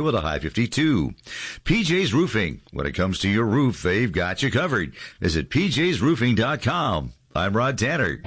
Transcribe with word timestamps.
with 0.00 0.14
a 0.14 0.22
high 0.22 0.38
52. 0.38 1.12
PJ's 1.66 2.14
Roofing. 2.14 2.62
When 2.70 2.86
it 2.86 2.94
comes 2.94 3.18
to 3.18 3.28
your 3.28 3.44
roof, 3.44 3.82
they've 3.82 4.10
got 4.10 4.42
you 4.42 4.50
covered. 4.50 4.94
Visit 5.20 5.50
pjsroofing.com. 5.50 7.12
I'm 7.34 7.54
Rod 7.54 7.76
Tanner. 7.76 8.22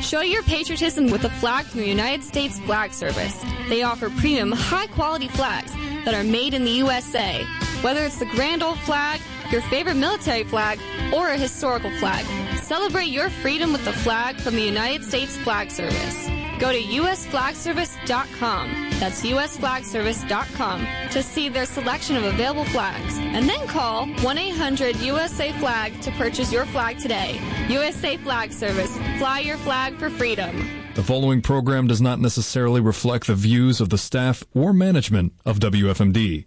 Show 0.00 0.22
your 0.22 0.42
patriotism 0.44 1.10
with 1.10 1.24
a 1.24 1.30
flag 1.30 1.66
from 1.66 1.80
the 1.80 1.86
United 1.86 2.24
States 2.24 2.58
Flag 2.60 2.94
Service. 2.94 3.44
They 3.68 3.82
offer 3.82 4.08
premium, 4.08 4.52
high 4.52 4.86
quality 4.86 5.28
flags 5.28 5.74
that 6.06 6.14
are 6.14 6.24
made 6.24 6.54
in 6.54 6.64
the 6.64 6.70
USA. 6.70 7.44
Whether 7.82 8.04
it's 8.04 8.18
the 8.18 8.26
grand 8.26 8.62
old 8.62 8.78
flag, 8.78 9.20
your 9.50 9.60
favorite 9.62 9.96
military 9.96 10.44
flag, 10.44 10.80
or 11.12 11.28
a 11.28 11.36
historical 11.36 11.90
flag, 11.98 12.24
celebrate 12.56 13.08
your 13.08 13.28
freedom 13.28 13.70
with 13.70 13.84
the 13.84 13.92
flag 13.92 14.40
from 14.40 14.54
the 14.54 14.62
United 14.62 15.04
States 15.04 15.36
Flag 15.36 15.70
Service. 15.70 16.41
Go 16.62 16.70
to 16.70 16.80
usflagservice.com. 16.80 18.90
That's 19.00 19.22
usflagservice.com 19.22 20.86
to 21.10 21.20
see 21.20 21.48
their 21.48 21.66
selection 21.66 22.16
of 22.16 22.22
available 22.22 22.66
flags. 22.66 23.18
And 23.18 23.48
then 23.48 23.66
call 23.66 24.06
1-800-USA-FLAG 24.06 26.00
to 26.02 26.12
purchase 26.12 26.52
your 26.52 26.64
flag 26.66 26.98
today. 26.98 27.40
USA 27.68 28.16
Flag 28.16 28.52
Service. 28.52 28.96
Fly 29.18 29.40
your 29.40 29.56
flag 29.56 29.98
for 29.98 30.08
freedom. 30.08 30.68
The 30.94 31.02
following 31.02 31.42
program 31.42 31.88
does 31.88 32.00
not 32.00 32.20
necessarily 32.20 32.80
reflect 32.80 33.26
the 33.26 33.34
views 33.34 33.80
of 33.80 33.88
the 33.88 33.98
staff 33.98 34.44
or 34.54 34.72
management 34.72 35.32
of 35.44 35.58
WFMD. 35.58 36.44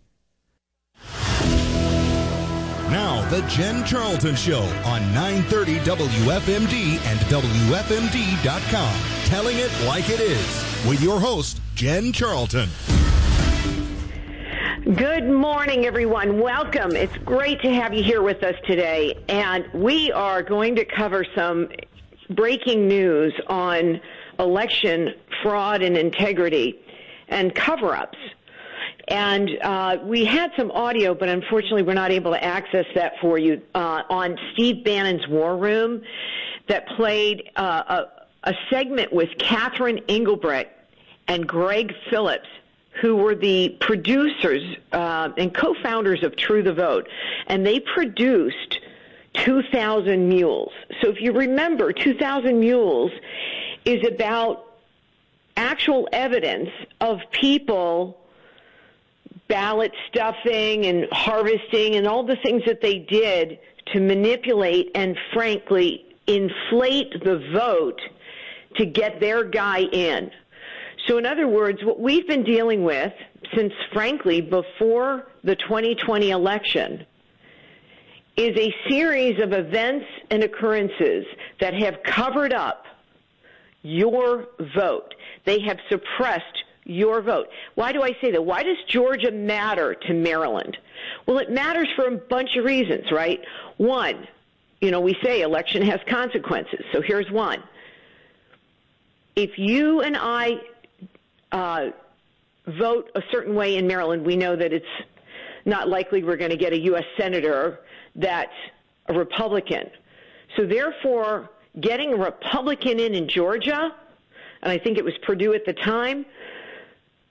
The 3.30 3.42
Jen 3.48 3.84
Charlton 3.84 4.36
Show 4.36 4.62
on 4.86 5.02
930 5.14 5.80
WFMD 5.80 7.00
and 7.06 7.20
WFMD.com. 7.22 8.96
Telling 9.26 9.58
it 9.58 9.72
like 9.88 10.10
it 10.10 10.20
is 10.20 10.86
with 10.88 11.02
your 11.02 11.20
host, 11.20 11.60
Jen 11.74 12.12
Charlton. 12.12 12.70
Good 14.94 15.28
morning, 15.28 15.88
everyone. 15.88 16.40
Welcome. 16.40 16.96
It's 16.96 17.18
great 17.18 17.60
to 17.62 17.74
have 17.74 17.96
you 17.96 18.04
here 18.04 18.22
with 18.22 18.44
us 18.44 18.54
today. 18.68 19.16
And 19.28 19.68
we 19.74 20.12
are 20.12 20.44
going 20.44 20.76
to 20.76 20.86
cover 20.86 21.26
some 21.36 21.70
breaking 22.30 22.88
news 22.88 23.34
on 23.48 24.00
election 24.38 25.16
fraud 25.42 25.82
and 25.82 25.98
integrity 25.98 26.80
and 27.28 27.56
cover 27.56 27.96
ups. 27.96 28.20
And 29.08 29.50
uh, 29.62 29.98
we 30.04 30.26
had 30.26 30.52
some 30.58 30.72
audio, 30.72 31.14
but 31.14 31.30
unfortunately, 31.30 31.84
we're 31.84 31.94
not 31.94 32.12
able 32.12 32.32
to 32.32 32.44
access 32.44 32.86
that 32.96 33.14
for 33.22 33.38
you 33.38 33.62
uh, 33.76 34.04
on 34.10 34.38
Steve 34.54 34.84
Bannon's 34.84 35.28
War 35.28 35.56
Room 35.58 36.02
that 36.68 36.88
played 36.88 37.52
uh, 37.56 38.06
a, 38.44 38.50
a 38.52 38.54
segment 38.70 39.14
with 39.14 39.30
Catherine 39.38 40.00
Engelbrecht 40.10 40.72
and 41.28 41.48
Greg 41.48 41.94
Phillips, 42.10 42.48
who 43.02 43.16
were 43.16 43.36
the 43.36 43.78
producers 43.80 44.64
uh, 44.92 45.30
and 45.38 45.54
co-founders 45.54 46.24
of 46.24 46.36
True 46.36 46.64
the 46.64 46.74
Vote, 46.74 47.08
and 47.48 47.66
they 47.66 47.80
produced 47.80 48.80
2,000 49.34 50.28
Mules. 50.28 50.72
So 51.02 51.10
if 51.10 51.22
you 51.22 51.34
remember, 51.34 51.92
2,000 51.94 52.60
Mules 52.60 53.12
is 53.84 54.04
about 54.08 54.66
actual 55.58 56.08
evidence 56.12 56.70
of 57.02 57.20
people 57.32 58.25
ballot 59.48 59.92
stuffing 60.10 60.86
and 60.86 61.08
harvesting 61.12 61.96
and 61.96 62.08
all 62.08 62.26
the 62.26 62.38
things 62.44 62.64
that 62.66 62.82
they 62.82 63.00
did 63.00 63.60
to 63.94 64.00
manipulate 64.00 64.92
and 64.96 65.18
frankly 65.34 66.06
inflate 66.28 67.12
the 67.24 67.38
vote 67.54 68.00
to 68.78 68.86
get 68.86 69.20
their 69.20 69.44
guy 69.44 69.82
in. 69.82 70.32
So 71.08 71.18
in 71.18 71.26
other 71.26 71.48
words, 71.48 71.84
what 71.84 72.00
we've 72.00 72.28
been 72.28 72.44
dealing 72.44 72.84
with 72.84 73.14
since 73.56 73.74
frankly 73.94 74.42
before 74.42 75.28
the 75.44 75.56
2020 75.56 76.32
election 76.32 77.06
is 78.36 78.58
a 78.58 78.74
series 78.90 79.40
of 79.42 79.54
events 79.54 80.06
and 80.30 80.44
occurrences 80.44 81.26
that 81.62 81.74
have 81.74 81.96
covered 82.04 82.54
up 82.54 82.86
your 83.82 84.48
vote. 84.76 85.14
They 85.46 85.60
have 85.62 85.78
suppressed 85.90 86.64
your 86.86 87.22
vote. 87.22 87.50
Why 87.74 87.92
do 87.92 88.04
I 88.04 88.16
say 88.22 88.32
that? 88.32 88.44
Why 88.44 88.64
does 88.64 88.78
Georgia 88.88 89.32
matter 89.32 89.96
to 89.96 90.14
Maryland? 90.14 90.78
Well, 91.26 91.40
it 91.40 91.52
matters 91.52 91.88
for 91.96 92.06
a 92.08 92.12
bunch 92.12 92.56
of 92.56 92.64
reasons, 92.64 93.12
right? 93.12 93.42
One, 93.78 94.28
you 94.82 94.92
know, 94.92 95.02
we 95.02 95.18
say 95.24 95.42
election 95.42 95.82
has 95.82 96.00
consequences. 96.08 96.86
So 96.94 97.02
here's 97.02 97.30
one. 97.32 97.62
If 99.36 99.58
you 99.58 100.02
and 100.02 100.16
I 100.16 100.62
uh, 101.52 101.88
vote 102.68 103.10
a 103.16 103.24
certain 103.32 103.56
way 103.56 103.78
in 103.78 103.88
Maryland, 103.88 104.26
we 104.26 104.36
know 104.36 104.56
that 104.56 104.72
it's 104.72 104.86
not 105.66 105.90
likely 105.90 106.24
we're 106.24 106.38
going 106.38 106.52
to 106.52 106.58
get 106.58 106.72
a 106.72 106.80
U.S. 106.82 107.04
senator 107.18 107.80
that's 108.16 108.54
a 109.08 109.14
Republican. 109.14 109.90
So 110.56 110.66
therefore, 110.66 111.50
getting 111.80 112.14
a 112.14 112.18
Republican 112.18 113.00
in 113.00 113.16
in 113.16 113.28
Georgia, 113.28 113.94
and 114.62 114.72
I 114.72 114.78
think 114.78 114.98
it 114.98 115.04
was 115.04 115.18
Perdue 115.24 115.54
at 115.54 115.66
the 115.66 115.74
time, 115.74 116.26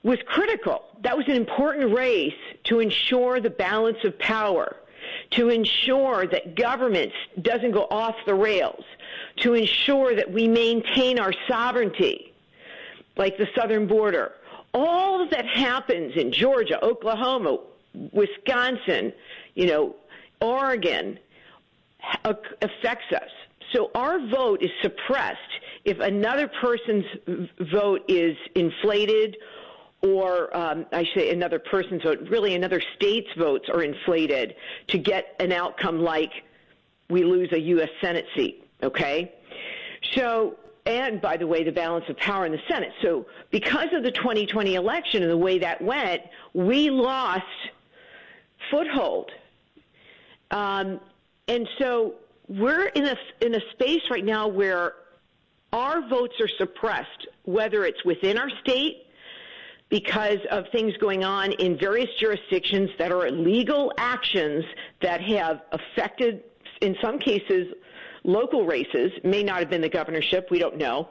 was 0.04 0.18
critical. 0.26 0.84
That 1.02 1.16
was 1.16 1.26
an 1.26 1.34
important 1.34 1.92
race 1.92 2.34
to 2.64 2.78
ensure 2.78 3.40
the 3.40 3.50
balance 3.50 3.98
of 4.04 4.16
power, 4.18 4.76
to 5.30 5.48
ensure 5.48 6.26
that 6.26 6.54
government 6.54 7.12
doesn't 7.40 7.72
go 7.72 7.86
off 7.90 8.14
the 8.26 8.34
rails, 8.34 8.84
to 9.38 9.54
ensure 9.54 10.14
that 10.14 10.30
we 10.30 10.46
maintain 10.46 11.18
our 11.18 11.32
sovereignty, 11.48 12.32
like 13.16 13.36
the 13.38 13.48
southern 13.56 13.86
border. 13.86 14.32
All 14.74 15.26
that 15.30 15.46
happens 15.46 16.16
in 16.16 16.32
Georgia, 16.32 16.84
Oklahoma, 16.84 17.58
Wisconsin, 18.12 19.12
you 19.54 19.66
know, 19.66 19.96
Oregon 20.40 21.18
affects 22.24 23.12
us. 23.12 23.30
So 23.72 23.90
our 23.94 24.18
vote 24.28 24.62
is 24.62 24.70
suppressed 24.82 25.38
if 25.84 25.98
another 26.00 26.48
person's 26.48 27.06
vote 27.58 28.04
is 28.08 28.36
inflated 28.54 29.36
or 30.04 30.54
um, 30.54 30.84
I 30.92 31.08
say 31.14 31.30
another 31.30 31.58
person's 31.58 32.02
vote, 32.02 32.28
really 32.28 32.54
another 32.54 32.82
state's 32.94 33.32
votes 33.38 33.68
are 33.70 33.82
inflated 33.82 34.54
to 34.88 34.98
get 34.98 35.34
an 35.40 35.50
outcome 35.50 35.98
like 35.98 36.30
we 37.08 37.24
lose 37.24 37.50
a 37.52 37.58
U.S. 37.58 37.88
Senate 38.02 38.26
seat. 38.36 38.68
Okay, 38.82 39.32
so 40.12 40.58
and 40.84 41.22
by 41.22 41.38
the 41.38 41.46
way, 41.46 41.64
the 41.64 41.72
balance 41.72 42.04
of 42.10 42.18
power 42.18 42.44
in 42.44 42.52
the 42.52 42.60
Senate. 42.68 42.92
So 43.00 43.24
because 43.50 43.88
of 43.94 44.02
the 44.02 44.10
2020 44.10 44.74
election 44.74 45.22
and 45.22 45.32
the 45.32 45.38
way 45.38 45.58
that 45.60 45.80
went, 45.80 46.20
we 46.52 46.90
lost 46.90 47.42
foothold, 48.70 49.30
um, 50.50 51.00
and 51.48 51.66
so 51.78 52.16
we're 52.46 52.88
in 52.88 53.06
a 53.06 53.16
in 53.40 53.54
a 53.54 53.60
space 53.72 54.02
right 54.10 54.24
now 54.24 54.48
where 54.48 54.92
our 55.72 56.06
votes 56.08 56.34
are 56.40 56.48
suppressed, 56.58 57.26
whether 57.44 57.86
it's 57.86 58.04
within 58.04 58.36
our 58.36 58.50
state 58.62 59.03
because 59.94 60.40
of 60.50 60.64
things 60.72 60.92
going 60.96 61.22
on 61.22 61.52
in 61.52 61.78
various 61.78 62.10
jurisdictions 62.18 62.90
that 62.98 63.12
are 63.12 63.30
legal 63.30 63.92
actions 63.96 64.64
that 65.00 65.20
have 65.20 65.60
affected, 65.70 66.42
in 66.80 66.96
some 67.00 67.16
cases, 67.16 67.72
local 68.24 68.66
races. 68.66 69.12
May 69.22 69.44
not 69.44 69.60
have 69.60 69.70
been 69.70 69.82
the 69.82 69.88
governorship, 69.88 70.48
we 70.50 70.58
don't 70.58 70.78
know. 70.78 71.10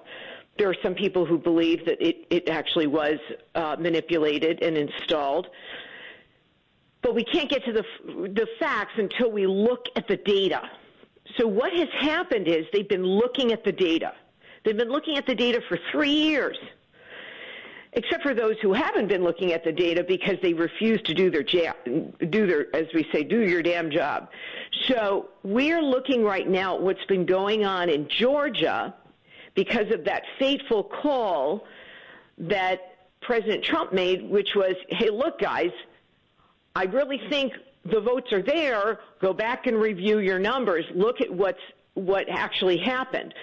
There 0.57 0.69
are 0.69 0.75
some 0.83 0.95
people 0.95 1.25
who 1.25 1.38
believe 1.38 1.85
that 1.85 2.05
it, 2.05 2.27
it 2.29 2.49
actually 2.49 2.88
was 2.88 3.19
uh, 3.55 3.77
manipulated 3.79 4.61
and 4.61 4.77
installed. 4.77 5.47
But 7.01 7.16
we 7.16 7.23
can't 7.23 7.49
get 7.49 7.63
to 7.63 7.72
the, 7.72 7.85
the 8.05 8.47
facts 8.59 8.95
until 8.97 9.31
we 9.31 9.47
look 9.47 9.85
at 9.95 10.09
the 10.09 10.17
data. 10.17 10.61
So 11.38 11.47
what 11.47 11.72
has 11.72 11.88
happened 12.01 12.49
is 12.49 12.66
they've 12.73 12.89
been 12.89 13.05
looking 13.05 13.53
at 13.53 13.63
the 13.63 13.72
data. 13.72 14.11
They've 14.66 14.75
been 14.75 14.91
looking 14.91 15.16
at 15.16 15.25
the 15.25 15.35
data 15.35 15.61
for 15.69 15.79
three 15.93 16.11
years 16.11 16.57
except 17.95 18.23
for 18.23 18.33
those 18.33 18.55
who 18.61 18.73
haven't 18.73 19.07
been 19.07 19.23
looking 19.23 19.53
at 19.53 19.63
the 19.63 19.71
data 19.71 20.03
because 20.03 20.37
they 20.41 20.53
refuse 20.53 21.01
to 21.03 21.13
do 21.13 21.29
their 21.29 21.43
jam, 21.43 21.73
do 22.29 22.47
their, 22.47 22.75
as 22.75 22.87
we 22.93 23.07
say, 23.11 23.23
do 23.23 23.41
your 23.41 23.61
damn 23.61 23.91
job. 23.91 24.29
So 24.87 25.29
we're 25.43 25.81
looking 25.81 26.23
right 26.23 26.47
now 26.47 26.75
at 26.75 26.81
what's 26.81 27.05
been 27.05 27.25
going 27.25 27.66
on 27.66 27.90
in 27.90 28.07
Georgia 28.07 28.93
because 29.55 29.91
of 29.91 30.03
that 30.05 30.23
fateful 30.40 30.84
call 30.84 31.66
that 32.37 32.79
President 33.22 33.63
Trump 33.63 33.93
made, 33.93 34.29
which 34.29 34.49
was, 34.55 34.75
hey, 34.89 35.09
look, 35.09 35.39
guys, 35.39 35.72
I 36.75 36.84
really 36.85 37.22
think 37.29 37.53
the 37.85 38.01
votes 38.01 38.31
are 38.31 38.41
there. 38.41 38.99
Go 39.22 39.34
back 39.34 39.67
and 39.67 39.78
review 39.78 40.19
your 40.19 40.39
numbers. 40.39 40.85
Look 40.96 41.22
at 41.22 41.31
what's 41.31 41.59
what 41.93 42.25
actually 42.28 42.78
happened. 42.78 43.34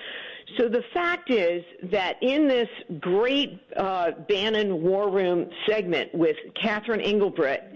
So 0.57 0.69
the 0.69 0.83
fact 0.93 1.31
is 1.31 1.65
that 1.85 2.21
in 2.23 2.47
this 2.49 2.69
great 2.99 3.61
uh, 3.77 4.11
Bannon 4.29 4.83
War 4.83 5.09
Room 5.11 5.49
segment 5.69 6.13
with 6.15 6.37
Catherine 6.61 7.01
Engelbrecht 7.01 7.73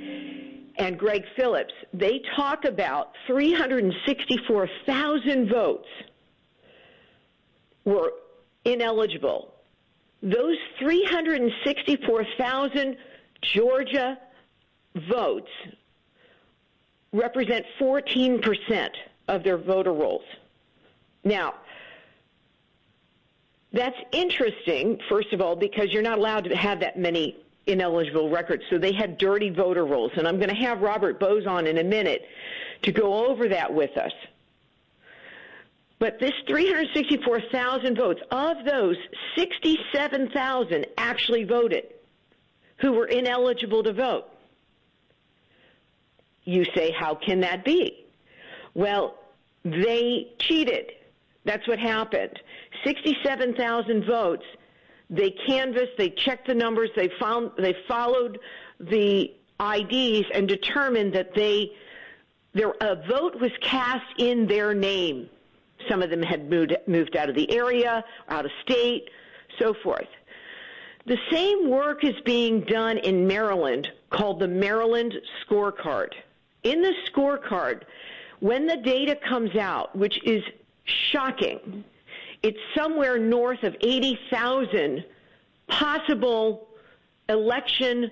and 0.76 0.99
Greg 0.99 1.25
Phillips, 1.37 1.73
they 1.93 2.21
talk 2.37 2.65
about 2.65 3.12
364,000 3.26 5.49
votes 5.49 5.87
were 7.85 8.12
ineligible. 8.65 9.55
Those 10.23 10.56
364,000 10.81 12.97
Georgia 13.43 14.19
votes 15.09 15.50
represent 17.12 17.65
14% 17.79 18.88
of 19.29 19.44
their 19.44 19.59
voter 19.59 19.93
rolls. 19.93 20.25
Now, 21.25 21.55
that's 23.75 23.97
interesting, 24.12 25.00
first 25.09 25.32
of 25.32 25.41
all, 25.41 25.56
because 25.56 25.93
you're 25.93 26.03
not 26.03 26.19
allowed 26.19 26.44
to 26.44 26.56
have 26.56 26.81
that 26.81 26.99
many 26.99 27.37
ineligible 27.67 28.31
records. 28.31 28.62
So 28.71 28.79
they 28.79 28.93
had 28.93 29.19
dirty 29.19 29.50
voter 29.50 29.85
rolls. 29.85 30.12
And 30.17 30.29
I'm 30.29 30.37
going 30.37 30.49
to 30.49 30.55
have 30.55 30.81
Robert 30.81 31.19
Bowes 31.19 31.47
on 31.47 31.67
in 31.67 31.79
a 31.79 31.85
minute 31.85 32.23
to 32.82 32.93
go 32.93 33.26
over 33.26 33.49
that 33.49 33.73
with 33.73 33.97
us. 33.97 34.12
But 35.99 36.19
this 36.21 36.32
364,000 36.47 37.97
votes, 37.97 38.21
of 38.31 38.65
those, 38.65 38.97
67,000 39.37 40.87
actually 40.99 41.44
voted 41.44 41.85
who 42.79 42.93
were 42.93 43.06
ineligible 43.06 43.82
to 43.82 43.93
vote. 43.93 44.29
You 46.44 46.65
say, 46.75 46.91
how 46.91 47.15
can 47.15 47.41
that 47.41 47.65
be? 47.65 48.05
Well, 48.75 49.17
they 49.65 50.32
cheated. 50.38 50.93
That's 51.44 51.67
what 51.67 51.79
happened. 51.79 52.38
67,000 52.85 54.05
votes. 54.05 54.45
They 55.11 55.31
canvassed, 55.31 55.93
they 55.99 56.11
checked 56.11 56.47
the 56.47 56.55
numbers, 56.55 56.91
they 56.97 57.09
found, 57.21 57.51
they 57.59 57.77
followed 57.87 58.39
the 58.81 59.33
IDs 59.61 60.29
and 60.33 60.49
determined 60.49 61.13
that 61.15 61.35
they, 61.35 61.73
their, 62.55 62.73
a 62.81 62.97
vote 63.07 63.39
was 63.41 63.53
cast 63.61 64.07
in 64.19 64.47
their 64.47 64.75
name. 64.75 65.29
Some 65.89 66.03
of 66.03 66.11
them 66.11 66.23
had 66.23 66.49
moved, 66.49 66.75
moved 66.87 67.17
out 67.17 67.29
of 67.29 67.35
the 67.35 67.51
area, 67.53 68.05
out 68.29 68.45
of 68.47 68.51
state, 68.63 69.11
so 69.59 69.75
forth. 69.75 70.09
The 71.07 71.19
same 71.31 71.69
work 71.69 72.03
is 72.03 72.19
being 72.25 72.63
done 72.63 72.97
in 72.99 73.27
Maryland 73.27 73.91
called 74.09 74.41
the 74.41 74.49
Maryland 74.49 75.15
Scorecard. 75.45 76.15
In 76.63 76.81
the 76.81 76.95
scorecard, 77.11 77.83
when 78.41 78.67
the 78.67 78.79
data 78.79 79.15
comes 79.15 79.55
out, 79.55 79.95
which 79.95 80.23
is 80.25 80.43
shocking, 80.85 81.85
it's 82.44 82.58
somewhere 82.76 83.19
north 83.19 83.62
of 83.62 83.75
80,000 83.81 85.02
possible 85.67 86.69
election 87.31 88.11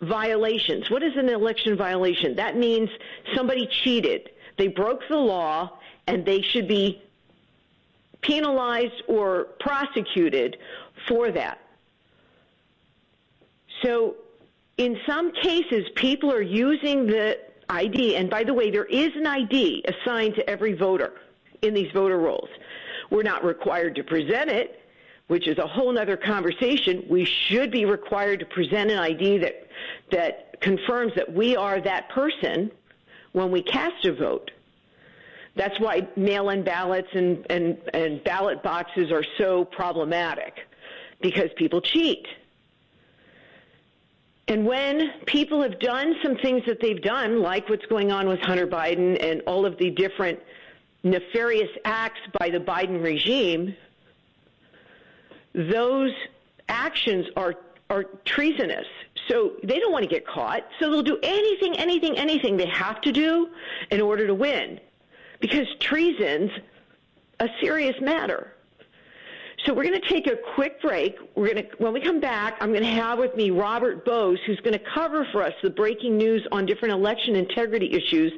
violations. 0.00 0.88
What 0.88 1.02
is 1.02 1.16
an 1.16 1.28
election 1.28 1.76
violation? 1.76 2.36
That 2.36 2.56
means 2.56 2.88
somebody 3.34 3.66
cheated. 3.66 4.30
They 4.58 4.68
broke 4.68 5.00
the 5.08 5.16
law 5.16 5.76
and 6.06 6.24
they 6.24 6.40
should 6.40 6.68
be 6.68 7.02
penalized 8.20 9.02
or 9.08 9.48
prosecuted 9.58 10.56
for 11.08 11.32
that. 11.32 11.58
So, 13.82 14.14
in 14.76 15.00
some 15.04 15.32
cases, 15.32 15.88
people 15.96 16.32
are 16.32 16.40
using 16.40 17.06
the 17.06 17.40
ID, 17.68 18.14
and 18.14 18.30
by 18.30 18.44
the 18.44 18.54
way, 18.54 18.70
there 18.70 18.84
is 18.84 19.16
an 19.16 19.26
ID 19.26 19.84
assigned 19.84 20.36
to 20.36 20.48
every 20.48 20.74
voter 20.74 21.14
in 21.62 21.74
these 21.74 21.90
voter 21.92 22.18
rolls. 22.18 22.48
We're 23.10 23.22
not 23.22 23.44
required 23.44 23.94
to 23.96 24.04
present 24.04 24.50
it, 24.50 24.80
which 25.28 25.46
is 25.48 25.58
a 25.58 25.66
whole 25.66 25.96
other 25.98 26.16
conversation. 26.16 27.04
We 27.08 27.24
should 27.24 27.70
be 27.70 27.84
required 27.84 28.40
to 28.40 28.46
present 28.46 28.90
an 28.90 28.98
ID 28.98 29.38
that 29.38 29.68
that 30.10 30.60
confirms 30.60 31.12
that 31.14 31.32
we 31.32 31.56
are 31.56 31.80
that 31.80 32.08
person 32.10 32.70
when 33.32 33.50
we 33.50 33.62
cast 33.62 34.04
a 34.04 34.12
vote. 34.12 34.50
That's 35.54 35.78
why 35.80 36.06
mail-in 36.16 36.62
ballots 36.62 37.08
and, 37.12 37.44
and, 37.50 37.78
and 37.92 38.22
ballot 38.22 38.62
boxes 38.62 39.10
are 39.10 39.24
so 39.38 39.64
problematic 39.64 40.54
because 41.20 41.50
people 41.56 41.80
cheat. 41.80 42.26
And 44.46 44.64
when 44.64 45.10
people 45.26 45.62
have 45.62 45.78
done 45.78 46.14
some 46.22 46.36
things 46.36 46.62
that 46.66 46.80
they've 46.80 47.02
done, 47.02 47.42
like 47.42 47.68
what's 47.68 47.84
going 47.86 48.12
on 48.12 48.28
with 48.28 48.40
Hunter 48.40 48.66
Biden 48.66 49.22
and 49.22 49.42
all 49.46 49.66
of 49.66 49.76
the 49.78 49.90
different 49.90 50.38
nefarious 51.02 51.70
acts 51.84 52.20
by 52.38 52.50
the 52.50 52.58
Biden 52.58 53.02
regime, 53.02 53.74
those 55.54 56.12
actions 56.68 57.26
are 57.36 57.54
are 57.90 58.04
treasonous. 58.24 58.86
So 59.28 59.52
they 59.62 59.78
don't 59.78 59.92
want 59.92 60.04
to 60.04 60.08
get 60.08 60.26
caught. 60.26 60.66
So 60.78 60.90
they'll 60.90 61.02
do 61.02 61.18
anything, 61.22 61.76
anything, 61.78 62.16
anything 62.18 62.56
they 62.56 62.66
have 62.66 63.00
to 63.02 63.12
do 63.12 63.48
in 63.90 64.00
order 64.00 64.26
to 64.26 64.34
win 64.34 64.80
because 65.40 65.66
treason's 65.80 66.50
a 67.40 67.48
serious 67.60 67.98
matter. 68.00 68.52
So 69.64 69.74
we're 69.74 69.84
going 69.84 70.00
to 70.00 70.08
take 70.08 70.26
a 70.28 70.36
quick 70.54 70.80
break. 70.80 71.16
We're 71.34 71.52
going 71.52 71.68
to, 71.68 71.76
when 71.78 71.92
we 71.92 72.00
come 72.00 72.20
back, 72.20 72.56
I'm 72.60 72.70
going 72.70 72.84
to 72.84 72.90
have 72.90 73.18
with 73.18 73.34
me 73.34 73.50
Robert 73.50 74.04
Bowes, 74.04 74.38
who's 74.46 74.60
going 74.60 74.78
to 74.78 74.84
cover 74.94 75.26
for 75.32 75.42
us 75.42 75.52
the 75.62 75.70
breaking 75.70 76.16
news 76.16 76.46
on 76.52 76.64
different 76.64 76.94
election 76.94 77.34
integrity 77.34 77.92
issues. 77.92 78.32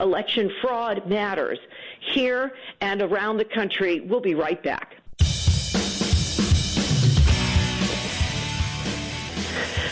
Election 0.00 0.50
fraud 0.60 1.06
matters 1.08 1.58
here 2.12 2.52
and 2.80 3.02
around 3.02 3.38
the 3.38 3.44
country. 3.44 4.00
We'll 4.00 4.20
be 4.20 4.34
right 4.34 4.62
back. 4.62 4.96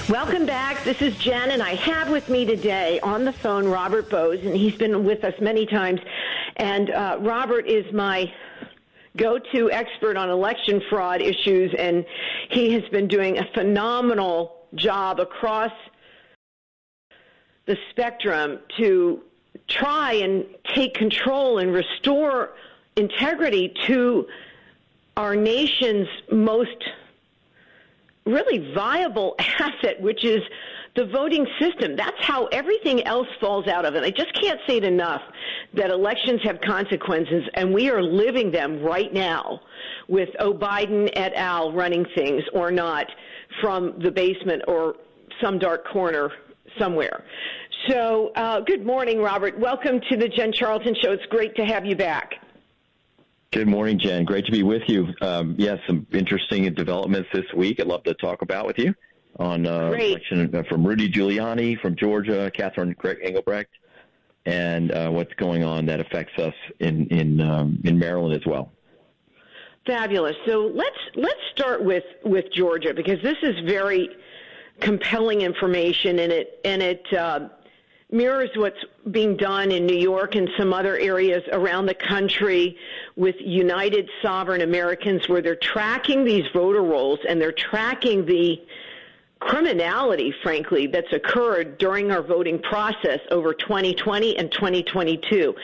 Welcome 0.08 0.44
back. 0.44 0.84
This 0.84 1.00
is 1.00 1.16
Jen, 1.16 1.50
and 1.50 1.62
I 1.62 1.76
have 1.76 2.11
with 2.11 2.28
me 2.28 2.44
today 2.44 3.00
on 3.00 3.25
the 3.25 3.32
phone 3.32 3.66
Robert 3.66 4.11
Bowes, 4.11 4.38
and 4.44 4.55
he's 4.55 4.76
been 4.76 5.02
with 5.02 5.25
us 5.25 5.32
many 5.40 5.64
times. 5.64 5.99
And 6.56 6.90
uh, 6.90 7.16
Robert 7.20 7.66
is 7.66 7.90
my 7.90 8.31
go-to 9.17 9.70
expert 9.70 10.19
on 10.19 10.28
election 10.28 10.82
fraud 10.90 11.22
issues, 11.22 11.75
and 11.78 12.05
he 12.50 12.70
has 12.72 12.82
been 12.90 13.08
doing 13.08 13.38
a 13.38 13.44
phenomenal 13.55 14.67
job 14.75 15.20
across 15.20 15.72
the 17.67 17.78
spectrum 17.90 18.58
to 18.76 19.22
try 19.69 20.14
and 20.14 20.44
take 20.75 20.94
control 20.94 21.58
and 21.58 21.72
restore 21.72 22.50
integrity 22.96 23.72
to 23.87 24.26
our 25.16 25.34
nation's 25.37 26.08
most 26.31 26.76
really 28.26 28.72
viable 28.75 29.34
asset, 29.38 30.00
which 30.00 30.25
is 30.25 30.43
the 30.96 31.06
voting 31.06 31.46
system. 31.58 31.96
That's 31.96 32.16
how 32.20 32.46
everything 32.46 33.05
else 33.05 33.26
falls 33.40 33.66
out 33.66 33.84
of 33.84 33.94
it. 33.94 34.05
I 34.05 34.11
just 34.11 34.32
can't 34.40 34.61
say 34.66 34.76
it 34.76 34.84
enough 34.84 35.22
that 35.75 35.90
elections 35.90 36.40
have 36.44 36.60
consequences, 36.60 37.43
and 37.55 37.75
we 37.75 37.90
are 37.90 38.02
living 38.02 38.52
them 38.52 38.81
right 38.81 39.12
now 39.12 39.60
with 40.08 40.28
O. 40.38 40.55
Biden 40.55 41.10
et 41.14 41.34
al. 41.34 41.72
running 41.72 42.06
things 42.14 42.43
or 42.52 42.70
not 42.70 43.06
from 43.60 43.99
the 43.99 44.10
basement 44.10 44.62
or 44.69 44.94
some 45.43 45.58
dark 45.58 45.87
corner 45.88 46.31
somewhere. 46.78 47.25
So, 47.88 48.32
uh, 48.34 48.60
good 48.60 48.86
morning, 48.86 49.20
Robert. 49.20 49.58
Welcome 49.58 50.00
to 50.10 50.17
the 50.17 50.29
Jen 50.29 50.53
Charlton 50.53 50.94
Show. 51.03 51.12
It's 51.12 51.26
great 51.26 51.55
to 51.56 51.64
have 51.64 51.84
you 51.84 51.94
back. 51.96 52.34
Good 53.53 53.69
morning, 53.69 53.98
Jen. 53.98 54.24
Great 54.24 54.46
to 54.46 54.53
be 54.53 54.62
with 54.62 54.82
you. 54.86 55.08
Um, 55.20 55.55
yes, 55.58 55.79
yeah, 55.81 55.86
some 55.86 56.06
interesting 56.12 56.72
developments 56.72 57.29
this 57.32 57.44
week. 57.55 57.81
I'd 57.81 57.86
love 57.86 58.03
to 58.05 58.14
talk 58.14 58.43
about 58.43 58.67
with 58.67 58.79
you 58.79 58.94
on 59.38 59.67
uh, 59.67 59.91
election 59.91 60.55
uh, 60.55 60.62
from 60.69 60.86
Rudy 60.86 61.10
Giuliani 61.10 61.79
from 61.81 61.94
Georgia, 61.94 62.50
Catherine 62.55 62.94
Greg 62.96 63.19
Engelbrecht, 63.22 63.70
and 64.46 64.91
uh, 64.91 65.10
what's 65.10 65.34
going 65.34 65.62
on 65.62 65.84
that 65.86 66.00
affects 66.00 66.38
us 66.38 66.55
in 66.81 67.06
in 67.08 67.41
um, 67.41 67.81
in 67.84 67.98
Maryland 67.98 68.34
as 68.34 68.46
well. 68.46 68.72
Fabulous. 69.86 70.36
So 70.46 70.70
let's 70.74 70.98
let's 71.17 71.41
start 71.53 71.84
with 71.84 72.05
with 72.24 72.46
Georgia 72.53 72.94
because 72.94 73.20
this 73.22 73.36
is 73.43 73.55
very 73.67 74.08
compelling 74.81 75.43
information, 75.43 76.19
and 76.20 76.32
it 76.32 76.60
and 76.64 76.82
it 76.82 77.12
uh, 77.12 77.48
mirrors 78.11 78.51
what's 78.55 78.79
being 79.11 79.37
done 79.37 79.73
in 79.73 79.87
New 79.87 79.96
York 79.96 80.34
and 80.34 80.49
some 80.56 80.73
other 80.73 80.96
areas 80.99 81.43
around 81.53 81.87
the 81.87 81.94
country 81.94 82.77
with 83.17 83.37
United 83.41 84.08
Sovereign 84.23 84.63
Americans, 84.63 85.29
where 85.29 85.43
they're 85.43 85.56
tracking 85.56 86.25
these 86.25 86.44
voter 86.53 86.82
rolls 86.82 87.19
and 87.29 87.41
they're 87.41 87.53
tracking 87.53 88.25
the 88.27 88.61
criminality, 89.41 90.34
frankly, 90.43 90.87
that's 90.87 91.13
occurred 91.13 91.77
during 91.79 92.11
our 92.11 92.23
voting 92.23 92.58
process 92.58 93.20
over 93.31 93.53
2020 93.53 94.39
and 94.39 94.51
2022. 94.51 95.55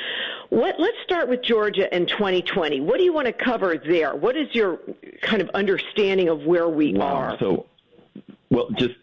What, 0.51 0.79
let's 0.79 0.97
start 1.03 1.29
with 1.29 1.43
Georgia 1.43 1.93
and 1.93 2.07
2020. 2.07 2.81
What 2.81 2.99
do 2.99 3.05
you 3.05 3.13
want 3.13 3.27
to 3.27 3.33
cover 3.33 3.79
there? 3.79 4.15
What 4.15 4.37
is 4.37 4.55
your 4.55 4.81
kind 5.23 5.41
of 5.41 5.49
understanding 5.51 6.29
of 6.29 6.45
where 6.45 6.69
we 6.69 6.93
wow. 6.93 7.15
are? 7.15 7.39
So, 7.39 7.67
well, 8.51 8.69
just 8.73 8.97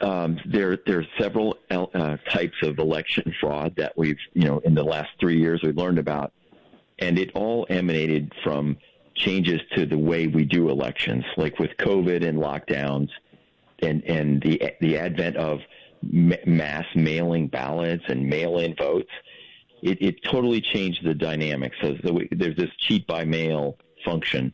um, 0.00 0.38
there 0.46 0.78
there 0.86 1.00
are 1.00 1.06
several 1.18 1.58
uh, 1.70 2.16
types 2.28 2.56
of 2.62 2.78
election 2.78 3.34
fraud 3.40 3.74
that 3.76 3.96
we've 3.96 4.18
you 4.32 4.44
know 4.44 4.58
in 4.60 4.74
the 4.74 4.84
last 4.84 5.10
three 5.18 5.38
years 5.38 5.60
we've 5.62 5.76
learned 5.76 5.98
about, 5.98 6.32
and 6.98 7.18
it 7.18 7.30
all 7.34 7.66
emanated 7.68 8.32
from 8.42 8.76
changes 9.14 9.60
to 9.76 9.86
the 9.86 9.98
way 9.98 10.26
we 10.26 10.44
do 10.44 10.70
elections, 10.70 11.24
like 11.36 11.58
with 11.58 11.70
COVID 11.78 12.26
and 12.26 12.38
lockdowns, 12.38 13.10
and 13.80 14.02
and 14.04 14.42
the 14.42 14.72
the 14.80 14.96
advent 14.96 15.36
of 15.36 15.60
mass 16.02 16.86
mailing 16.94 17.46
ballots 17.46 18.04
and 18.08 18.26
mail-in 18.26 18.74
votes. 18.76 19.10
It, 19.82 20.00
it 20.00 20.22
totally 20.24 20.60
changed 20.60 21.04
the 21.04 21.14
dynamics. 21.14 21.76
So, 21.80 21.96
so 22.04 22.20
there's 22.32 22.56
this 22.56 22.70
cheat 22.78 23.06
by 23.06 23.24
mail 23.24 23.78
function, 24.04 24.52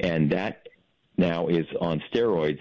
and 0.00 0.30
that 0.32 0.68
now 1.16 1.48
is 1.48 1.66
on 1.80 2.02
steroids 2.12 2.60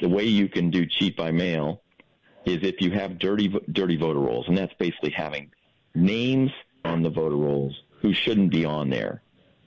the 0.00 0.08
way 0.08 0.24
you 0.24 0.48
can 0.48 0.70
do 0.70 0.86
cheat 0.86 1.16
by 1.16 1.30
mail 1.30 1.82
is 2.44 2.58
if 2.62 2.80
you 2.80 2.90
have 2.90 3.18
dirty 3.18 3.48
dirty 3.72 3.96
voter 3.96 4.20
rolls, 4.20 4.46
and 4.48 4.56
that's 4.56 4.74
basically 4.78 5.10
having 5.10 5.50
names 5.94 6.50
on 6.84 7.02
the 7.02 7.10
voter 7.10 7.36
rolls 7.36 7.74
who 8.00 8.12
shouldn't 8.12 8.50
be 8.50 8.64
on 8.64 8.90
there, 8.90 9.22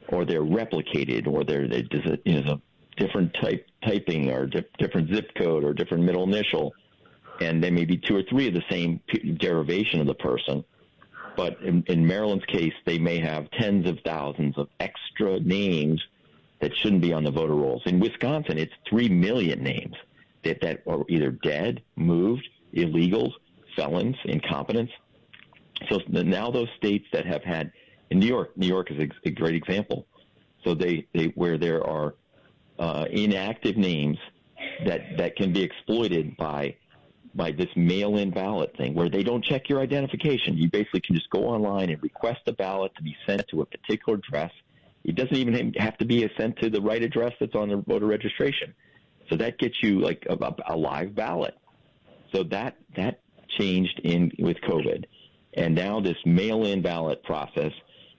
or 0.09 0.25
they're 0.25 0.41
replicated, 0.41 1.27
or 1.27 1.43
they're 1.43 1.67
there's 1.67 2.05
a, 2.05 2.19
you 2.25 2.43
know, 2.43 2.61
different 2.97 3.33
type 3.33 3.67
typing, 3.83 4.29
or 4.29 4.45
di- 4.45 4.63
different 4.77 5.13
zip 5.13 5.33
code, 5.35 5.63
or 5.63 5.73
different 5.73 6.03
middle 6.03 6.23
initial, 6.23 6.73
and 7.41 7.63
there 7.63 7.71
may 7.71 7.85
be 7.85 7.97
two 7.97 8.15
or 8.15 8.23
three 8.23 8.47
of 8.47 8.53
the 8.53 8.63
same 8.69 8.99
p- 9.07 9.31
derivation 9.31 9.99
of 9.99 10.07
the 10.07 10.15
person. 10.15 10.63
But 11.35 11.61
in, 11.61 11.83
in 11.87 12.05
Maryland's 12.05 12.45
case, 12.45 12.73
they 12.85 12.97
may 12.97 13.19
have 13.19 13.49
tens 13.51 13.87
of 13.87 13.99
thousands 14.03 14.57
of 14.57 14.69
extra 14.79 15.39
names 15.39 16.03
that 16.59 16.75
shouldn't 16.75 17.03
be 17.03 17.13
on 17.13 17.23
the 17.23 17.29
voter 17.29 17.53
rolls. 17.53 17.83
In 17.85 17.99
Wisconsin, 17.99 18.57
it's 18.57 18.73
three 18.89 19.07
million 19.07 19.61
names 19.61 19.95
that, 20.47 20.61
that 20.61 20.83
are 20.87 21.03
either 21.09 21.31
dead, 21.31 21.81
moved, 21.95 22.47
illegals, 22.73 23.31
felons, 23.75 24.15
incompetents. 24.25 24.91
So 25.89 26.01
now 26.07 26.49
those 26.51 26.69
states 26.77 27.05
that 27.13 27.25
have 27.25 27.43
had, 27.43 27.71
in 28.09 28.19
New 28.19 28.27
York, 28.27 28.57
New 28.57 28.67
York 28.67 28.91
is 28.91 29.09
a, 29.25 29.29
great 29.29 29.55
example. 29.55 30.07
So 30.63 30.73
they, 30.73 31.07
they 31.13 31.27
where 31.35 31.57
there 31.57 31.85
are 31.85 32.15
uh, 32.79 33.05
inactive 33.11 33.77
names 33.77 34.17
that 34.85 35.17
that 35.17 35.35
can 35.35 35.53
be 35.53 35.61
exploited 35.61 36.35
by 36.37 36.75
by 37.35 37.51
this 37.51 37.69
mail-in 37.75 38.31
ballot 38.31 38.75
thing, 38.77 38.95
where 38.95 39.09
they 39.09 39.21
don't 39.21 39.43
check 39.43 39.69
your 39.69 39.79
identification. 39.79 40.57
You 40.57 40.69
basically 40.71 41.01
can 41.01 41.15
just 41.15 41.29
go 41.29 41.43
online 41.43 41.91
and 41.91 42.01
request 42.01 42.41
a 42.47 42.53
ballot 42.53 42.91
to 42.95 43.03
be 43.03 43.15
sent 43.27 43.47
to 43.49 43.61
a 43.61 43.65
particular 43.65 44.17
address. 44.17 44.51
It 45.03 45.15
doesn't 45.15 45.35
even 45.35 45.73
have 45.77 45.97
to 45.99 46.05
be 46.05 46.27
sent 46.35 46.57
to 46.57 46.69
the 46.71 46.81
right 46.81 47.03
address 47.03 47.33
that's 47.39 47.53
on 47.53 47.69
the 47.69 47.77
voter 47.77 48.07
registration. 48.07 48.73
So 49.29 49.35
that 49.37 49.57
gets 49.57 49.81
you 49.81 49.99
like 49.99 50.25
a, 50.29 50.37
a 50.67 50.75
live 50.75 51.15
ballot. 51.15 51.55
So 52.33 52.43
that 52.43 52.77
that 52.95 53.21
changed 53.57 53.99
in 54.03 54.31
with 54.39 54.57
COVID, 54.61 55.05
and 55.53 55.73
now 55.73 55.99
this 55.99 56.17
mail-in 56.25 56.81
ballot 56.81 57.23
process 57.23 57.71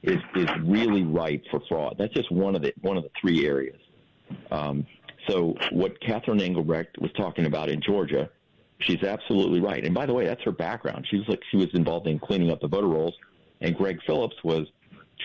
is 0.03 0.19
is 0.35 0.49
really 0.65 1.03
ripe 1.03 1.45
for 1.51 1.61
fraud. 1.69 1.97
That's 1.99 2.15
just 2.15 2.31
one 2.33 2.55
of 2.57 2.63
the 2.63 2.73
one 2.81 2.97
of 2.97 3.03
the 3.03 3.11
three 3.21 3.47
areas. 3.47 3.81
Um, 4.51 4.87
so 5.29 5.55
what 5.73 6.01
Catherine 6.01 6.41
Engelbrecht 6.41 6.99
was 7.01 7.11
talking 7.13 7.47
about 7.47 7.69
in 7.69 7.83
Georgia, 7.83 8.31
she's 8.81 9.03
absolutely 9.03 9.61
right. 9.61 9.85
And 9.85 9.95
by 9.95 10.07
the 10.07 10.15
way, 10.15 10.25
that's 10.25 10.43
her 10.45 10.53
background. 10.53 11.07
She 11.11 11.19
was 11.19 11.29
like 11.29 11.41
she 11.51 11.57
was 11.57 11.69
involved 11.75 12.07
in 12.07 12.19
cleaning 12.19 12.51
up 12.51 12.61
the 12.61 12.69
voter 12.69 12.89
rolls, 12.89 13.15
and 13.61 13.77
Greg 13.77 13.99
Phillips 14.07 14.37
was 14.43 14.67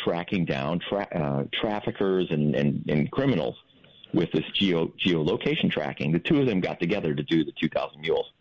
tracking 0.04 0.46
down 0.46 0.80
tra- 0.90 1.08
uh, 1.16 1.44
traffickers 1.62 2.28
and, 2.32 2.56
and, 2.56 2.84
and 2.90 3.12
criminals 3.12 3.56
with 4.14 4.32
this 4.32 4.46
geo 4.54 4.88
geolocation 5.04 5.72
tracking. 5.72 6.12
The 6.12 6.20
two 6.20 6.40
of 6.40 6.48
them 6.48 6.62
got 6.62 6.80
together 6.80 7.14
to 7.14 7.24
do 7.24 7.44
the 7.44 7.52
2,000 7.60 8.00
mules. 8.02 8.32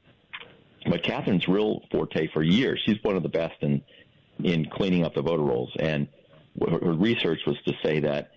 But 0.87 1.02
Catherine's 1.02 1.49
real 1.49 1.83
forte 1.91 2.29
for 2.33 2.43
years. 2.43 2.81
She's 2.85 3.02
one 3.02 3.17
of 3.17 3.23
the 3.23 3.29
best 3.29 3.55
in 3.61 3.83
in 4.43 4.69
cleaning 4.71 5.05
up 5.05 5.14
the 5.14 5.23
voter 5.23 5.43
rolls, 5.43 5.71
and 5.79 6.09
her, 6.61 6.79
research 6.79 7.41
was 7.47 7.57
to 7.67 7.73
say 7.83 8.00
that 8.00 8.33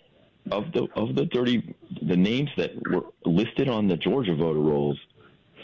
of 0.52 0.72
the 0.72 0.88
of 0.96 1.16
the 1.16 1.26
dirty 1.26 1.76
the 2.02 2.16
names 2.16 2.50
that 2.58 2.72
were 2.90 3.06
listed 3.26 3.68
on 3.68 3.88
the 3.88 3.98
Georgia 3.98 4.36
voter 4.36 4.60
rolls, 4.60 5.00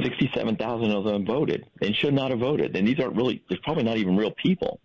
67,000 0.02 0.92
of 0.92 1.04
them 1.04 1.26
voted 1.26 1.68
and 1.82 1.96
should 1.96 2.14
not 2.14 2.32
have 2.32 2.40
voted. 2.40 2.76
And 2.76 2.88
these 2.88 3.00
aren't 3.00 3.16
really 3.16 3.44
there's 3.48 3.62
probably 3.62 3.84
not 3.84 3.98
even 3.98 4.18
real 4.18 4.32
people, 4.32 4.80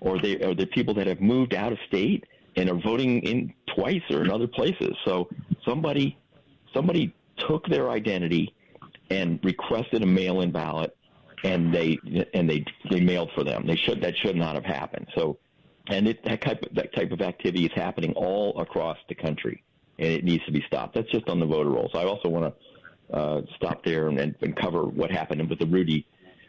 or 0.00 0.18
they 0.18 0.40
are 0.42 0.54
the 0.54 0.66
people 0.66 0.94
that 0.94 1.06
have 1.06 1.20
moved 1.20 1.54
out 1.54 1.72
of 1.72 1.78
state 1.86 2.24
and 2.56 2.70
are 2.70 2.80
voting 2.80 3.20
in 3.20 3.52
twice 3.74 4.02
or 4.10 4.22
in 4.22 4.30
other 4.30 4.46
places. 4.46 4.96
So 5.04 5.28
somebody 5.64 6.16
somebody 6.74 7.14
took 7.38 7.66
their 7.68 7.90
identity 7.90 8.54
and 9.10 9.38
requested 9.42 10.02
a 10.02 10.06
mail-in 10.06 10.50
ballot, 10.50 10.96
and 11.44 11.74
they 11.74 11.98
and 12.34 12.48
they 12.48 12.64
they 12.90 13.00
mailed 13.00 13.30
for 13.34 13.44
them. 13.44 13.66
They 13.66 13.76
should 13.76 14.00
that 14.02 14.16
should 14.16 14.36
not 14.36 14.54
have 14.54 14.64
happened. 14.64 15.08
So, 15.14 15.38
and 15.88 16.08
it, 16.08 16.24
that 16.24 16.40
type 16.40 16.62
of, 16.62 16.74
that 16.74 16.94
type 16.94 17.12
of 17.12 17.20
activity 17.20 17.66
is 17.66 17.72
happening 17.74 18.12
all 18.14 18.58
across 18.60 18.98
the 19.08 19.14
country, 19.14 19.62
and 19.98 20.08
it 20.08 20.24
needs 20.24 20.44
to 20.46 20.52
be 20.52 20.62
stopped. 20.66 20.94
That's 20.94 21.10
just 21.10 21.28
on 21.28 21.40
the 21.40 21.46
voter 21.46 21.70
rolls. 21.70 21.92
I 21.94 22.04
also 22.04 22.28
want 22.28 22.54
to 23.10 23.16
uh, 23.16 23.42
stop 23.56 23.84
there 23.84 24.08
and, 24.08 24.18
and 24.18 24.56
cover 24.56 24.84
what 24.84 25.10
happened 25.10 25.48
with 25.50 25.58
the 25.58 25.66
Rudy 25.66 26.06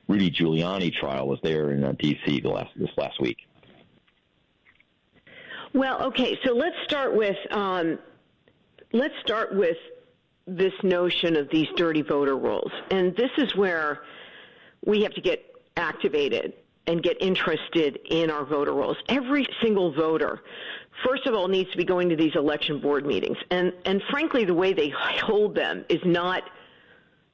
Rudy 0.08 0.32
Giuliani 0.32 0.94
trial 0.94 1.28
was 1.28 1.40
there 1.44 1.72
in 1.72 1.84
uh, 1.84 1.94
D.C. 2.00 2.42
the 2.42 2.50
last 2.50 2.72
this 2.76 2.92
last 2.98 3.20
week. 3.20 3.38
Well, 5.74 6.04
okay, 6.04 6.38
so 6.46 6.54
let's 6.54 6.76
start 6.84 7.16
with 7.16 7.38
um, 7.52 7.98
let's 8.92 9.16
start 9.22 9.56
with 9.56 9.78
this 10.46 10.74
notion 10.84 11.36
of 11.36 11.50
these 11.50 11.68
dirty 11.76 12.02
voter 12.02 12.38
rolls. 12.38 12.72
And 12.92 13.16
this 13.16 13.32
is 13.38 13.56
where 13.56 14.02
we 14.86 15.04
have 15.04 15.14
to 15.14 15.22
get 15.22 15.44
activated 15.78 16.54
and 16.88 17.02
get 17.02 17.22
interested 17.22 18.00
in 18.10 18.30
our 18.30 18.44
voter 18.44 18.74
rolls. 18.74 18.98
Every 19.08 19.48
single 19.62 19.94
voter, 19.94 20.42
first 21.08 21.26
of 21.26 21.34
all, 21.34 21.48
needs 21.48 21.72
to 21.72 21.78
be 21.78 21.86
going 21.86 22.10
to 22.10 22.16
these 22.16 22.36
election 22.36 22.80
board 22.80 23.06
meetings. 23.06 23.38
And, 23.50 23.74
and 23.86 24.02
frankly, 24.10 24.44
the 24.44 24.54
way 24.54 24.74
they 24.74 24.90
hold 24.90 25.56
them 25.56 25.86
is 25.88 26.02
not, 26.04 26.44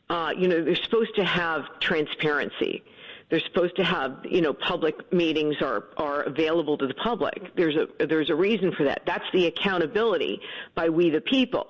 uh, 0.10 0.34
you 0.38 0.48
know, 0.48 0.64
they're 0.64 0.76
supposed 0.76 1.16
to 1.16 1.26
have 1.26 1.64
transparency. 1.80 2.84
They're 3.30 3.40
supposed 3.40 3.76
to 3.78 3.84
have, 3.84 4.20
you 4.24 4.42
know, 4.42 4.54
public 4.54 5.12
meetings 5.14 5.56
are, 5.62 5.86
are 5.98 6.24
available 6.24 6.78
to 6.78 6.88
the 6.88 6.96
public. 6.96 7.56
There's 7.56 7.76
a, 7.76 7.88
there's 8.06 8.30
a 8.30 8.36
reason 8.36 8.72
for 8.72 8.84
that. 8.86 9.04
That's 9.06 9.26
the 9.34 9.48
accountability 9.48 10.42
by 10.76 10.90
we 10.90 11.10
the 11.10 11.22
people. 11.22 11.68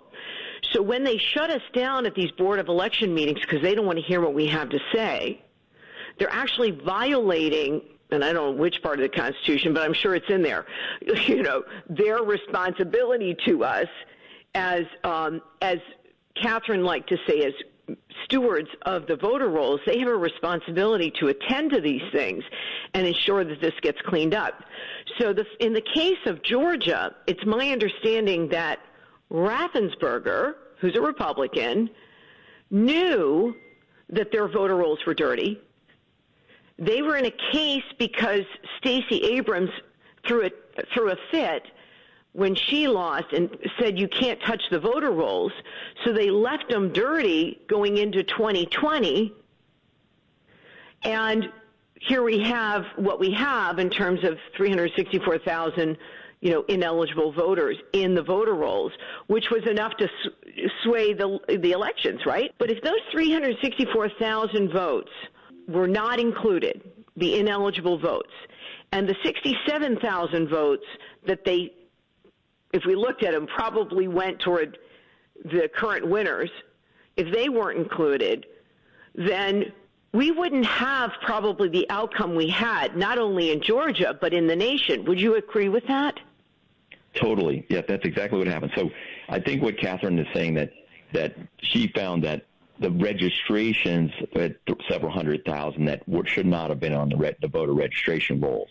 So 0.72 0.82
when 0.82 1.04
they 1.04 1.18
shut 1.18 1.50
us 1.50 1.62
down 1.74 2.06
at 2.06 2.16
these 2.16 2.32
Board 2.32 2.60
of 2.60 2.68
Election 2.68 3.14
meetings 3.14 3.40
because 3.42 3.62
they 3.62 3.76
don't 3.76 3.86
want 3.86 3.98
to 3.98 4.04
hear 4.04 4.22
what 4.22 4.34
we 4.34 4.48
have 4.48 4.70
to 4.70 4.80
say, 4.94 5.42
they're 6.18 6.32
actually 6.32 6.72
violating 6.72 7.82
and 8.12 8.24
I 8.24 8.34
don't 8.34 8.56
know 8.56 8.62
which 8.62 8.82
part 8.82 9.00
of 9.00 9.04
the 9.04 9.16
Constitution, 9.16 9.74
but 9.74 9.84
I'm 9.84 9.94
sure 9.94 10.16
it's 10.16 10.30
in 10.30 10.42
there. 10.42 10.66
You 11.28 11.44
know, 11.44 11.64
their 11.88 12.24
responsibility 12.24 13.38
to 13.46 13.64
us 13.64 13.88
as 14.56 14.86
um, 15.04 15.42
as 15.62 15.78
Catherine 16.42 16.84
liked 16.84 17.10
to 17.10 17.18
say, 17.28 17.44
as 17.44 17.54
stewards 18.26 18.70
of 18.84 19.08
the 19.08 19.16
voter 19.16 19.50
rolls, 19.50 19.80
they 19.86 20.00
have 20.00 20.08
a 20.08 20.16
responsibility 20.16 21.12
to 21.20 21.28
attend 21.28 21.72
to 21.72 21.82
these 21.82 22.02
things 22.12 22.44
and 22.94 23.06
ensure 23.06 23.44
that 23.44 23.62
this 23.62 23.74
gets 23.82 24.00
cleaned 24.02 24.34
up. 24.34 24.64
So, 25.20 25.34
the, 25.34 25.46
in 25.60 25.74
the 25.74 25.82
case 25.82 26.20
of 26.26 26.42
Georgia, 26.44 27.16
it's 27.28 27.46
my 27.46 27.70
understanding 27.70 28.50
that 28.50 28.80
Raffensperger, 29.32 30.56
who's 30.80 30.96
a 30.96 31.02
Republican, 31.02 31.90
knew 32.72 33.56
that 34.10 34.32
their 34.32 34.48
voter 34.48 34.76
rolls 34.76 35.00
were 35.06 35.14
dirty. 35.14 35.60
They 36.78 37.02
were 37.02 37.18
in 37.18 37.26
a 37.26 37.34
case 37.52 37.84
because 37.98 38.44
Stacey 38.78 39.22
Abrams 39.36 39.70
threw 40.26 40.46
a, 40.46 40.52
threw 40.94 41.12
a 41.12 41.16
fit 41.32 41.64
when 42.34 42.56
she 42.56 42.88
lost 42.88 43.34
and 43.34 43.50
said 43.80 44.00
you 44.00 44.08
can't 44.08 44.40
touch 44.42 44.62
the 44.72 44.80
voter 44.80 45.12
rolls. 45.12 45.52
So 46.06 46.14
they 46.14 46.30
left 46.30 46.70
them 46.70 46.94
dirty 46.94 47.60
going 47.68 47.98
into 47.98 48.24
2020. 48.24 49.34
And 51.04 51.52
here 52.00 52.24
we 52.24 52.40
have 52.40 52.86
what 52.96 53.20
we 53.20 53.32
have 53.32 53.80
in 53.80 53.90
terms 53.90 54.24
of 54.24 54.38
364,000 54.56 55.98
you 56.42 56.52
know, 56.52 56.64
ineligible 56.70 57.34
voters 57.34 57.78
in 57.92 58.16
the 58.16 58.24
voter 58.24 58.54
rolls, 58.54 58.94
which 59.28 59.46
was 59.52 59.62
enough 59.70 59.94
to 59.98 60.08
sway 60.84 61.14
the 61.14 61.40
the 61.62 61.72
elections, 61.72 62.22
right? 62.26 62.54
But 62.58 62.72
if 62.72 62.82
those 62.82 63.00
364,000 63.12 64.72
votes 64.72 65.12
were 65.68 65.88
not 65.88 66.20
included, 66.20 66.82
the 67.18 67.38
ineligible 67.40 68.00
votes, 68.00 68.32
and 68.92 69.08
the 69.08 69.16
67,000 69.24 70.50
votes 70.50 70.86
that 71.28 71.44
they, 71.44 71.74
if 72.74 72.84
we 72.86 72.96
looked 72.96 73.24
at 73.24 73.34
them, 73.34 73.46
probably 73.46 74.08
went 74.08 74.40
toward 74.40 74.78
the 75.44 75.70
current 75.76 76.08
winners, 76.08 76.50
if 77.18 77.34
they 77.34 77.50
weren't 77.50 77.78
included, 77.78 78.46
then 79.14 79.74
we 80.14 80.32
wouldn't 80.32 80.66
have 80.66 81.12
probably 81.22 81.70
the 81.70 81.88
outcome 81.90 82.36
we 82.36 82.50
had, 82.50 82.96
not 82.96 83.20
only 83.20 83.52
in 83.52 83.62
Georgia, 83.62 84.18
but 84.20 84.34
in 84.34 84.48
the 84.48 84.56
nation. 84.56 85.06
Would 85.06 85.20
you 85.20 85.36
agree 85.36 85.70
with 85.70 85.86
that? 85.88 86.20
Totally. 87.16 87.66
Yeah, 87.70 87.82
that's 87.88 88.06
exactly 88.06 88.38
what 88.38 88.48
happened. 88.48 88.72
So 88.76 88.90
I 89.28 89.40
think 89.40 89.62
what 89.62 89.78
Catherine 89.78 90.20
is 90.20 90.28
saying 90.34 90.54
that 90.56 90.72
that 91.14 91.36
she 91.62 91.88
found 91.96 92.24
that 92.24 92.46
the 92.80 92.92
registrations 92.92 94.12
at 94.36 94.58
several 94.90 95.12
hundred 95.12 95.44
thousand 95.44 95.86
that 95.86 96.04
should 96.26 96.46
not 96.46 96.70
have 96.70 96.80
been 96.80 96.94
on 96.94 97.10
the, 97.10 97.18
re- 97.18 97.36
the 97.42 97.48
voter 97.48 97.74
registration 97.74 98.40
rolls. 98.40 98.70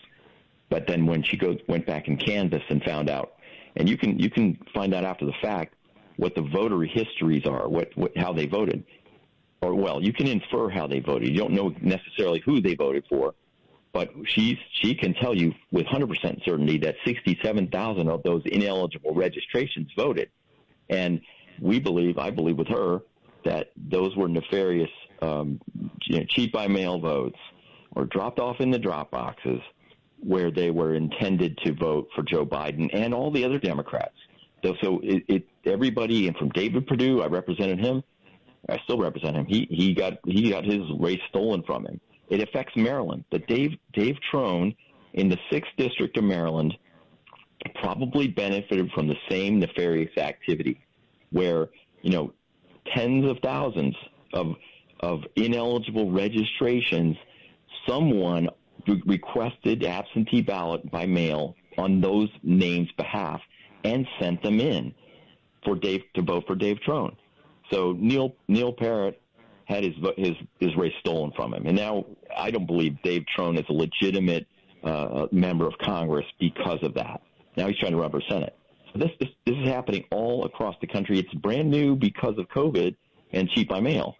But 0.69 0.87
then 0.87 1.05
when 1.05 1.23
she 1.23 1.37
goes 1.37 1.57
went 1.67 1.85
back 1.85 2.07
and 2.07 2.19
canvassed 2.19 2.65
and 2.69 2.81
found 2.83 3.09
out, 3.09 3.33
and 3.75 3.89
you 3.89 3.97
can 3.97 4.17
you 4.17 4.29
can 4.29 4.57
find 4.73 4.93
out 4.93 5.03
after 5.03 5.25
the 5.25 5.33
fact 5.41 5.75
what 6.17 6.35
the 6.35 6.41
voter 6.41 6.83
histories 6.83 7.45
are, 7.45 7.67
what, 7.67 7.95
what 7.95 8.15
how 8.17 8.33
they 8.33 8.45
voted, 8.45 8.83
or 9.61 9.73
well, 9.75 10.01
you 10.01 10.13
can 10.13 10.27
infer 10.27 10.69
how 10.69 10.87
they 10.87 10.99
voted. 10.99 11.29
You 11.29 11.37
don't 11.37 11.53
know 11.53 11.73
necessarily 11.81 12.41
who 12.45 12.61
they 12.61 12.75
voted 12.75 13.05
for, 13.09 13.35
but 13.93 14.11
she's 14.25 14.57
she 14.81 14.95
can 14.95 15.13
tell 15.15 15.35
you 15.35 15.53
with 15.71 15.85
100% 15.87 16.45
certainty 16.45 16.77
that 16.79 16.95
67,000 17.05 18.07
of 18.07 18.23
those 18.23 18.43
ineligible 18.45 19.13
registrations 19.13 19.89
voted, 19.95 20.29
and 20.89 21.21
we 21.61 21.79
believe, 21.79 22.17
I 22.17 22.31
believe 22.31 22.57
with 22.57 22.67
her, 22.67 23.01
that 23.45 23.71
those 23.75 24.15
were 24.15 24.27
nefarious 24.27 24.89
um, 25.21 25.59
you 26.03 26.19
know, 26.19 26.25
cheat 26.29 26.51
by 26.51 26.67
mail 26.67 26.99
votes 26.99 27.39
or 27.95 28.05
dropped 28.05 28.39
off 28.39 28.59
in 28.59 28.71
the 28.71 28.79
drop 28.79 29.11
boxes 29.11 29.59
where 30.21 30.51
they 30.51 30.69
were 30.69 30.95
intended 30.95 31.57
to 31.59 31.73
vote 31.73 32.09
for 32.15 32.23
Joe 32.23 32.45
Biden 32.45 32.89
and 32.93 33.13
all 33.13 33.31
the 33.31 33.43
other 33.45 33.57
Democrats. 33.57 34.15
So, 34.63 34.75
so 34.81 34.99
it, 35.01 35.23
it 35.27 35.47
everybody, 35.65 36.27
and 36.27 36.35
from 36.35 36.49
David 36.49 36.85
Perdue, 36.87 37.21
I 37.21 37.27
represented 37.27 37.79
him. 37.79 38.03
I 38.67 38.77
still 38.83 38.97
represent 38.97 39.37
him. 39.37 39.45
He 39.45 39.67
he 39.69 39.93
got 39.93 40.19
he 40.25 40.49
got 40.49 40.65
his 40.65 40.81
race 40.99 41.21
stolen 41.29 41.63
from 41.63 41.85
him. 41.85 42.01
It 42.29 42.41
affects 42.41 42.75
Maryland. 42.75 43.25
But 43.31 43.47
Dave 43.47 43.77
Dave 43.93 44.17
Trone 44.31 44.75
in 45.13 45.29
the 45.29 45.37
sixth 45.51 45.71
district 45.77 46.17
of 46.17 46.23
Maryland 46.23 46.77
probably 47.81 48.27
benefited 48.27 48.91
from 48.91 49.07
the 49.07 49.17
same 49.29 49.59
nefarious 49.59 50.15
activity, 50.17 50.79
where 51.31 51.69
you 52.01 52.11
know 52.11 52.33
tens 52.93 53.29
of 53.29 53.39
thousands 53.39 53.95
of 54.33 54.55
of 54.99 55.23
ineligible 55.35 56.11
registrations. 56.11 57.17
Someone 57.87 58.49
requested 59.05 59.83
absentee 59.83 60.41
ballot 60.41 60.89
by 60.91 61.05
mail 61.05 61.55
on 61.77 62.01
those 62.01 62.29
names' 62.43 62.91
behalf 62.97 63.41
and 63.83 64.07
sent 64.19 64.41
them 64.43 64.59
in 64.59 64.93
for 65.63 65.75
Dave 65.75 66.01
to 66.15 66.21
vote 66.21 66.45
for 66.45 66.55
Dave 66.55 66.79
Trone. 66.81 67.15
So 67.71 67.95
Neil 67.97 68.35
Neil 68.47 68.73
Parrott 68.73 69.21
had 69.65 69.83
his 69.83 69.93
his 70.17 70.35
his 70.59 70.75
race 70.75 70.93
stolen 70.99 71.31
from 71.35 71.53
him, 71.53 71.65
and 71.65 71.75
now 71.75 72.05
I 72.35 72.51
don't 72.51 72.65
believe 72.65 73.01
Dave 73.03 73.25
Trone 73.35 73.57
is 73.57 73.65
a 73.69 73.73
legitimate 73.73 74.47
uh, 74.83 75.27
member 75.31 75.67
of 75.67 75.77
Congress 75.79 76.25
because 76.39 76.79
of 76.83 76.93
that. 76.95 77.21
Now 77.57 77.67
he's 77.67 77.77
trying 77.77 77.91
to 77.91 78.01
represent 78.01 78.43
it. 78.43 78.55
So 78.93 78.99
this, 78.99 79.11
this 79.19 79.29
this 79.45 79.55
is 79.55 79.67
happening 79.67 80.05
all 80.11 80.45
across 80.45 80.75
the 80.81 80.87
country. 80.87 81.19
It's 81.19 81.33
brand 81.35 81.69
new 81.69 81.95
because 81.95 82.37
of 82.37 82.47
COVID 82.49 82.95
and 83.33 83.49
cheat 83.49 83.69
by 83.69 83.79
mail. 83.79 84.15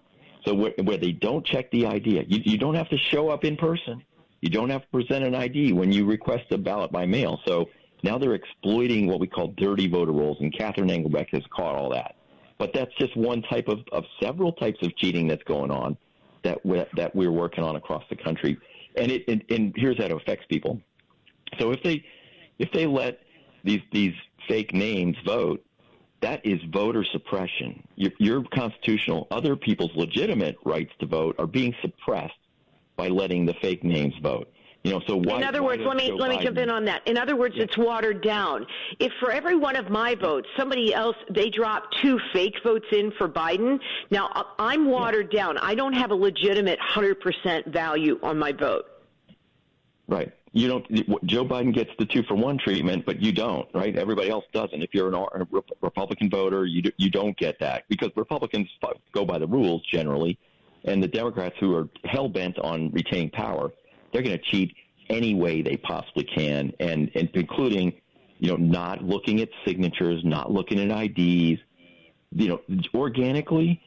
So 0.45 0.53
where, 0.53 0.73
where 0.83 0.97
they 0.97 1.11
don't 1.11 1.45
check 1.45 1.69
the 1.71 1.87
ID, 1.87 2.25
you, 2.27 2.41
you 2.43 2.57
don't 2.57 2.75
have 2.75 2.89
to 2.89 2.97
show 2.97 3.29
up 3.29 3.43
in 3.43 3.57
person. 3.57 4.03
You 4.41 4.49
don't 4.49 4.69
have 4.69 4.81
to 4.81 4.87
present 4.87 5.25
an 5.25 5.35
ID 5.35 5.73
when 5.73 5.91
you 5.91 6.05
request 6.05 6.45
a 6.51 6.57
ballot 6.57 6.91
by 6.91 7.05
mail. 7.05 7.39
So 7.45 7.69
now 8.03 8.17
they're 8.17 8.35
exploiting 8.35 9.07
what 9.07 9.19
we 9.19 9.27
call 9.27 9.49
dirty 9.57 9.87
voter 9.87 10.13
rolls, 10.13 10.37
and 10.39 10.55
Catherine 10.57 10.89
Engelbrecht 10.89 11.33
has 11.33 11.43
caught 11.53 11.75
all 11.75 11.89
that. 11.89 12.15
But 12.57 12.71
that's 12.73 12.91
just 12.99 13.15
one 13.17 13.41
type 13.43 13.67
of, 13.67 13.79
of 13.91 14.03
several 14.21 14.53
types 14.53 14.79
of 14.81 14.95
cheating 14.97 15.27
that's 15.27 15.43
going 15.43 15.71
on 15.71 15.97
that 16.43 16.65
we're, 16.65 16.87
that 16.95 17.15
we're 17.15 17.31
working 17.31 17.63
on 17.63 17.75
across 17.75 18.03
the 18.09 18.15
country. 18.15 18.57
And 18.95 19.11
it 19.11 19.23
and, 19.27 19.43
and 19.49 19.73
here's 19.75 19.97
how 19.97 20.05
it 20.05 20.11
affects 20.11 20.45
people. 20.47 20.81
So 21.59 21.71
if 21.71 21.81
they 21.83 22.03
if 22.57 22.71
they 22.71 22.85
let 22.85 23.19
these 23.63 23.81
these 23.91 24.13
fake 24.47 24.73
names 24.73 25.15
vote, 25.25 25.63
that 26.21 26.45
is 26.45 26.59
voter 26.73 27.05
suppression. 27.11 27.83
Your, 27.95 28.11
your 28.17 28.43
constitutional, 28.53 29.27
other 29.31 29.55
people's 29.55 29.95
legitimate 29.95 30.57
rights 30.65 30.91
to 30.99 31.05
vote 31.05 31.35
are 31.39 31.47
being 31.47 31.73
suppressed 31.81 32.33
by 32.97 33.07
letting 33.07 33.45
the 33.45 33.53
fake 33.61 33.83
names 33.83 34.13
vote. 34.21 34.51
You 34.83 34.91
know, 34.91 35.01
so 35.07 35.17
why, 35.17 35.37
in 35.37 35.43
other 35.43 35.61
words, 35.61 35.83
let 35.85 35.97
me 35.97 36.09
let 36.11 36.29
me 36.29 36.41
jump 36.41 36.57
in 36.57 36.69
on 36.69 36.85
that. 36.85 37.05
In 37.05 37.17
other 37.17 37.35
words, 37.35 37.55
yeah. 37.57 37.63
it's 37.63 37.77
watered 37.77 38.23
down. 38.23 38.65
If 38.99 39.11
for 39.19 39.29
every 39.29 39.57
one 39.57 39.75
of 39.75 39.89
my 39.89 40.15
votes, 40.15 40.47
somebody 40.57 40.93
else 40.93 41.17
they 41.29 41.49
drop 41.49 41.91
two 42.01 42.17
fake 42.31 42.55
votes 42.63 42.85
in 42.93 43.11
for 43.17 43.27
Biden, 43.27 43.79
now 44.09 44.29
uh, 44.33 44.43
I'm 44.57 44.85
watered 44.85 45.33
yeah. 45.33 45.41
down. 45.41 45.57
I 45.57 45.75
don't 45.75 45.91
have 45.93 46.11
a 46.11 46.15
legitimate 46.15 46.79
100% 46.79 47.67
value 47.73 48.19
on 48.23 48.39
my 48.39 48.53
vote. 48.53 48.85
Right. 50.07 50.31
You 50.53 50.69
don't. 50.69 51.25
Joe 51.25 51.43
Biden 51.43 51.73
gets 51.73 51.91
the 51.99 52.05
two 52.05 52.23
for 52.23 52.35
one 52.35 52.57
treatment, 52.57 53.05
but 53.05 53.21
you 53.21 53.33
don't. 53.33 53.67
Right. 53.73 53.95
Everybody 53.97 54.29
else 54.29 54.45
doesn't. 54.53 54.81
If 54.81 54.93
you're 54.93 55.13
a 55.13 55.47
Republican 55.81 56.29
voter, 56.29 56.65
you 56.65 56.89
you 56.95 57.11
don't 57.11 57.37
get 57.37 57.59
that 57.59 57.83
because 57.89 58.11
Republicans 58.15 58.69
go 59.13 59.25
by 59.25 59.39
the 59.39 59.47
rules 59.47 59.83
generally, 59.91 60.39
and 60.85 61.03
the 61.03 61.07
Democrats 61.07 61.55
who 61.59 61.75
are 61.75 61.89
hell 62.05 62.29
bent 62.29 62.57
on 62.59 62.91
retaining 62.91 63.29
power 63.29 63.71
they're 64.11 64.21
going 64.21 64.37
to 64.37 64.43
cheat 64.43 64.75
any 65.09 65.33
way 65.33 65.61
they 65.61 65.77
possibly 65.77 66.23
can, 66.23 66.71
and, 66.79 67.11
and 67.15 67.29
including, 67.33 67.93
you 68.39 68.49
know, 68.49 68.57
not 68.57 69.03
looking 69.03 69.41
at 69.41 69.49
signatures, 69.65 70.21
not 70.23 70.51
looking 70.51 70.79
at 70.79 71.03
IDs, 71.03 71.59
you 72.31 72.47
know, 72.47 72.61
organically, 72.93 73.81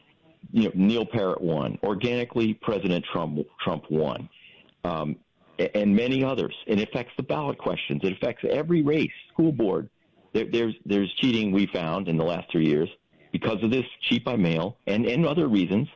you 0.51 0.65
know, 0.65 0.73
Neil 0.75 1.07
Parrott 1.07 1.41
won. 1.41 1.79
Organically, 1.83 2.55
President 2.55 3.05
Trump 3.13 3.39
Trump 3.61 3.85
won, 3.91 4.29
um, 4.85 5.17
and 5.75 5.95
many 5.95 6.25
others. 6.25 6.55
It 6.67 6.81
affects 6.81 7.13
the 7.17 7.23
ballot 7.23 7.59
questions. 7.59 8.01
It 8.03 8.13
affects 8.13 8.45
every 8.49 8.83
race, 8.83 9.13
school 9.33 9.53
board. 9.53 9.89
There, 10.33 10.47
there's 10.51 10.75
there's 10.85 11.13
cheating 11.21 11.53
we 11.53 11.67
found 11.67 12.09
in 12.09 12.17
the 12.17 12.25
last 12.25 12.51
three 12.51 12.67
years 12.67 12.89
because 13.33 13.63
of 13.63 13.71
this 13.71 13.85
cheat 14.03 14.25
by 14.25 14.37
mail 14.37 14.77
and 14.87 15.07
and 15.07 15.25
other 15.27 15.47
reasons 15.47 15.89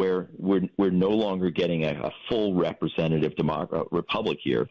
where 0.00 0.28
we're 0.38 0.62
we're 0.78 0.90
no 0.90 1.10
longer 1.10 1.50
getting 1.50 1.84
a, 1.84 1.92
a 1.92 2.10
full 2.28 2.54
representative 2.54 3.36
democrat 3.36 3.84
republic 3.92 4.38
here. 4.42 4.66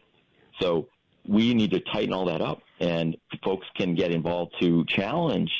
So 0.60 0.88
we 1.28 1.54
need 1.54 1.70
to 1.70 1.80
tighten 1.92 2.12
all 2.12 2.26
that 2.26 2.40
up, 2.40 2.62
and 2.80 3.16
folks 3.44 3.66
can 3.76 3.94
get 3.94 4.10
involved 4.10 4.56
to 4.60 4.84
challenge 4.86 5.50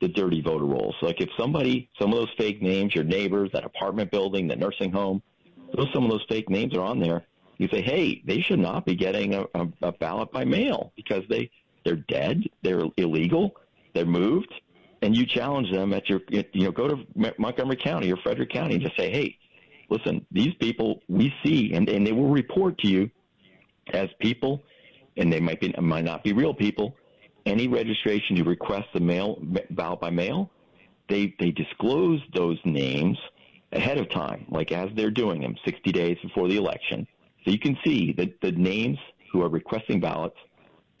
the 0.00 0.08
dirty 0.08 0.40
voter 0.40 0.64
rolls. 0.64 0.96
Like 1.00 1.20
if 1.20 1.28
somebody, 1.38 1.88
some 2.00 2.12
of 2.12 2.18
those 2.18 2.34
fake 2.36 2.60
names, 2.60 2.96
your 2.96 3.04
neighbors, 3.04 3.50
that 3.52 3.64
apartment 3.64 4.10
building, 4.10 4.48
the 4.48 4.56
nursing 4.56 4.90
home, 4.90 5.22
those 5.76 5.88
some 5.94 6.02
of 6.04 6.10
those 6.10 6.26
fake 6.28 6.50
names 6.50 6.74
are 6.74 6.82
on 6.82 6.98
there. 6.98 7.24
You 7.58 7.68
say, 7.68 7.80
hey, 7.80 8.22
they 8.26 8.40
should 8.40 8.58
not 8.58 8.84
be 8.84 8.96
getting 8.96 9.34
a, 9.34 9.44
a, 9.54 9.68
a 9.82 9.92
ballot 9.92 10.32
by 10.32 10.44
mail 10.44 10.92
because 10.96 11.22
they 11.30 11.48
they're 11.84 12.04
dead, 12.18 12.42
they're 12.62 12.86
illegal, 12.96 13.54
they're 13.94 14.04
moved, 14.04 14.52
and 15.02 15.16
you 15.16 15.26
challenge 15.26 15.70
them 15.70 15.92
at 15.92 16.08
your, 16.08 16.20
you 16.30 16.44
know, 16.54 16.70
go 16.70 16.88
to 16.88 17.06
Montgomery 17.36 17.76
County 17.76 18.10
or 18.12 18.16
Frederick 18.18 18.50
County 18.50 18.74
and 18.74 18.82
just 18.82 18.96
say, 18.96 19.10
hey, 19.10 19.36
listen, 19.90 20.24
these 20.30 20.54
people 20.54 21.02
we 21.08 21.34
see, 21.44 21.74
and, 21.74 21.88
and 21.88 22.06
they 22.06 22.12
will 22.12 22.30
report 22.30 22.78
to 22.78 22.88
you 22.88 23.10
as 23.92 24.08
people, 24.20 24.62
and 25.16 25.30
they 25.32 25.40
might 25.40 25.60
be 25.60 25.74
might 25.78 26.04
not 26.04 26.22
be 26.22 26.32
real 26.32 26.54
people. 26.54 26.96
Any 27.44 27.66
registration 27.66 28.36
you 28.36 28.44
request 28.44 28.86
the 28.94 29.00
mail 29.00 29.38
ballot 29.70 30.00
by 30.00 30.10
mail, 30.10 30.50
they 31.08 31.34
they 31.38 31.50
disclose 31.50 32.20
those 32.34 32.58
names 32.64 33.18
ahead 33.72 33.98
of 33.98 34.08
time, 34.10 34.46
like 34.48 34.70
as 34.70 34.88
they're 34.94 35.10
doing 35.10 35.40
them, 35.40 35.56
60 35.64 35.90
days 35.92 36.16
before 36.22 36.48
the 36.48 36.56
election, 36.56 37.06
so 37.44 37.50
you 37.50 37.58
can 37.58 37.76
see 37.84 38.12
that 38.12 38.40
the 38.40 38.52
names 38.52 38.98
who 39.32 39.42
are 39.42 39.48
requesting 39.48 39.98
ballots 39.98 40.36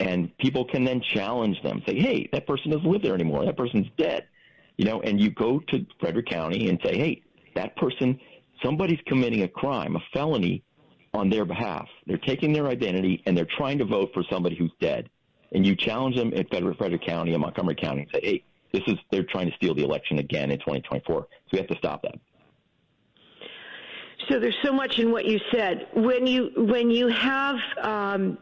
and 0.02 0.36
people 0.38 0.64
can 0.64 0.84
then 0.84 1.00
challenge 1.00 1.62
them, 1.62 1.80
say, 1.86 1.98
"Hey, 1.98 2.28
that 2.32 2.46
person 2.46 2.72
doesn't 2.72 2.90
live 2.90 3.02
there 3.02 3.14
anymore. 3.14 3.44
That 3.44 3.56
person's 3.56 3.86
dead," 3.96 4.26
you 4.76 4.84
know. 4.84 5.00
And 5.02 5.20
you 5.20 5.30
go 5.30 5.60
to 5.68 5.86
Frederick 6.00 6.26
County 6.26 6.68
and 6.68 6.80
say, 6.84 6.98
"Hey, 6.98 7.22
that 7.54 7.76
person, 7.76 8.18
somebody's 8.64 8.98
committing 9.06 9.42
a 9.42 9.48
crime, 9.48 9.94
a 9.94 10.00
felony, 10.12 10.64
on 11.14 11.30
their 11.30 11.44
behalf. 11.44 11.88
They're 12.06 12.18
taking 12.18 12.52
their 12.52 12.66
identity 12.66 13.22
and 13.26 13.36
they're 13.36 13.54
trying 13.56 13.78
to 13.78 13.84
vote 13.84 14.10
for 14.12 14.24
somebody 14.30 14.56
who's 14.56 14.72
dead." 14.80 15.08
And 15.52 15.64
you 15.64 15.76
challenge 15.76 16.16
them 16.16 16.32
in 16.32 16.46
Frederick, 16.48 16.78
Frederick 16.78 17.02
County 17.02 17.32
and 17.32 17.40
Montgomery 17.40 17.76
County 17.76 18.02
and 18.02 18.10
say, 18.10 18.20
"Hey, 18.22 18.44
this 18.72 18.82
is 18.88 18.98
they're 19.12 19.22
trying 19.22 19.50
to 19.50 19.56
steal 19.56 19.74
the 19.74 19.84
election 19.84 20.18
again 20.18 20.50
in 20.50 20.58
2024. 20.58 21.28
So 21.30 21.48
we 21.52 21.58
have 21.58 21.68
to 21.68 21.76
stop 21.76 22.02
that." 22.02 22.18
So 24.28 24.40
there's 24.40 24.58
so 24.64 24.72
much 24.72 24.98
in 24.98 25.12
what 25.12 25.26
you 25.26 25.38
said. 25.52 25.86
When 25.94 26.26
you 26.26 26.50
when 26.56 26.90
you 26.90 27.08
have 27.08 27.56
um, 27.80 28.38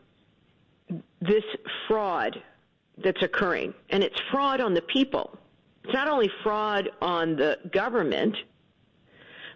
this 1.20 1.44
fraud 1.87 2.42
that's 2.98 3.22
occurring, 3.22 3.74
and 3.90 4.03
it's 4.03 4.20
fraud 4.31 4.61
on 4.61 4.74
the 4.74 4.83
people. 4.83 5.38
It's 5.85 5.94
not 5.94 6.09
only 6.09 6.31
fraud 6.42 6.90
on 7.00 7.37
the 7.37 7.59
government, 7.72 8.37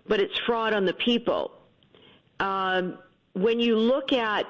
but 0.06 0.20
it's 0.20 0.38
fraud 0.46 0.74
on 0.74 0.84
the 0.84 0.94
people. 0.94 1.52
Um, 2.40 2.98
when 3.34 3.60
you 3.60 3.76
look 3.76 4.12
at, 4.12 4.46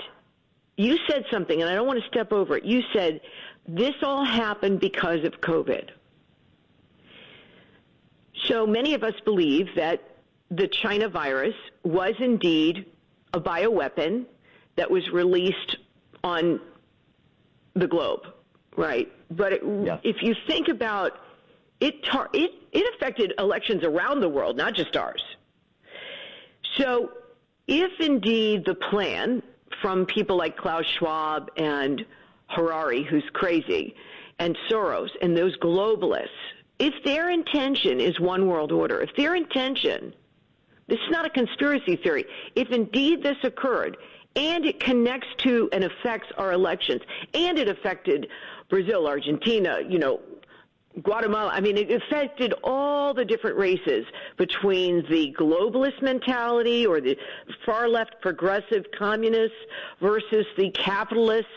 you 0.76 0.98
said 1.08 1.24
something, 1.30 1.60
and 1.60 1.70
I 1.70 1.74
don't 1.74 1.86
want 1.86 2.00
to 2.00 2.08
step 2.08 2.32
over 2.32 2.56
it. 2.56 2.64
You 2.64 2.82
said 2.92 3.20
this 3.66 3.94
all 4.02 4.24
happened 4.24 4.80
because 4.80 5.24
of 5.24 5.40
COVID. 5.40 5.90
So 8.46 8.66
many 8.66 8.94
of 8.94 9.02
us 9.02 9.14
believe 9.24 9.68
that 9.76 10.02
the 10.50 10.68
China 10.68 11.08
virus 11.08 11.54
was 11.82 12.14
indeed 12.18 12.86
a 13.32 13.40
bioweapon 13.40 14.26
that 14.76 14.90
was 14.90 15.08
released 15.10 15.76
on 16.22 16.60
the 17.74 17.86
globe, 17.86 18.20
right? 18.76 19.10
But 19.30 19.54
it, 19.54 19.62
yes. 19.84 20.00
if 20.04 20.22
you 20.22 20.34
think 20.46 20.68
about 20.68 21.18
it, 21.80 22.04
tar- 22.04 22.30
it, 22.32 22.52
it 22.72 22.94
affected 22.94 23.34
elections 23.38 23.84
around 23.84 24.20
the 24.20 24.28
world, 24.28 24.56
not 24.56 24.74
just 24.74 24.96
ours. 24.96 25.22
So, 26.76 27.12
if 27.66 27.92
indeed 28.00 28.64
the 28.64 28.74
plan 28.74 29.42
from 29.80 30.06
people 30.06 30.36
like 30.36 30.56
Klaus 30.56 30.84
Schwab 30.98 31.50
and 31.56 32.04
Harari, 32.46 33.02
who's 33.02 33.24
crazy, 33.32 33.94
and 34.38 34.56
Soros 34.68 35.10
and 35.22 35.36
those 35.36 35.56
globalists, 35.58 36.28
if 36.78 36.94
their 37.04 37.30
intention 37.30 38.00
is 38.00 38.18
one 38.18 38.48
world 38.48 38.72
order, 38.72 39.00
if 39.00 39.14
their 39.16 39.34
intention, 39.34 40.12
this 40.88 40.98
is 40.98 41.10
not 41.10 41.24
a 41.24 41.30
conspiracy 41.30 41.96
theory, 41.96 42.24
if 42.54 42.70
indeed 42.70 43.22
this 43.22 43.36
occurred, 43.44 43.96
and 44.36 44.64
it 44.64 44.80
connects 44.80 45.28
to 45.38 45.68
and 45.72 45.84
affects 45.84 46.28
our 46.36 46.52
elections. 46.52 47.00
And 47.34 47.58
it 47.58 47.68
affected 47.68 48.28
Brazil, 48.68 49.06
Argentina, 49.06 49.78
you 49.88 49.98
know, 49.98 50.20
Guatemala, 51.02 51.50
I 51.52 51.60
mean, 51.60 51.76
it 51.76 51.90
affected 51.90 52.54
all 52.62 53.14
the 53.14 53.24
different 53.24 53.56
races 53.56 54.06
between 54.36 55.04
the 55.10 55.34
globalist 55.36 56.00
mentality 56.02 56.86
or 56.86 57.00
the 57.00 57.16
far 57.66 57.88
left 57.88 58.20
progressive 58.20 58.84
communists 58.96 59.56
versus 60.00 60.46
the 60.56 60.70
capitalists 60.70 61.50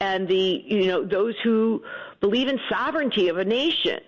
and 0.00 0.26
the, 0.26 0.64
you 0.66 0.86
know, 0.86 1.04
those 1.04 1.36
who 1.44 1.84
believe 2.20 2.48
in 2.48 2.58
sovereignty 2.68 3.28
of 3.28 3.36
a 3.36 3.44
nation. 3.44 4.00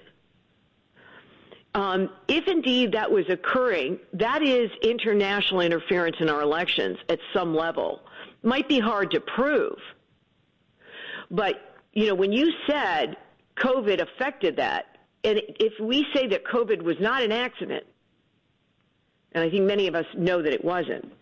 Um, 1.74 2.10
if 2.28 2.46
indeed 2.46 2.92
that 2.92 3.10
was 3.10 3.24
occurring, 3.28 3.98
that 4.12 4.42
is 4.42 4.70
international 4.82 5.60
interference 5.60 6.16
in 6.20 6.28
our 6.28 6.40
elections 6.40 6.98
at 7.08 7.18
some 7.32 7.54
level. 7.54 8.00
Might 8.42 8.68
be 8.68 8.78
hard 8.78 9.10
to 9.10 9.20
prove. 9.20 9.78
But, 11.30 11.76
you 11.92 12.06
know, 12.06 12.14
when 12.14 12.32
you 12.32 12.52
said 12.68 13.16
COVID 13.56 14.00
affected 14.00 14.56
that. 14.56 14.98
And 15.22 15.40
if 15.58 15.72
we 15.80 16.06
say 16.14 16.26
that 16.28 16.44
COVID 16.44 16.82
was 16.82 16.96
not 17.00 17.22
an 17.22 17.32
accident, 17.32 17.84
and 19.32 19.42
I 19.42 19.50
think 19.50 19.64
many 19.64 19.86
of 19.86 19.94
us 19.94 20.06
know 20.16 20.42
that 20.42 20.52
it 20.52 20.64
wasn't, 20.64 21.12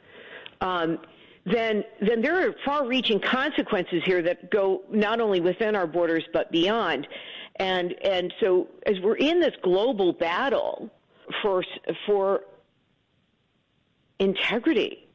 um, 0.61 0.99
then 1.45 1.85
then 2.01 2.23
there 2.23 2.49
are 2.49 2.55
far-reaching 2.65 3.19
consequences 3.21 4.03
here 4.05 4.23
that 4.23 4.51
go 4.51 4.83
not 4.91 5.21
only 5.21 5.41
within 5.41 5.75
our 5.75 5.87
borders 5.89 6.25
but 6.33 6.53
beyond. 6.53 7.09
And 7.57 7.95
and 8.03 8.33
so 8.41 8.69
as 8.87 8.99
we're 9.01 9.17
in 9.17 9.41
this 9.41 9.55
global 9.63 10.13
battle 10.13 10.91
for 11.43 11.65
for 12.07 12.43
integrity 14.19 15.07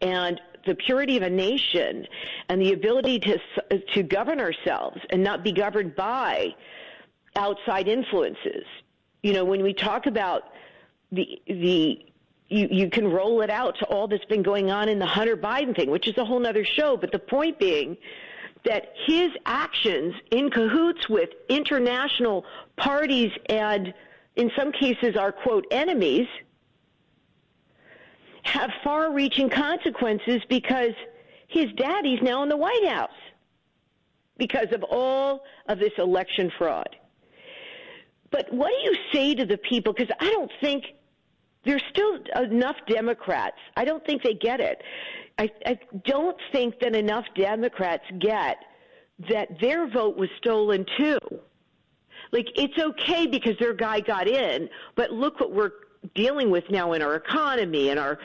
and 0.00 0.40
the 0.66 0.74
purity 0.74 1.16
of 1.16 1.22
a 1.22 1.30
nation 1.30 2.06
and 2.48 2.60
the 2.60 2.72
ability 2.72 3.18
to 3.20 3.38
to 3.94 4.02
govern 4.02 4.40
ourselves 4.40 4.98
and 5.10 5.22
not 5.22 5.44
be 5.44 5.52
governed 5.52 5.94
by 5.94 6.54
outside 7.36 7.88
influences. 7.88 8.64
You 9.22 9.32
know, 9.32 9.44
when 9.44 9.62
we 9.62 9.72
talk 9.72 10.06
about 10.06 10.52
the 11.10 11.40
the 11.46 12.04
you, 12.48 12.68
you 12.70 12.90
can 12.90 13.10
roll 13.10 13.40
it 13.42 13.50
out 13.50 13.78
to 13.78 13.86
all 13.86 14.06
that's 14.08 14.24
been 14.26 14.42
going 14.42 14.70
on 14.70 14.88
in 14.88 14.98
the 14.98 15.06
Hunter 15.06 15.36
Biden 15.36 15.74
thing, 15.74 15.90
which 15.90 16.06
is 16.06 16.16
a 16.18 16.24
whole 16.24 16.46
other 16.46 16.64
show. 16.64 16.96
But 16.96 17.12
the 17.12 17.18
point 17.18 17.58
being 17.58 17.96
that 18.64 18.92
his 19.06 19.30
actions 19.44 20.14
in 20.30 20.50
cahoots 20.50 21.08
with 21.08 21.30
international 21.48 22.44
parties 22.76 23.30
and 23.46 23.92
in 24.36 24.50
some 24.56 24.72
cases 24.72 25.16
our 25.16 25.32
quote 25.32 25.66
enemies– 25.70 26.26
have 28.42 28.70
far 28.82 29.12
reaching 29.12 29.48
consequences 29.48 30.42
because 30.48 30.92
his 31.48 31.66
daddy's 31.76 32.20
now 32.22 32.42
in 32.42 32.48
the 32.48 32.56
White 32.56 32.86
House 32.88 33.10
because 34.36 34.72
of 34.72 34.82
all 34.82 35.44
of 35.68 35.78
this 35.78 35.92
election 35.98 36.50
fraud. 36.58 36.88
But 38.30 38.52
what 38.52 38.68
do 38.68 38.90
you 38.90 38.96
say 39.12 39.34
to 39.34 39.46
the 39.46 39.58
people? 39.58 39.92
Because 39.92 40.14
I 40.18 40.30
don't 40.30 40.50
think 40.60 40.84
there's 41.64 41.82
still 41.90 42.18
enough 42.36 42.76
Democrats. 42.86 43.56
I 43.76 43.84
don't 43.84 44.04
think 44.04 44.22
they 44.22 44.34
get 44.34 44.60
it. 44.60 44.82
I, 45.38 45.50
I 45.64 45.78
don't 46.04 46.36
think 46.52 46.80
that 46.80 46.94
enough 46.94 47.24
Democrats 47.34 48.04
get 48.18 48.58
that 49.30 49.60
their 49.60 49.88
vote 49.88 50.16
was 50.16 50.28
stolen 50.38 50.84
too. 50.98 51.18
Like, 52.32 52.48
it's 52.56 52.78
okay 52.78 53.26
because 53.26 53.58
their 53.58 53.74
guy 53.74 54.00
got 54.00 54.26
in, 54.26 54.68
but 54.96 55.12
look 55.12 55.38
what 55.38 55.52
we're 55.52 55.72
dealing 56.14 56.50
with 56.50 56.64
now 56.70 56.92
in 56.92 57.02
our 57.02 57.14
economy 57.14 57.90
and 57.90 57.98
our 57.98 58.18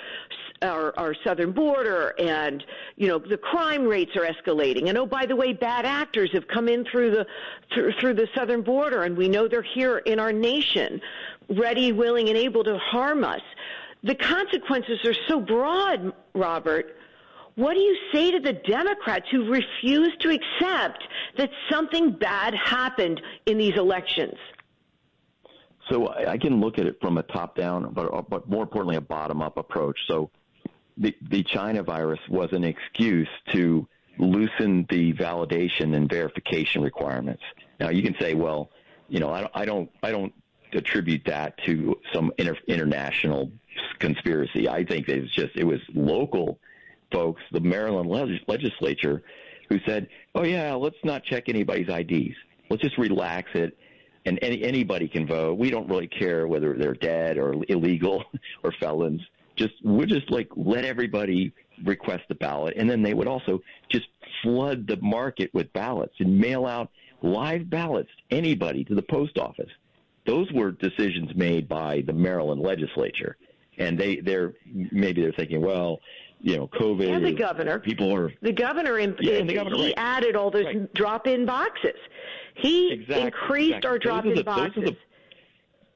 our, 0.63 0.97
our 0.97 1.13
southern 1.23 1.51
border 1.51 2.15
and 2.17 2.63
you 2.95 3.07
know 3.07 3.19
the 3.19 3.37
crime 3.37 3.85
rates 3.85 4.11
are 4.15 4.25
escalating 4.25 4.89
and 4.89 4.97
oh 4.97 5.05
by 5.05 5.27
the 5.27 5.35
way 5.35 5.53
bad 5.53 5.85
actors 5.85 6.31
have 6.33 6.47
come 6.47 6.67
in 6.67 6.83
through 6.85 7.11
the 7.11 7.27
through, 7.71 7.91
through 7.99 8.15
the 8.15 8.27
southern 8.35 8.63
border 8.63 9.03
and 9.03 9.15
we 9.15 9.29
know 9.29 9.47
they're 9.47 9.61
here 9.61 9.99
in 9.99 10.19
our 10.19 10.33
nation 10.33 10.99
ready 11.49 11.91
willing 11.91 12.29
and 12.29 12.37
able 12.37 12.63
to 12.63 12.77
harm 12.77 13.23
us 13.23 13.41
the 14.03 14.15
consequences 14.15 14.99
are 15.05 15.15
so 15.27 15.39
broad 15.39 16.13
robert 16.33 16.97
what 17.57 17.73
do 17.73 17.79
you 17.79 17.97
say 18.13 18.29
to 18.29 18.39
the 18.39 18.53
Democrats 18.53 19.25
who 19.31 19.49
refuse 19.51 20.15
to 20.19 20.29
accept 20.29 21.03
that 21.39 21.49
something 21.71 22.11
bad 22.11 22.53
happened 22.53 23.19
in 23.47 23.57
these 23.57 23.75
elections? 23.75 24.35
So 25.89 26.09
I 26.09 26.37
can 26.37 26.61
look 26.61 26.77
at 26.77 26.85
it 26.85 27.01
from 27.01 27.17
a 27.17 27.23
top-down, 27.23 27.93
but, 27.93 28.13
uh, 28.13 28.21
but 28.21 28.47
more 28.47 28.61
importantly, 28.61 28.97
a 28.97 29.01
bottom-up 29.01 29.57
approach. 29.57 29.97
So 30.07 30.29
the, 30.97 31.15
the 31.31 31.41
China 31.41 31.81
virus 31.81 32.19
was 32.29 32.51
an 32.51 32.63
excuse 32.63 33.29
to 33.53 33.87
loosen 34.19 34.85
the 34.91 35.13
validation 35.13 35.95
and 35.95 36.07
verification 36.07 36.83
requirements. 36.83 37.41
Now 37.79 37.89
you 37.89 38.03
can 38.03 38.15
say, 38.19 38.35
well, 38.35 38.69
you 39.09 39.19
know, 39.19 39.31
I 39.31 39.41
don't, 39.41 39.51
I 39.55 39.65
don't, 39.65 39.91
I 40.03 40.11
don't 40.11 40.33
attribute 40.73 41.23
that 41.25 41.57
to 41.65 41.95
some 42.13 42.31
inter- 42.37 42.57
international 42.67 43.51
conspiracy. 43.99 44.67
I 44.67 44.83
think 44.83 45.07
it's 45.09 45.33
just 45.33 45.55
it 45.55 45.65
was 45.65 45.79
local 45.93 46.59
folks, 47.11 47.41
the 47.51 47.59
Maryland 47.59 48.09
legislature, 48.47 49.23
who 49.69 49.79
said, 49.85 50.07
"Oh 50.35 50.43
yeah, 50.43 50.73
let's 50.73 50.97
not 51.03 51.23
check 51.23 51.47
anybody's 51.47 51.89
IDs. 51.89 52.35
Let's 52.69 52.83
just 52.83 52.97
relax 52.97 53.49
it 53.53 53.77
and 54.27 54.37
any, 54.41 54.61
anybody 54.61 55.07
can 55.07 55.25
vote. 55.25 55.57
We 55.57 55.69
don't 55.69 55.87
really 55.87 56.07
care 56.07 56.47
whether 56.47 56.73
they're 56.73 56.93
dead 56.93 57.37
or 57.37 57.55
illegal 57.69 58.25
or 58.63 58.73
felons. 58.73 59.21
Just 59.55 59.73
we're 59.83 60.05
just 60.05 60.29
like 60.29 60.49
let 60.55 60.85
everybody 60.85 61.53
request 61.83 62.23
the 62.27 62.35
ballot, 62.35 62.75
and 62.77 62.89
then 62.89 63.01
they 63.01 63.13
would 63.13 63.27
also 63.27 63.61
just 63.89 64.07
flood 64.43 64.85
the 64.85 64.97
market 65.01 65.49
with 65.53 65.71
ballots 65.73 66.13
and 66.19 66.37
mail 66.37 66.65
out 66.65 66.91
live 67.23 67.69
ballots 67.69 68.09
anybody 68.29 68.83
to 68.83 68.93
the 68.93 69.01
post 69.01 69.39
office. 69.39 69.71
Those 70.27 70.51
were 70.51 70.71
decisions 70.71 71.33
made 71.35 71.67
by 71.67 72.03
the 72.05 72.13
Maryland 72.13 72.61
legislature, 72.61 73.37
and 73.77 73.97
they 73.97 74.17
they're 74.17 74.53
maybe 74.91 75.21
they're 75.21 75.31
thinking, 75.31 75.61
well, 75.61 75.99
you 76.41 76.57
know, 76.57 76.67
COVID. 76.67 77.09
And 77.09 77.25
the 77.25 77.31
governor. 77.31 77.79
People 77.79 78.13
are. 78.13 78.31
The 78.41 78.51
governor, 78.51 78.99
in, 78.99 79.15
yeah, 79.19 79.41
the 79.41 79.53
governor 79.53 79.77
he 79.77 79.85
right. 79.85 79.93
added 79.97 80.35
all 80.35 80.51
those 80.51 80.65
right. 80.65 80.93
drop-in 80.93 81.45
boxes. 81.45 81.95
He 82.55 82.91
exactly, 82.91 83.25
increased 83.25 83.69
exactly. 83.69 83.89
our 83.89 83.99
drop-in 83.99 84.35
the, 84.35 84.43
boxes. 84.43 84.83
The, 84.83 84.97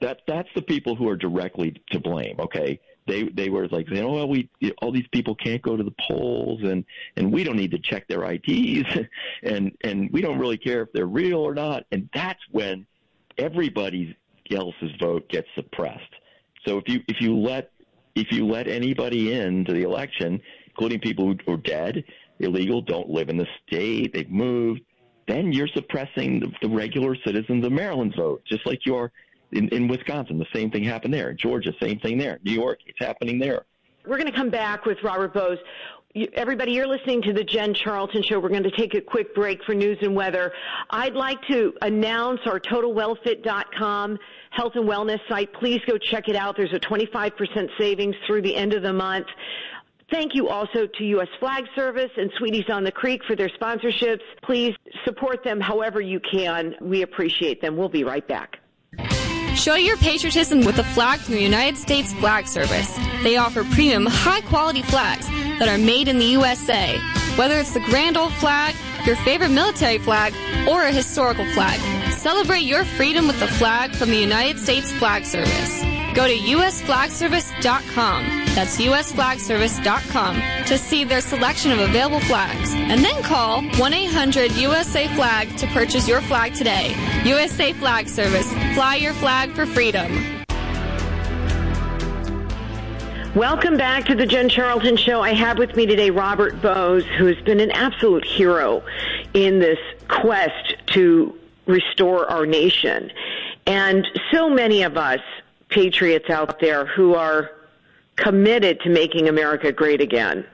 that 0.01 0.21
that's 0.27 0.49
the 0.55 0.61
people 0.61 0.95
who 0.95 1.07
are 1.09 1.15
directly 1.17 1.81
to 1.91 1.99
blame. 1.99 2.35
Okay, 2.39 2.79
they 3.07 3.23
they 3.23 3.49
were 3.49 3.67
like 3.67 3.87
saying, 3.89 4.03
oh 4.03 4.13
well, 4.13 4.29
we 4.29 4.49
all 4.81 4.91
these 4.91 5.07
people 5.11 5.35
can't 5.35 5.61
go 5.61 5.75
to 5.77 5.83
the 5.83 5.93
polls, 6.07 6.61
and 6.63 6.85
and 7.17 7.31
we 7.31 7.43
don't 7.43 7.57
need 7.57 7.71
to 7.71 7.79
check 7.79 8.07
their 8.07 8.23
IDs, 8.23 8.87
and 9.43 9.71
and 9.83 10.09
we 10.11 10.21
don't 10.21 10.39
really 10.39 10.57
care 10.57 10.81
if 10.81 10.91
they're 10.93 11.05
real 11.05 11.39
or 11.39 11.53
not. 11.53 11.85
And 11.91 12.09
that's 12.13 12.41
when 12.51 12.85
everybody 13.37 14.15
else's 14.53 14.91
vote 14.99 15.27
gets 15.29 15.47
suppressed. 15.55 16.13
So 16.65 16.77
if 16.77 16.87
you 16.87 17.01
if 17.07 17.19
you 17.19 17.35
let 17.35 17.71
if 18.15 18.31
you 18.31 18.45
let 18.45 18.67
anybody 18.67 19.33
into 19.33 19.73
the 19.73 19.83
election, 19.83 20.41
including 20.67 20.99
people 20.99 21.33
who 21.45 21.53
are 21.53 21.57
dead, 21.57 22.03
illegal, 22.39 22.81
don't 22.81 23.09
live 23.09 23.29
in 23.29 23.37
the 23.37 23.47
state, 23.67 24.13
they've 24.13 24.29
moved, 24.29 24.81
then 25.27 25.51
you're 25.51 25.67
suppressing 25.67 26.39
the, 26.39 26.51
the 26.61 26.69
regular 26.69 27.15
citizens 27.25 27.65
of 27.65 27.71
Maryland's 27.71 28.15
vote, 28.15 28.43
just 28.45 28.65
like 28.65 28.85
you 28.85 28.95
are 28.95 29.11
in, 29.51 29.69
in 29.69 29.87
Wisconsin. 29.87 30.37
The 30.37 30.47
same 30.53 30.71
thing 30.71 30.83
happened 30.83 31.13
there. 31.13 31.33
Georgia, 31.33 31.73
same 31.81 31.99
thing 31.99 32.17
there. 32.17 32.39
New 32.43 32.51
York, 32.51 32.79
it's 32.85 32.99
happening 32.99 33.39
there. 33.39 33.65
We're 34.05 34.17
going 34.17 34.31
to 34.31 34.37
come 34.37 34.49
back 34.49 34.85
with 34.85 34.97
Robert 35.03 35.33
Bowes. 35.33 35.59
Everybody, 36.13 36.73
you're 36.73 36.87
listening 36.87 37.21
to 37.21 37.31
the 37.31 37.43
Jen 37.43 37.73
Charlton 37.73 38.21
Show. 38.21 38.37
We're 38.37 38.49
going 38.49 38.63
to 38.63 38.71
take 38.71 38.95
a 38.95 39.01
quick 39.01 39.33
break 39.33 39.63
for 39.63 39.73
news 39.73 39.97
and 40.01 40.13
weather. 40.13 40.51
I'd 40.89 41.13
like 41.13 41.41
to 41.43 41.73
announce 41.81 42.41
our 42.45 42.59
TotalWellFit.com 42.59 44.19
health 44.49 44.73
and 44.75 44.89
wellness 44.89 45.19
site. 45.29 45.53
Please 45.53 45.79
go 45.87 45.97
check 45.97 46.27
it 46.27 46.35
out. 46.35 46.57
There's 46.57 46.73
a 46.73 46.79
25% 46.81 47.69
savings 47.77 48.15
through 48.27 48.41
the 48.41 48.53
end 48.53 48.73
of 48.73 48.83
the 48.83 48.91
month. 48.91 49.27
Thank 50.11 50.35
you 50.35 50.49
also 50.49 50.85
to 50.85 51.03
U.S. 51.05 51.29
Flag 51.39 51.63
Service 51.75 52.11
and 52.17 52.29
Sweeties 52.37 52.69
on 52.69 52.83
the 52.83 52.91
Creek 52.91 53.23
for 53.23 53.37
their 53.37 53.47
sponsorships. 53.47 54.19
Please 54.43 54.75
support 55.05 55.45
them 55.45 55.61
however 55.61 56.01
you 56.01 56.19
can. 56.19 56.75
We 56.81 57.03
appreciate 57.03 57.61
them. 57.61 57.77
We'll 57.77 57.87
be 57.87 58.03
right 58.03 58.27
back. 58.27 58.60
Show 59.55 59.75
your 59.75 59.97
patriotism 59.97 60.65
with 60.65 60.79
a 60.79 60.83
flag 60.83 61.19
from 61.19 61.35
the 61.35 61.41
United 61.41 61.77
States 61.77 62.13
Flag 62.13 62.47
Service. 62.47 62.97
They 63.21 63.37
offer 63.37 63.63
premium, 63.65 64.05
high 64.05 64.41
quality 64.41 64.81
flags 64.81 65.27
that 65.59 65.67
are 65.67 65.77
made 65.77 66.07
in 66.07 66.17
the 66.17 66.25
USA. 66.25 66.97
Whether 67.35 67.59
it's 67.59 67.73
the 67.73 67.81
grand 67.81 68.17
old 68.17 68.33
flag, 68.33 68.75
your 69.05 69.17
favorite 69.17 69.51
military 69.51 69.97
flag, 69.97 70.33
or 70.67 70.83
a 70.83 70.91
historical 70.91 71.45
flag, 71.53 71.79
celebrate 72.11 72.61
your 72.61 72.85
freedom 72.85 73.27
with 73.27 73.39
the 73.39 73.47
flag 73.47 73.91
from 73.91 74.09
the 74.09 74.17
United 74.17 74.59
States 74.59 74.91
Flag 74.93 75.25
Service. 75.25 75.90
Go 76.13 76.27
to 76.27 76.35
usflagservice.com. 76.35 78.23
That's 78.53 78.77
usflagservice.com 78.77 80.35
to 80.65 80.77
see 80.77 81.05
their 81.05 81.21
selection 81.21 81.71
of 81.71 81.79
available 81.79 82.19
flags. 82.21 82.73
And 82.73 83.03
then 83.03 83.23
call 83.23 83.61
1-800-USA-FLAG 83.61 85.55
to 85.57 85.67
purchase 85.67 86.09
your 86.09 86.19
flag 86.21 86.53
today. 86.53 86.93
USA 87.23 87.71
Flag 87.73 88.09
Service. 88.09 88.51
Fly 88.73 88.95
your 88.95 89.13
flag 89.13 89.51
for 89.53 89.65
freedom. 89.65 90.41
Welcome 93.33 93.77
back 93.77 94.03
to 94.07 94.15
the 94.15 94.25
Jen 94.25 94.49
Charlton 94.49 94.97
Show. 94.97 95.21
I 95.21 95.33
have 95.33 95.57
with 95.57 95.77
me 95.77 95.85
today 95.85 96.09
Robert 96.09 96.61
Bowes, 96.61 97.05
who 97.17 97.27
has 97.27 97.37
been 97.45 97.61
an 97.61 97.71
absolute 97.71 98.25
hero 98.25 98.83
in 99.33 99.59
this 99.59 99.79
quest 100.09 100.75
to 100.87 101.33
restore 101.65 102.29
our 102.29 102.45
nation. 102.45 103.09
And 103.65 104.05
so 104.33 104.49
many 104.49 104.83
of 104.83 104.97
us 104.97 105.21
patriots 105.71 106.29
out 106.29 106.59
there 106.59 106.85
who 106.85 107.15
are 107.15 107.51
committed 108.15 108.79
to 108.81 108.89
making 108.89 109.27
America 109.27 109.71
great 109.71 110.01
again. 110.01 110.45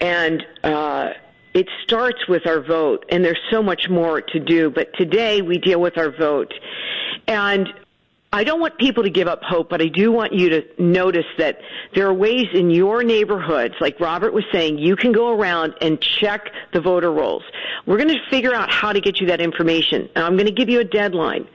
And 0.00 0.44
uh, 0.64 1.10
it 1.54 1.68
starts 1.84 2.26
with 2.28 2.46
our 2.46 2.60
vote, 2.60 3.06
and 3.08 3.24
there's 3.24 3.40
so 3.50 3.62
much 3.62 3.88
more 3.88 4.20
to 4.20 4.40
do. 4.40 4.70
But 4.70 4.92
today 4.94 5.40
we 5.42 5.58
deal 5.58 5.80
with 5.80 5.96
our 5.96 6.10
vote. 6.10 6.52
And 7.26 7.72
I 8.32 8.44
don't 8.44 8.60
want 8.60 8.76
people 8.76 9.02
to 9.04 9.08
give 9.08 9.28
up 9.28 9.42
hope, 9.42 9.70
but 9.70 9.80
I 9.80 9.86
do 9.86 10.12
want 10.12 10.34
you 10.34 10.50
to 10.50 10.62
notice 10.78 11.24
that 11.38 11.60
there 11.94 12.06
are 12.06 12.12
ways 12.12 12.46
in 12.52 12.70
your 12.70 13.02
neighborhoods, 13.02 13.74
like 13.80 13.98
Robert 14.00 14.34
was 14.34 14.44
saying, 14.52 14.78
you 14.78 14.96
can 14.96 15.12
go 15.12 15.32
around 15.32 15.74
and 15.80 15.98
check 16.00 16.50
the 16.74 16.80
voter 16.80 17.10
rolls. 17.10 17.44
We're 17.86 17.96
going 17.96 18.10
to 18.10 18.20
figure 18.28 18.54
out 18.54 18.70
how 18.70 18.92
to 18.92 19.00
get 19.00 19.20
you 19.20 19.28
that 19.28 19.40
information. 19.40 20.10
And 20.14 20.24
I'm 20.24 20.36
going 20.36 20.46
to 20.46 20.52
give 20.52 20.68
you 20.68 20.80
a 20.80 20.84
deadline. 20.84 21.48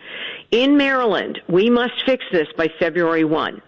In 0.51 0.75
Maryland, 0.75 1.41
we 1.47 1.69
must 1.69 2.03
fix 2.05 2.25
this 2.31 2.47
by 2.57 2.67
February 2.77 3.23
1. 3.23 3.61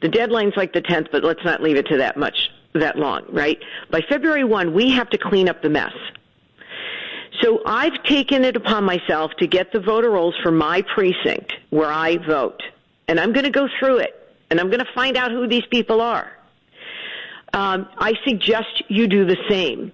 The 0.00 0.08
deadline's 0.08 0.56
like 0.56 0.72
the 0.72 0.82
10th, 0.82 1.08
but 1.10 1.24
let's 1.24 1.44
not 1.44 1.60
leave 1.60 1.76
it 1.76 1.86
to 1.88 1.98
that 1.98 2.16
much, 2.16 2.50
that 2.72 2.96
long, 2.96 3.24
right? 3.30 3.58
By 3.90 4.00
February 4.08 4.44
1, 4.44 4.72
we 4.72 4.90
have 4.90 5.10
to 5.10 5.18
clean 5.18 5.48
up 5.48 5.60
the 5.60 5.68
mess. 5.68 5.92
So 7.40 7.62
I've 7.66 8.02
taken 8.04 8.44
it 8.44 8.54
upon 8.54 8.84
myself 8.84 9.32
to 9.38 9.46
get 9.48 9.72
the 9.72 9.80
voter 9.80 10.10
rolls 10.10 10.36
for 10.42 10.52
my 10.52 10.82
precinct 10.82 11.54
where 11.70 11.90
I 11.90 12.18
vote. 12.18 12.62
And 13.08 13.18
I'm 13.18 13.32
going 13.32 13.44
to 13.44 13.50
go 13.50 13.68
through 13.78 13.98
it. 13.98 14.18
And 14.50 14.60
I'm 14.60 14.68
going 14.68 14.84
to 14.84 14.92
find 14.94 15.16
out 15.16 15.32
who 15.32 15.48
these 15.48 15.64
people 15.66 16.00
are. 16.00 16.30
Um, 17.54 17.88
I 17.98 18.14
suggest 18.24 18.82
you 18.88 19.08
do 19.08 19.24
the 19.24 19.38
same. 19.48 19.92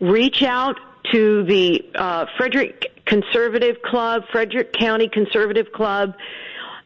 Reach 0.00 0.42
out 0.42 0.78
to 1.12 1.44
the 1.44 1.84
uh, 1.94 2.26
Frederick 2.36 2.86
Conservative 3.06 3.82
Club, 3.82 4.22
Frederick 4.30 4.72
County 4.72 5.08
Conservative 5.08 5.72
Club. 5.72 6.14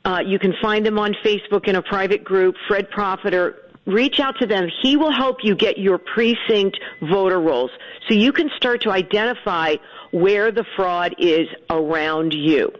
Uh, 0.04 0.20
you 0.24 0.38
can 0.38 0.54
find 0.60 0.84
them 0.84 0.98
on 0.98 1.14
Facebook 1.24 1.66
in 1.66 1.76
a 1.76 1.82
private 1.82 2.24
group, 2.24 2.56
Fred 2.68 2.90
Profiter. 2.90 3.54
Reach 3.86 4.20
out 4.20 4.38
to 4.38 4.46
them. 4.46 4.68
He 4.82 4.96
will 4.96 5.12
help 5.12 5.38
you 5.42 5.54
get 5.54 5.78
your 5.78 5.98
precinct 5.98 6.78
voter 7.02 7.40
rolls 7.40 7.70
so 8.08 8.14
you 8.14 8.32
can 8.32 8.50
start 8.56 8.82
to 8.82 8.90
identify 8.90 9.76
where 10.10 10.50
the 10.50 10.64
fraud 10.76 11.14
is 11.18 11.48
around 11.68 12.32
you. 12.32 12.72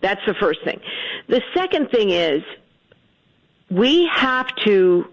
That's 0.00 0.20
the 0.26 0.34
first 0.34 0.60
thing. 0.64 0.80
The 1.28 1.42
second 1.54 1.90
thing 1.90 2.10
is 2.10 2.42
we 3.70 4.08
have 4.14 4.46
to 4.64 5.06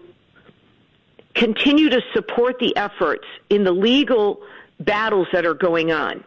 continue 1.34 1.90
to 1.90 2.00
support 2.14 2.58
the 2.58 2.76
efforts 2.76 3.26
in 3.50 3.64
the 3.64 3.72
legal 3.72 4.40
battles 4.80 5.28
that 5.32 5.46
are 5.46 5.54
going 5.54 5.92
on 5.92 6.24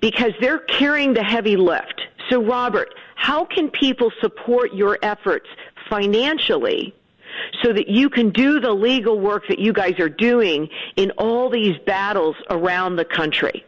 because 0.00 0.32
they're 0.40 0.58
carrying 0.58 1.14
the 1.14 1.22
heavy 1.22 1.56
lift. 1.56 2.02
So, 2.30 2.42
Robert, 2.42 2.94
how 3.14 3.44
can 3.44 3.70
people 3.70 4.10
support 4.20 4.74
your 4.74 4.98
efforts 5.02 5.46
financially 5.88 6.94
so 7.62 7.72
that 7.72 7.88
you 7.88 8.10
can 8.10 8.30
do 8.30 8.60
the 8.60 8.72
legal 8.72 9.18
work 9.20 9.44
that 9.48 9.58
you 9.58 9.72
guys 9.72 9.98
are 9.98 10.08
doing 10.08 10.68
in 10.96 11.10
all 11.12 11.50
these 11.50 11.76
battles 11.86 12.36
around 12.50 12.96
the 12.96 13.04
country? 13.04 13.64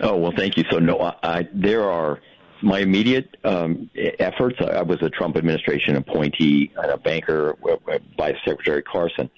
Oh 0.00 0.16
well, 0.16 0.32
thank 0.36 0.56
you. 0.56 0.64
So 0.70 0.78
no, 0.78 0.98
I, 0.98 1.14
I 1.22 1.48
there 1.52 1.88
are 1.90 2.20
my 2.60 2.80
immediate 2.80 3.36
um, 3.44 3.90
efforts. 3.94 4.56
I 4.60 4.82
was 4.82 5.00
a 5.02 5.10
Trump 5.10 5.36
administration 5.36 5.96
appointee 5.96 6.72
and 6.76 6.90
a 6.90 6.96
banker 6.96 7.56
by 8.16 8.36
Secretary 8.44 8.82
Carson. 8.82 9.30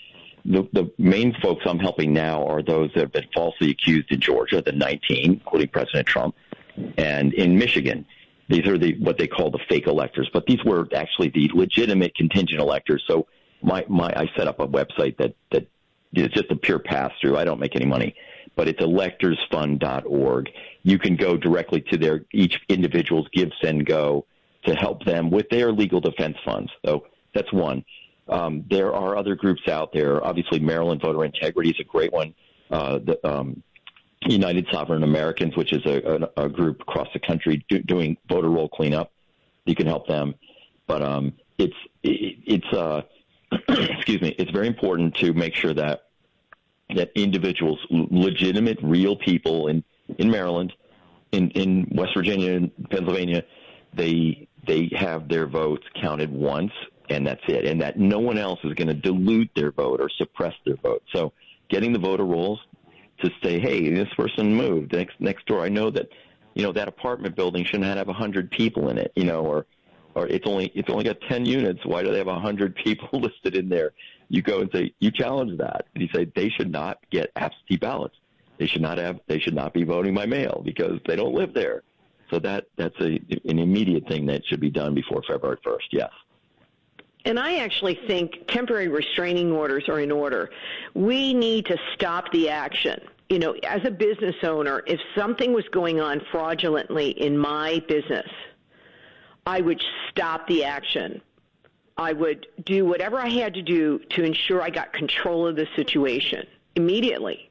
The, 0.44 0.68
the 0.72 0.92
main 0.98 1.34
folks 1.42 1.64
I'm 1.66 1.78
helping 1.78 2.12
now 2.12 2.46
are 2.46 2.62
those 2.62 2.90
that 2.94 3.00
have 3.00 3.12
been 3.12 3.28
falsely 3.34 3.70
accused 3.70 4.10
in 4.10 4.20
Georgia, 4.20 4.60
the 4.60 4.72
19, 4.72 5.24
including 5.24 5.68
President 5.68 6.06
Trump, 6.06 6.34
and 6.98 7.32
in 7.32 7.58
Michigan. 7.58 8.04
These 8.48 8.66
are 8.66 8.76
the 8.76 8.98
what 8.98 9.16
they 9.16 9.26
call 9.26 9.50
the 9.50 9.60
fake 9.70 9.86
electors, 9.86 10.28
but 10.32 10.44
these 10.44 10.62
were 10.64 10.86
actually 10.94 11.30
the 11.30 11.50
legitimate 11.54 12.14
contingent 12.14 12.60
electors. 12.60 13.02
So 13.06 13.26
my 13.62 13.86
my 13.88 14.12
I 14.14 14.30
set 14.36 14.46
up 14.46 14.60
a 14.60 14.68
website 14.68 15.16
that 15.16 15.34
that 15.50 15.66
is 16.12 16.28
just 16.28 16.50
a 16.50 16.56
pure 16.56 16.78
pass 16.78 17.10
through. 17.22 17.38
I 17.38 17.44
don't 17.44 17.58
make 17.58 17.74
any 17.74 17.86
money 17.86 18.14
but 18.56 18.68
it's 18.68 18.80
electorsfund.org. 18.80 20.50
You 20.82 20.98
can 20.98 21.16
go 21.16 21.36
directly 21.36 21.80
to 21.92 21.96
their 21.98 22.24
each 22.32 22.60
individual's 22.68 23.26
Give 23.32 23.50
Send 23.62 23.86
Go 23.86 24.26
to 24.64 24.74
help 24.74 25.04
them 25.04 25.30
with 25.30 25.48
their 25.50 25.72
legal 25.72 26.00
defense 26.00 26.36
funds. 26.44 26.70
So 26.84 27.06
that's 27.34 27.52
one. 27.52 27.84
Um, 28.28 28.64
there 28.70 28.94
are 28.94 29.16
other 29.16 29.34
groups 29.34 29.68
out 29.68 29.92
there. 29.92 30.24
Obviously, 30.24 30.58
Maryland 30.58 31.02
Voter 31.02 31.24
Integrity 31.24 31.70
is 31.70 31.80
a 31.80 31.84
great 31.84 32.12
one. 32.12 32.34
Uh, 32.70 32.98
the, 32.98 33.28
um, 33.28 33.62
United 34.26 34.66
Sovereign 34.72 35.02
Americans, 35.02 35.56
which 35.56 35.72
is 35.72 35.84
a, 35.84 36.28
a, 36.36 36.44
a 36.44 36.48
group 36.48 36.80
across 36.80 37.08
the 37.12 37.18
country 37.18 37.64
do, 37.68 37.80
doing 37.80 38.16
voter 38.28 38.48
roll 38.48 38.68
cleanup. 38.68 39.12
You 39.66 39.74
can 39.74 39.86
help 39.86 40.06
them, 40.06 40.34
but 40.86 41.02
um, 41.02 41.34
it's 41.58 41.76
it, 42.02 42.38
it's 42.46 42.72
uh, 42.72 43.02
excuse 43.68 44.20
me. 44.20 44.34
It's 44.38 44.50
very 44.50 44.66
important 44.66 45.14
to 45.16 45.32
make 45.32 45.54
sure 45.54 45.74
that 45.74 46.06
that 46.94 47.10
individuals, 47.14 47.78
legitimate, 47.90 48.78
real 48.82 49.16
people 49.16 49.68
in 49.68 49.84
in 50.18 50.30
Maryland, 50.30 50.72
in 51.32 51.50
in 51.50 51.88
West 51.92 52.14
Virginia, 52.14 52.52
and 52.52 52.70
Pennsylvania, 52.90 53.44
they 53.94 54.48
they 54.66 54.90
have 54.96 55.28
their 55.28 55.46
votes 55.46 55.86
counted 56.00 56.30
once, 56.32 56.72
and 57.10 57.26
that's 57.26 57.42
it, 57.48 57.64
and 57.66 57.80
that 57.80 57.98
no 57.98 58.18
one 58.18 58.38
else 58.38 58.60
is 58.64 58.72
going 58.74 58.88
to 58.88 58.94
dilute 58.94 59.50
their 59.54 59.70
vote 59.70 60.00
or 60.00 60.08
suppress 60.08 60.54
their 60.64 60.76
vote. 60.76 61.02
So, 61.14 61.32
getting 61.68 61.92
the 61.92 61.98
voter 61.98 62.24
rolls 62.24 62.60
to 63.22 63.30
say, 63.42 63.58
hey, 63.58 63.90
this 63.90 64.08
person 64.16 64.54
moved 64.54 64.92
next 64.92 65.20
next 65.20 65.46
door. 65.46 65.60
I 65.60 65.68
know 65.68 65.90
that, 65.90 66.08
you 66.54 66.62
know, 66.62 66.72
that 66.72 66.88
apartment 66.88 67.36
building 67.36 67.64
shouldn't 67.64 67.84
have 67.84 68.08
a 68.08 68.12
hundred 68.12 68.50
people 68.50 68.88
in 68.88 68.98
it, 68.98 69.12
you 69.16 69.24
know, 69.24 69.44
or 69.44 69.66
or 70.14 70.26
it's 70.28 70.46
only 70.46 70.66
it's 70.74 70.88
only 70.90 71.04
got 71.04 71.20
ten 71.28 71.44
units. 71.44 71.84
Why 71.84 72.02
do 72.02 72.10
they 72.10 72.18
have 72.18 72.28
a 72.28 72.40
hundred 72.40 72.74
people 72.84 73.20
listed 73.20 73.56
in 73.56 73.68
there? 73.68 73.92
you 74.28 74.42
go 74.42 74.60
and 74.60 74.70
say 74.72 74.92
you 74.98 75.10
challenge 75.10 75.58
that, 75.58 75.86
and 75.94 76.02
you 76.02 76.08
say 76.14 76.30
they 76.34 76.48
should 76.48 76.70
not 76.70 76.98
get 77.10 77.30
absentee 77.36 77.76
ballots. 77.76 78.16
They 78.58 78.66
should 78.66 78.82
not 78.82 78.98
have. 78.98 79.20
They 79.26 79.38
should 79.38 79.54
not 79.54 79.74
be 79.74 79.84
voting 79.84 80.14
by 80.14 80.26
mail 80.26 80.62
because 80.64 81.00
they 81.06 81.16
don't 81.16 81.34
live 81.34 81.54
there. 81.54 81.82
So 82.30 82.38
that 82.40 82.66
that's 82.76 82.98
a 83.00 83.20
an 83.44 83.58
immediate 83.58 84.06
thing 84.08 84.26
that 84.26 84.44
should 84.46 84.60
be 84.60 84.70
done 84.70 84.94
before 84.94 85.22
February 85.28 85.58
first. 85.62 85.86
Yes. 85.92 86.10
And 87.24 87.38
I 87.38 87.56
actually 87.56 87.98
think 88.06 88.46
temporary 88.48 88.88
restraining 88.88 89.52
orders 89.52 89.88
are 89.88 90.00
in 90.00 90.12
order. 90.12 90.50
We 90.94 91.32
need 91.32 91.66
to 91.66 91.78
stop 91.94 92.30
the 92.32 92.50
action. 92.50 93.00
You 93.30 93.38
know, 93.38 93.52
as 93.66 93.84
a 93.84 93.90
business 93.90 94.36
owner, 94.42 94.82
if 94.86 95.00
something 95.16 95.54
was 95.54 95.66
going 95.68 96.00
on 96.00 96.20
fraudulently 96.30 97.10
in 97.10 97.38
my 97.38 97.82
business, 97.88 98.28
I 99.46 99.60
would 99.60 99.82
stop 100.10 100.46
the 100.46 100.64
action 100.64 101.22
I 101.96 102.12
would 102.12 102.46
do 102.64 102.84
whatever 102.84 103.18
I 103.18 103.28
had 103.28 103.54
to 103.54 103.62
do 103.62 104.00
to 104.10 104.24
ensure 104.24 104.60
I 104.60 104.70
got 104.70 104.92
control 104.92 105.46
of 105.46 105.56
the 105.56 105.68
situation 105.76 106.46
immediately. 106.74 107.50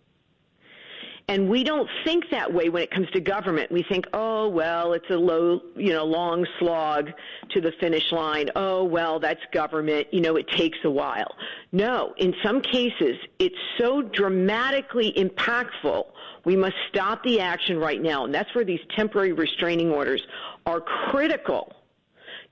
And 1.29 1.49
we 1.49 1.63
don't 1.63 1.89
think 2.03 2.25
that 2.31 2.53
way 2.53 2.67
when 2.67 2.83
it 2.83 2.91
comes 2.91 3.09
to 3.11 3.21
government. 3.21 3.71
We 3.71 3.83
think, 3.83 4.05
oh, 4.13 4.49
well, 4.49 4.91
it's 4.91 5.09
a 5.09 5.15
low, 5.15 5.61
you 5.75 5.93
know, 5.93 6.03
long 6.03 6.45
slog 6.59 7.11
to 7.51 7.61
the 7.61 7.71
finish 7.79 8.11
line. 8.11 8.49
Oh, 8.57 8.83
well, 8.83 9.19
that's 9.19 9.39
government. 9.53 10.07
You 10.11 10.19
know, 10.19 10.35
it 10.35 10.49
takes 10.49 10.79
a 10.83 10.91
while. 10.91 11.35
No, 11.71 12.13
in 12.17 12.35
some 12.43 12.61
cases, 12.61 13.15
it's 13.39 13.57
so 13.77 14.01
dramatically 14.01 15.13
impactful. 15.13 16.07
We 16.43 16.57
must 16.57 16.75
stop 16.89 17.23
the 17.23 17.39
action 17.39 17.79
right 17.79 18.01
now. 18.01 18.25
And 18.25 18.33
that's 18.33 18.53
where 18.53 18.65
these 18.65 18.81
temporary 18.93 19.31
restraining 19.31 19.91
orders 19.91 20.21
are 20.65 20.81
critical 20.81 21.73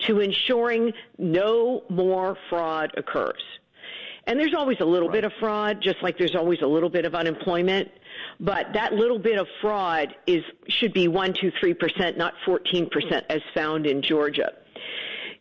to 0.08 0.22
ensuring 0.22 0.94
no 1.18 1.84
more 1.90 2.38
fraud 2.50 2.92
occurs. 2.96 3.44
And 4.28 4.40
there's 4.40 4.54
always 4.54 4.78
a 4.80 4.86
little 4.86 5.10
bit 5.10 5.24
of 5.24 5.32
fraud, 5.40 5.82
just 5.82 6.02
like 6.04 6.18
there's 6.18 6.36
always 6.36 6.62
a 6.62 6.68
little 6.68 6.90
bit 6.90 7.06
of 7.06 7.16
unemployment. 7.16 7.90
But 8.40 8.74
that 8.74 8.94
little 8.94 9.20
bit 9.20 9.40
of 9.40 9.48
fraud 9.62 10.16
is 10.28 10.44
should 10.68 10.94
be 10.94 11.08
one, 11.08 11.34
two, 11.34 11.52
three 11.60 11.74
percent, 11.74 12.18
not 12.18 12.34
fourteen 12.46 12.90
percent, 12.90 13.26
as 13.30 13.42
found 13.54 13.88
in 13.88 14.02
Georgia. 14.02 14.54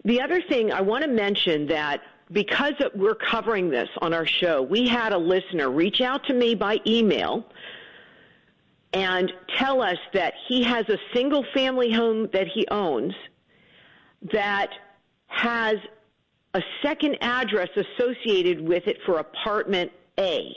The 0.05 0.23
other 0.23 0.41
thing 0.41 0.73
I 0.73 0.81
want 0.81 1.05
to 1.05 1.11
mention 1.11 1.67
that 1.67 2.01
because 2.33 2.75
we're 2.95 3.17
covering 3.17 3.71
this 3.71 3.89
on 4.01 4.15
our 4.15 4.27
show, 4.27 4.63
we 4.63 4.87
had 4.87 5.13
a 5.13 5.19
listener 5.19 5.69
reach 5.71 6.01
out 6.01 6.25
to 6.27 6.33
me 6.33 6.55
by 6.55 6.79
email 6.87 7.45
and 8.93 9.33
tell 9.57 9.83
us 9.83 9.99
that 10.15 10.35
he 10.49 10.63
has 10.63 10.89
a 10.89 10.99
single 11.13 11.45
family 11.55 11.93
home 11.93 12.29
that 12.33 12.47
he 12.47 12.67
owns 12.71 13.15
that 14.33 14.71
has 15.27 15.77
a 16.55 16.63
second 16.83 17.17
address 17.21 17.69
associated 17.77 18.61
with 18.61 18.87
it 18.87 18.99
for 19.07 19.19
apartment 19.19 19.93
A. 20.19 20.55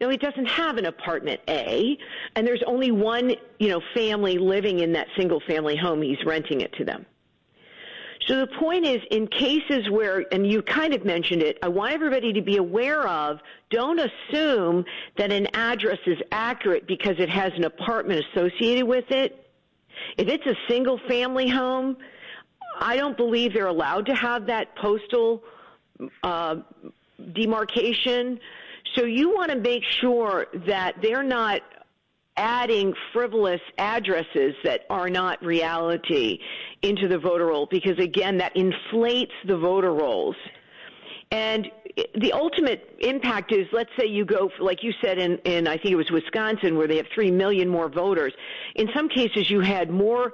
Now 0.00 0.08
he 0.08 0.16
doesn't 0.16 0.46
have 0.46 0.76
an 0.78 0.86
apartment 0.86 1.40
A, 1.48 1.98
and 2.34 2.46
there's 2.46 2.62
only 2.66 2.90
one, 2.90 3.34
you 3.58 3.68
know, 3.68 3.80
family 3.94 4.38
living 4.38 4.80
in 4.80 4.92
that 4.92 5.08
single 5.16 5.40
family 5.40 5.76
home. 5.76 6.02
He's 6.02 6.24
renting 6.24 6.62
it 6.62 6.72
to 6.74 6.84
them. 6.84 7.04
So 8.26 8.38
the 8.38 8.46
point 8.46 8.86
is, 8.86 9.00
in 9.10 9.26
cases 9.26 9.90
where, 9.90 10.24
and 10.32 10.46
you 10.46 10.62
kind 10.62 10.94
of 10.94 11.04
mentioned 11.04 11.42
it, 11.42 11.58
I 11.62 11.68
want 11.68 11.92
everybody 11.94 12.32
to 12.34 12.42
be 12.42 12.58
aware 12.58 13.06
of, 13.08 13.40
don't 13.70 13.98
assume 13.98 14.84
that 15.16 15.32
an 15.32 15.48
address 15.54 15.98
is 16.06 16.18
accurate 16.30 16.86
because 16.86 17.16
it 17.18 17.30
has 17.30 17.52
an 17.56 17.64
apartment 17.64 18.24
associated 18.32 18.86
with 18.86 19.10
it 19.10 19.50
If 20.16 20.28
it's 20.28 20.46
a 20.46 20.56
single 20.68 20.98
family 21.08 21.48
home, 21.48 21.96
I 22.80 22.96
don't 22.96 23.16
believe 23.16 23.52
they're 23.52 23.66
allowed 23.66 24.06
to 24.06 24.14
have 24.14 24.46
that 24.46 24.74
postal 24.76 25.42
uh, 26.22 26.56
demarcation. 27.34 28.40
So 28.96 29.04
you 29.04 29.34
want 29.34 29.50
to 29.50 29.58
make 29.58 29.84
sure 29.84 30.46
that 30.66 30.96
they're 31.02 31.22
not 31.22 31.60
adding 32.36 32.94
frivolous 33.12 33.60
addresses 33.76 34.54
that 34.64 34.86
are 34.88 35.10
not 35.10 35.42
reality 35.44 36.38
into 36.82 37.06
the 37.06 37.18
voter 37.18 37.46
roll 37.46 37.66
because 37.70 37.98
again 37.98 38.38
that 38.38 38.56
inflates 38.56 39.32
the 39.46 39.56
voter 39.58 39.92
rolls 39.92 40.36
and 41.32 41.70
the 42.14 42.32
ultimate 42.32 42.96
impact 43.00 43.52
is 43.52 43.66
let's 43.72 43.90
say 43.98 44.06
you 44.06 44.24
go 44.24 44.50
like 44.58 44.82
you 44.82 44.92
said 45.02 45.18
in, 45.18 45.36
in 45.38 45.66
i 45.66 45.76
think 45.76 45.90
it 45.90 45.96
was 45.96 46.10
wisconsin 46.10 46.78
where 46.78 46.86
they 46.86 46.96
have 46.96 47.06
three 47.14 47.30
million 47.30 47.68
more 47.68 47.88
voters 47.90 48.32
in 48.76 48.88
some 48.94 49.08
cases 49.08 49.50
you 49.50 49.60
had 49.60 49.90
more 49.90 50.32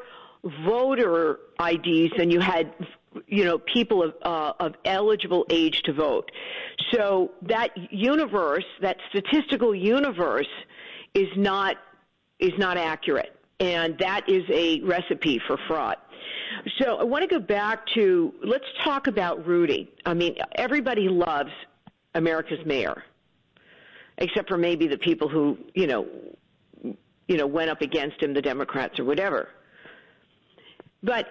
voter 0.65 1.41
ids 1.59 2.17
than 2.17 2.31
you 2.31 2.41
had 2.41 2.73
you 3.27 3.45
know 3.45 3.59
people 3.59 4.03
of 4.03 4.15
uh, 4.23 4.53
of 4.61 4.75
eligible 4.85 5.47
age 5.51 5.83
to 5.83 5.93
vote 5.93 6.31
so 6.93 7.31
that 7.43 7.71
universe 7.93 8.65
that 8.83 8.97
statistical 9.09 9.75
universe 9.75 10.49
is 11.15 11.29
not 11.37 11.77
is 12.39 12.53
not 12.59 12.77
accurate 12.77 13.35
and 13.59 13.99
that 13.99 14.29
is 14.29 14.45
a 14.51 14.81
recipe 14.83 15.41
for 15.47 15.57
fraud 15.67 15.97
so 16.79 16.97
I 16.97 17.05
want 17.05 17.23
to 17.23 17.29
go 17.29 17.41
back 17.41 17.87
to 17.95 18.35
let's 18.43 18.65
talk 18.85 19.07
about 19.07 19.47
Rudy. 19.47 19.91
I 20.05 20.15
mean, 20.15 20.37
everybody 20.55 21.09
loves 21.09 21.51
America's 22.15 22.65
mayor, 22.65 23.03
except 24.19 24.49
for 24.49 24.57
maybe 24.57 24.87
the 24.87 24.99
people 24.99 25.29
who 25.29 25.59
you 25.75 25.87
know, 25.87 26.07
you 27.29 27.37
know, 27.37 27.47
went 27.47 27.71
up 27.71 27.83
against 27.83 28.23
him, 28.23 28.35
the 28.35 28.43
Democrats 28.43 28.99
or 28.99 29.05
whatever. 29.05 29.49
But 31.03 31.29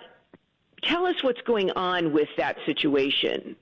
tell 0.84 1.06
us 1.06 1.24
what's 1.24 1.42
going 1.42 1.72
on 1.72 2.14
with 2.14 2.30
that 2.38 2.58
situation. 2.66 3.56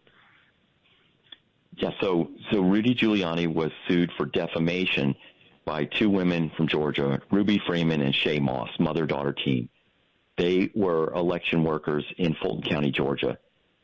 Yeah, 1.75 1.91
so 2.01 2.29
so 2.51 2.61
Rudy 2.61 2.93
Giuliani 2.93 3.51
was 3.51 3.71
sued 3.87 4.11
for 4.17 4.27
defamation 4.27 5.15
by 5.65 5.85
two 5.85 6.09
women 6.09 6.51
from 6.55 6.67
Georgia, 6.67 7.19
Ruby 7.31 7.59
Freeman 7.65 8.01
and 8.01 8.13
Shaye 8.13 8.41
Moss, 8.41 8.69
mother-daughter 8.79 9.33
team. 9.33 9.69
They 10.37 10.71
were 10.75 11.11
election 11.13 11.63
workers 11.63 12.05
in 12.17 12.35
Fulton 12.35 12.69
County, 12.69 12.91
Georgia. 12.91 13.37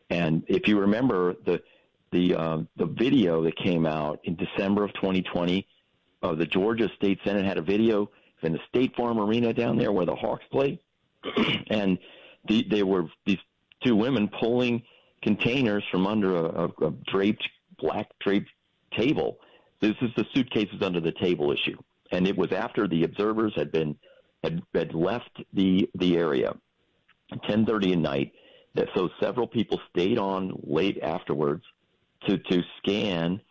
And 0.09 0.43
if 0.47 0.67
you 0.67 0.79
remember 0.79 1.35
the 1.45 1.61
the 2.11 2.35
uh, 2.35 2.57
the 2.77 2.85
video 2.85 3.43
that 3.43 3.55
came 3.57 3.85
out 3.85 4.19
in 4.23 4.35
December 4.35 4.83
of 4.83 4.93
2020, 4.93 5.65
uh, 6.23 6.35
the 6.35 6.45
Georgia 6.45 6.89
State 6.95 7.19
Senate 7.23 7.45
had 7.45 7.57
a 7.57 7.61
video 7.61 8.09
in 8.41 8.53
the 8.53 8.59
State 8.67 8.95
Farm 8.95 9.19
Arena 9.19 9.53
down 9.53 9.77
there 9.77 9.91
where 9.91 10.05
the 10.05 10.15
Hawks 10.15 10.45
play, 10.51 10.79
and 11.69 11.97
the, 12.47 12.65
they 12.69 12.83
were 12.83 13.05
these 13.25 13.39
two 13.83 13.95
women 13.95 14.29
pulling 14.39 14.83
containers 15.21 15.83
from 15.91 16.07
under 16.07 16.35
a, 16.35 16.43
a, 16.43 16.87
a 16.87 16.91
draped 17.07 17.47
black 17.77 18.07
draped 18.19 18.49
table. 18.95 19.39
This 19.81 19.95
is 20.01 20.11
the 20.15 20.25
suitcases 20.33 20.81
under 20.81 20.99
the 20.99 21.11
table 21.13 21.51
issue, 21.51 21.77
and 22.11 22.27
it 22.27 22.37
was 22.37 22.51
after 22.51 22.87
the 22.87 23.03
observers 23.03 23.53
had 23.55 23.71
been 23.71 23.95
had, 24.43 24.61
had 24.73 24.93
left 24.93 25.43
the 25.53 25.89
the 25.95 26.17
area 26.17 26.55
10:30 27.31 27.93
at 27.93 27.97
night. 27.97 28.31
That 28.75 28.89
so 28.93 29.09
several 29.19 29.47
people 29.47 29.81
stayed 29.89 30.19
on 30.19 30.53
late 30.63 30.99
afterwards 31.01 31.63
to 32.27 32.37
to 32.37 32.63
scan 32.77 33.41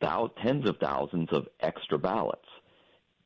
thousands, 0.00 0.36
tens 0.42 0.68
of 0.68 0.76
thousands 0.78 1.28
of 1.32 1.48
extra 1.60 1.98
ballots. 1.98 2.48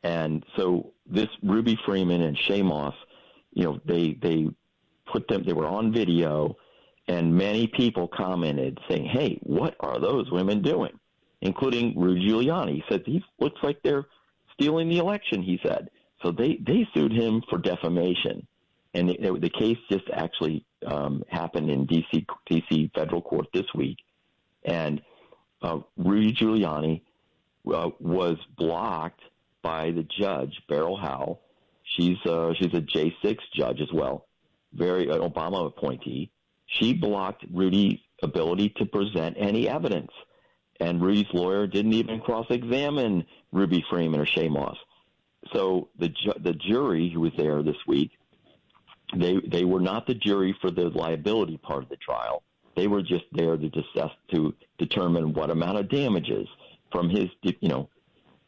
And 0.02 0.44
so 0.56 0.92
this 1.06 1.28
Ruby 1.42 1.76
Freeman 1.84 2.22
and 2.22 2.36
Shaye 2.36 2.64
Moss, 2.64 2.94
you 3.56 3.64
know, 3.64 3.80
they 3.86 4.12
they 4.22 4.48
put 5.10 5.26
them. 5.28 5.42
They 5.44 5.54
were 5.54 5.66
on 5.66 5.92
video, 5.92 6.56
and 7.08 7.34
many 7.34 7.66
people 7.66 8.06
commented 8.06 8.78
saying, 8.88 9.06
"Hey, 9.06 9.38
what 9.42 9.74
are 9.80 9.98
those 9.98 10.30
women 10.30 10.62
doing?" 10.62 10.92
Including 11.40 11.98
Rudy 11.98 12.28
Giuliani. 12.28 12.74
He 12.74 12.84
said, 12.88 13.02
"He 13.06 13.24
looks 13.40 13.60
like 13.62 13.82
they're 13.82 14.04
stealing 14.52 14.90
the 14.90 14.98
election." 14.98 15.42
He 15.42 15.58
said. 15.66 15.88
So 16.22 16.32
they, 16.32 16.58
they 16.66 16.88
sued 16.94 17.12
him 17.12 17.42
for 17.48 17.58
defamation. 17.58 18.46
And 18.94 19.10
the, 19.10 19.38
the 19.40 19.50
case 19.50 19.76
just 19.90 20.04
actually 20.12 20.64
um, 20.86 21.22
happened 21.28 21.70
in 21.70 21.86
DC, 21.86 22.24
DC 22.50 22.92
federal 22.94 23.20
court 23.20 23.46
this 23.52 23.66
week. 23.74 23.98
And 24.64 25.02
uh, 25.62 25.80
Rudy 25.96 26.32
Giuliani 26.32 27.02
uh, 27.72 27.90
was 28.00 28.38
blocked 28.56 29.20
by 29.62 29.90
the 29.90 30.06
judge, 30.18 30.62
Beryl 30.68 30.96
Howell. 30.96 31.42
She's, 31.94 32.18
uh, 32.26 32.52
she's 32.54 32.74
a 32.74 32.80
J6 32.80 33.38
judge 33.54 33.80
as 33.80 33.92
well, 33.92 34.26
very 34.72 35.08
an 35.08 35.20
Obama 35.20 35.66
appointee. 35.66 36.30
She 36.66 36.92
blocked 36.92 37.44
Rudy's 37.52 38.00
ability 38.22 38.70
to 38.78 38.86
present 38.86 39.36
any 39.38 39.68
evidence. 39.68 40.10
And 40.80 41.00
Rudy's 41.00 41.32
lawyer 41.32 41.66
didn't 41.66 41.94
even 41.94 42.20
cross 42.20 42.46
examine 42.50 43.24
Ruby 43.52 43.84
Freeman 43.88 44.20
or 44.20 44.26
Shaye 44.26 44.50
Moss 44.50 44.76
so 45.52 45.88
the 45.98 46.08
ju- 46.08 46.40
the 46.40 46.52
jury 46.54 47.10
who 47.10 47.20
was 47.20 47.32
there 47.36 47.62
this 47.62 47.76
week, 47.86 48.10
they 49.14 49.36
they 49.46 49.64
were 49.64 49.80
not 49.80 50.06
the 50.06 50.14
jury 50.14 50.56
for 50.60 50.70
the 50.70 50.88
liability 50.88 51.58
part 51.58 51.82
of 51.82 51.88
the 51.88 51.96
trial. 51.96 52.42
They 52.74 52.86
were 52.86 53.02
just 53.02 53.24
there 53.32 53.56
to 53.56 53.68
discuss 53.68 54.10
to 54.34 54.54
determine 54.78 55.32
what 55.32 55.50
amount 55.50 55.78
of 55.78 55.88
damages 55.88 56.48
from 56.92 57.08
his 57.08 57.26
you 57.42 57.68
know 57.68 57.88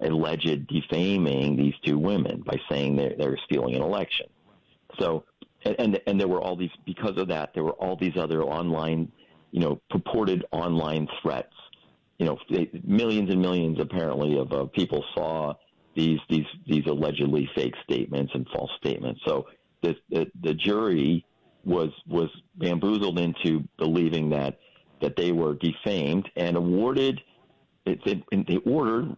alleged 0.01 0.67
defaming 0.69 1.57
these 1.57 1.75
two 1.85 1.99
women 1.99 2.43
by 2.47 2.57
saying 2.71 2.97
they're, 2.97 3.15
they're 3.19 3.39
stealing 3.45 3.75
an 3.75 3.83
election. 3.83 4.27
So 5.01 5.25
and, 5.65 5.77
and 5.79 6.01
and 6.07 6.21
there 6.21 6.29
were 6.29 6.41
all 6.41 6.57
these 6.57 6.71
because 6.87 7.17
of 7.17 7.29
that 7.29 7.53
there 7.55 7.65
were 7.65 7.73
all 7.73 7.97
these 7.97 8.17
other 8.17 8.43
online 8.43 9.11
you 9.51 9.61
know 9.61 9.81
purported 9.91 10.45
online 10.53 11.09
threats. 11.23 11.53
You 12.19 12.27
know, 12.27 12.39
they, 12.51 12.69
millions 12.85 13.31
and 13.31 13.41
millions 13.41 13.79
apparently 13.81 14.39
of 14.39 14.53
uh, 14.53 14.65
people 14.67 15.05
saw 15.15 15.55
these 15.95 16.19
these 16.29 16.47
these 16.67 16.87
allegedly 16.87 17.49
fake 17.55 17.75
statements 17.85 18.33
and 18.35 18.47
false 18.55 18.71
statements. 18.79 19.21
So 19.27 19.47
the 19.83 19.95
the, 20.11 20.27
the 20.43 20.55
jury 20.55 21.25
was 21.65 21.91
was 22.07 22.29
bamboozled 22.57 23.19
into 23.19 23.67
believing 23.79 24.31
that 24.31 24.59
that 25.01 25.17
they 25.17 25.33
were 25.33 25.55
defamed 25.55 26.29
and 26.37 26.57
awarded 26.57 27.21
it, 27.85 28.01
it, 28.05 28.47
they 28.47 28.57
ordered 28.71 29.17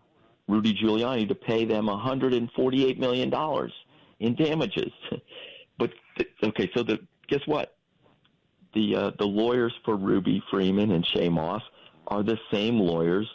Rudy 0.50 0.74
Giuliani 0.74 1.28
to 1.28 1.34
pay 1.34 1.64
them 1.64 1.86
148 1.86 2.98
million 2.98 3.30
dollars 3.30 3.72
in 4.18 4.34
damages. 4.34 4.92
but 5.78 5.90
okay, 6.42 6.70
so 6.74 6.82
the 6.82 6.98
guess 7.28 7.40
what? 7.46 7.76
The 8.74 8.96
uh, 8.96 9.10
the 9.18 9.26
lawyers 9.26 9.72
for 9.84 9.96
Ruby 9.96 10.42
Freeman 10.50 10.92
and 10.92 11.06
Shaye 11.06 11.30
Moss 11.30 11.62
are 12.08 12.22
the 12.22 12.38
same 12.52 12.78
lawyers 12.78 13.28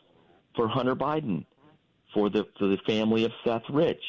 for 0.56 0.68
Hunter 0.68 0.96
Biden 0.96 1.46
for 2.14 2.30
the 2.30 2.46
for 2.58 2.68
the 2.68 2.78
family 2.86 3.26
of 3.26 3.32
Seth 3.46 3.64
Rich. 3.70 4.04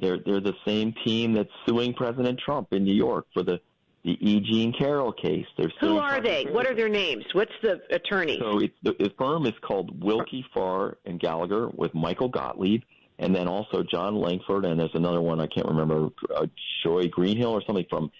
They're 0.00 0.18
they're 0.24 0.40
the 0.40 0.56
same 0.66 0.94
team 1.04 1.32
that's 1.32 1.50
suing 1.66 1.94
President 1.94 2.38
Trump 2.38 2.72
in 2.72 2.84
New 2.84 2.94
York 2.94 3.26
for 3.32 3.42
the 3.42 3.60
the 4.06 4.12
E. 4.20 4.40
Jean 4.40 4.72
Carroll 4.72 5.12
case. 5.12 5.44
They're 5.58 5.70
Who 5.80 5.98
are 5.98 6.20
they? 6.20 6.44
What 6.44 6.66
are 6.66 6.74
their 6.74 6.88
names? 6.88 7.24
What's 7.32 7.52
the 7.60 7.80
attorney? 7.90 8.38
So 8.40 8.60
it's, 8.60 8.74
the, 8.82 8.94
the 8.98 9.12
firm 9.18 9.46
is 9.46 9.52
called 9.62 10.00
Willkie 10.00 10.44
Farr 10.54 10.96
and 11.04 11.18
Gallagher 11.18 11.68
with 11.74 11.92
Michael 11.92 12.28
Gottlieb, 12.28 12.82
and 13.18 13.34
then 13.34 13.48
also 13.48 13.82
John 13.82 14.14
Langford, 14.14 14.64
and 14.64 14.78
there's 14.78 14.94
another 14.94 15.20
one 15.20 15.40
I 15.40 15.48
can't 15.48 15.66
remember, 15.66 16.10
uh, 16.34 16.46
Joy 16.84 17.08
Greenhill 17.08 17.50
or 17.50 17.62
something 17.66 17.86
from 17.90 18.10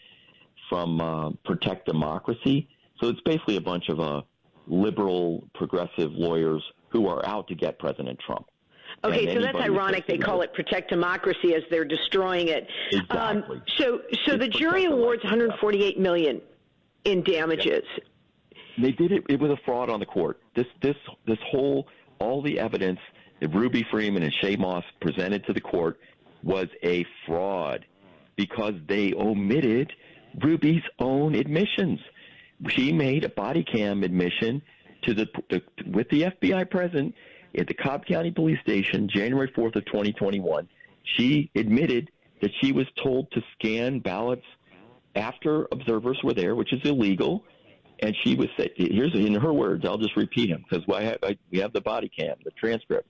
from 0.69 1.01
uh, 1.01 1.31
Protect 1.45 1.87
Democracy. 1.87 2.69
So 3.01 3.09
it's 3.09 3.21
basically 3.21 3.57
a 3.57 3.61
bunch 3.61 3.89
of 3.89 4.01
uh, 4.01 4.23
liberal, 4.67 5.49
progressive 5.55 6.11
lawyers 6.13 6.65
who 6.89 7.07
are 7.07 7.25
out 7.25 7.47
to 7.47 7.55
get 7.55 7.79
President 7.79 8.19
Trump. 8.19 8.47
Okay, 9.07 9.35
so 9.35 9.41
that's 9.41 9.59
ironic. 9.59 10.07
They 10.07 10.19
call 10.19 10.43
it 10.43 10.53
protect 10.55 10.91
democracy 10.91 11.55
as 11.55 11.63
they're 11.71 11.85
destroying 11.85 12.49
it. 12.49 12.69
Exactly. 12.93 13.19
Um, 13.19 13.63
so, 13.79 14.01
so 14.25 14.37
the 14.37 14.49
jury 14.49 14.85
awards 14.85 15.23
148 15.23 15.99
million 15.99 16.41
in 17.05 17.23
damages. 17.23 17.85
They 18.79 18.93
did 18.93 19.13
it. 19.13 19.25
It 19.29 19.41
was 19.41 19.51
a 19.51 19.59
fraud 19.65 19.89
on 19.89 20.01
the 20.01 20.07
court. 20.07 20.41
This, 20.55 20.67
this, 20.83 20.97
this 21.27 21.39
whole, 21.51 21.89
all 22.19 22.43
the 22.43 22.59
evidence 22.59 23.01
that 23.41 23.49
Ruby 23.49 23.87
Freeman 23.91 24.23
and 24.23 24.33
Shaye 24.43 24.59
Moss 24.59 24.85
presented 25.01 25.47
to 25.47 25.53
the 25.53 25.61
court 25.61 25.99
was 26.43 26.67
a 26.83 27.05
fraud 27.27 27.85
because 28.37 28.75
they 28.87 29.15
omitted 29.15 29.93
Ruby's 30.43 30.83
own 30.99 31.35
admissions. 31.35 32.01
She 32.69 32.93
made 32.93 33.25
a 33.25 33.29
body 33.29 33.65
cam 33.65 34.03
admission 34.03 34.63
to 35.03 35.15
the, 35.15 35.27
the 35.51 35.63
with 35.91 36.09
the 36.11 36.23
FBI 36.23 36.71
present 36.71 37.15
at 37.57 37.67
the 37.67 37.75
Cobb 37.75 38.07
County 38.07 38.31
Police 38.31 38.61
Station, 38.61 39.09
January 39.09 39.51
4th 39.57 39.77
of 39.77 39.85
2021. 39.87 40.69
She 41.17 41.51
admitted 41.55 42.11
that 42.43 42.51
she 42.61 42.73
was 42.73 42.87
told 43.03 43.31
to 43.33 43.43
scan 43.55 44.01
ballots 44.01 44.45
after 45.15 45.67
observers 45.73 46.19
were 46.23 46.35
there, 46.35 46.55
which 46.55 46.73
is 46.73 46.81
illegal. 46.85 47.45
And 48.01 48.15
she 48.23 48.35
was 48.35 48.49
said, 48.59 48.71
here's 48.77 49.15
in 49.15 49.35
her 49.35 49.53
words, 49.53 49.87
I'll 49.87 49.97
just 49.97 50.17
repeat 50.17 50.51
them 50.51 50.65
because 50.69 50.87
we 51.51 51.59
have 51.59 51.73
the 51.73 51.81
body 51.81 52.11
cam, 52.11 52.37
the 52.45 52.51
transcript. 52.53 53.09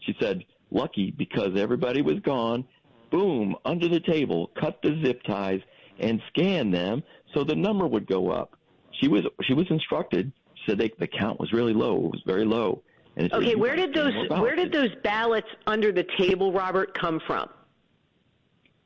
She 0.00 0.14
said, 0.20 0.44
lucky 0.70 1.10
because 1.10 1.58
everybody 1.58 2.00
was 2.02 2.20
gone. 2.20 2.64
boom, 3.10 3.56
under 3.64 3.88
the 3.88 4.00
table, 4.00 4.50
cut 4.60 4.80
the 4.82 5.00
zip 5.04 5.22
ties 5.24 5.60
and 5.98 6.22
scan 6.28 6.70
them 6.70 7.02
so 7.34 7.44
the 7.44 7.56
number 7.56 7.86
would 7.86 8.06
go 8.06 8.30
up. 8.30 8.56
She 9.00 9.08
was 9.08 9.22
she 9.42 9.54
was 9.54 9.66
instructed. 9.70 10.32
Said 10.66 10.78
they, 10.78 10.90
the 10.98 11.06
count 11.06 11.40
was 11.40 11.52
really 11.52 11.72
low. 11.72 11.96
It 12.06 12.12
was 12.12 12.22
very 12.26 12.44
low. 12.44 12.82
Okay, 13.18 13.54
where 13.54 13.76
did 13.76 13.92
those 13.92 14.12
where 14.30 14.56
did 14.56 14.72
those 14.72 14.94
ballots 15.02 15.48
under 15.66 15.92
the 15.92 16.06
table, 16.18 16.52
Robert, 16.52 16.96
come 16.98 17.20
from? 17.26 17.48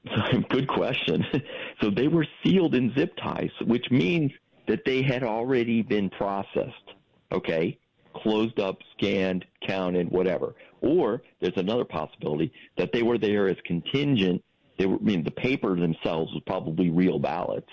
Good 0.51 0.69
question. 0.69 1.25
so 1.81 1.91
they 1.91 2.09
were 2.09 2.27
sealed 2.43 2.75
in 2.75 2.93
zip 2.97 3.15
ties, 3.17 3.51
which 3.67 3.91
means 3.91 4.33
that 4.67 4.85
they 4.85 5.03
had 5.03 5.23
already 5.23 5.83
been 5.83 6.11
processed. 6.11 6.95
Okay, 7.33 7.79
closed 8.15 8.61
up, 8.61 8.79
scanned, 8.97 9.45
counted, 9.67 10.11
whatever. 10.11 10.55
Or 10.81 11.23
there's 11.41 11.57
another 11.57 11.85
possibility 11.85 12.53
that 12.77 12.93
they 12.93 13.03
were 13.03 13.19
there 13.19 13.49
as 13.49 13.57
contingent. 13.65 14.43
They 14.79 14.87
were, 14.87 14.97
I 14.97 15.03
mean, 15.03 15.25
the 15.25 15.31
paper 15.31 15.77
themselves 15.77 16.33
was 16.33 16.43
probably 16.47 16.91
real 16.91 17.19
ballots, 17.19 17.71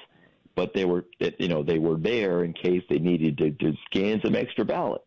but 0.55 0.73
they 0.73 0.85
were, 0.85 1.05
you 1.37 1.47
know, 1.47 1.63
they 1.63 1.79
were 1.79 1.97
there 1.97 2.43
in 2.43 2.53
case 2.53 2.83
they 2.89 2.99
needed 2.99 3.37
to, 3.39 3.51
to 3.51 3.73
scan 3.85 4.21
some 4.23 4.35
extra 4.35 4.65
ballots. 4.65 5.05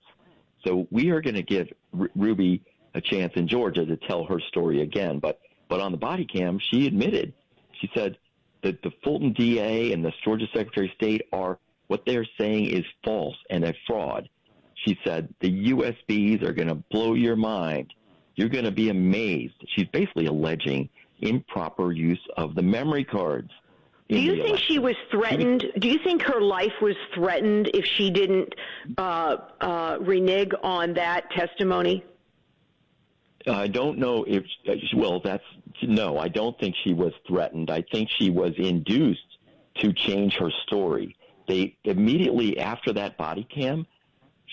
So 0.65 0.87
we 0.91 1.11
are 1.11 1.21
going 1.21 1.35
to 1.35 1.43
give 1.43 1.69
R- 1.99 2.11
Ruby 2.15 2.63
a 2.95 3.01
chance 3.01 3.33
in 3.37 3.49
Georgia 3.49 3.85
to 3.85 3.97
tell 3.97 4.25
her 4.25 4.41
story 4.49 4.83
again. 4.83 5.19
But 5.19 5.41
but 5.69 5.81
on 5.81 5.93
the 5.93 5.99
body 5.99 6.25
cam, 6.25 6.59
she 6.59 6.87
admitted, 6.87 7.33
she 7.81 7.91
said 7.95 8.19
that 8.63 8.83
the 8.83 8.93
Fulton 9.03 9.33
DA 9.33 9.93
and 9.93 10.05
the 10.05 10.13
Georgia 10.23 10.47
Secretary 10.55 10.87
of 10.89 10.95
State 10.95 11.23
are 11.33 11.59
what 11.89 12.05
they're 12.07 12.27
saying 12.39 12.67
is 12.67 12.85
false 13.05 13.37
and 13.51 13.65
a 13.65 13.75
fraud. 13.87 14.29
She 14.75 14.99
said 15.05 15.33
the 15.41 15.71
USBs 15.73 16.43
are 16.43 16.53
going 16.53 16.69
to 16.69 16.83
blow 16.91 17.15
your 17.15 17.37
mind. 17.37 17.93
You're 18.37 18.49
going 18.49 18.65
to 18.65 18.73
be 18.73 18.91
amazed. 18.91 19.55
She's 19.75 19.87
basically 19.93 20.27
alleging 20.27 20.89
improper 21.21 21.93
use 21.93 22.21
of 22.37 22.55
the 22.55 22.63
memory 22.63 23.05
cards. 23.05 23.51
Do 24.15 24.21
you 24.21 24.33
think 24.35 24.49
election. 24.49 24.67
she 24.69 24.79
was 24.79 24.97
threatened? 25.11 25.65
Do 25.79 25.89
you 25.89 25.99
think 25.99 26.23
her 26.23 26.41
life 26.41 26.73
was 26.81 26.97
threatened 27.15 27.71
if 27.75 27.85
she 27.85 28.11
didn't 28.11 28.55
uh, 28.97 29.37
uh, 29.61 29.99
renege 30.01 30.53
on 30.63 30.95
that 30.95 31.31
testimony? 31.33 32.05
I 33.47 33.67
don't 33.67 33.99
know 33.99 34.25
if, 34.25 34.45
well, 34.95 35.21
that's, 35.23 35.45
no, 35.83 36.19
I 36.19 36.29
don't 36.29 36.59
think 36.59 36.75
she 36.83 36.95
was 36.95 37.13
threatened. 37.27 37.71
I 37.71 37.85
think 37.93 38.09
she 38.19 38.31
was 38.31 38.53
induced 38.57 39.39
to 39.81 39.93
change 39.93 40.37
her 40.37 40.51
story. 40.67 41.17
They 41.47 41.77
immediately 41.85 42.59
after 42.59 42.93
that 42.95 43.19
body 43.19 43.47
cam, 43.55 43.87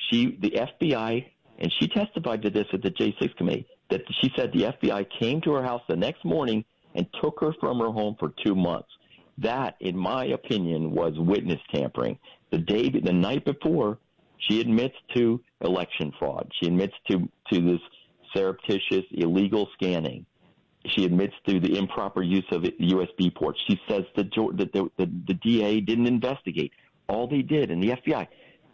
she, 0.09 0.38
the 0.41 0.51
FBI, 0.82 1.26
and 1.59 1.74
she 1.80 1.88
testified 1.88 2.41
to 2.41 2.49
this 2.49 2.68
at 2.74 2.82
the 2.82 2.91
J6 2.91 3.36
committee, 3.38 3.68
that 3.89 4.01
she 4.20 4.32
said 4.36 4.51
the 4.51 4.64
FBI 4.64 5.07
came 5.20 5.39
to 5.41 5.53
her 5.53 5.64
house 5.64 5.84
the 5.88 5.95
next 5.95 6.26
morning 6.26 6.66
and 6.95 7.07
took 7.22 7.39
her 7.39 7.53
from 7.59 7.80
her 7.80 7.91
home 7.91 8.16
for 8.20 8.34
two 8.43 8.55
months. 8.55 8.89
That, 9.38 9.76
in 9.80 9.98
my 9.98 10.26
opinion, 10.26 10.92
was 10.92 11.14
witness 11.18 11.60
tampering. 11.74 12.20
The 12.52 12.60
day, 12.60 12.90
the 12.90 13.14
night 13.14 13.46
before, 13.46 13.98
she 14.38 14.62
admits 14.62 14.96
to 15.16 15.42
election 15.62 16.12
fraud. 16.18 16.52
She 16.60 16.68
admits 16.68 16.94
to, 17.10 17.30
to 17.52 17.62
this 17.62 17.80
surreptitious, 18.36 19.06
illegal 19.12 19.70
scanning. 19.74 20.26
She 20.86 21.06
admits 21.06 21.34
to 21.48 21.60
the 21.60 21.78
improper 21.78 22.24
use 22.24 22.46
of 22.52 22.64
USB 22.64 23.34
ports. 23.34 23.60
She 23.68 23.80
says 23.88 24.04
that 24.16 24.32
the, 24.32 24.70
the, 24.74 24.90
the, 24.98 25.12
the 25.28 25.34
DA 25.36 25.80
didn't 25.80 26.08
investigate. 26.08 26.74
All 27.08 27.28
they 27.28 27.42
did, 27.42 27.72
and 27.72 27.84
the 27.84 27.90
FBI, 27.90 28.28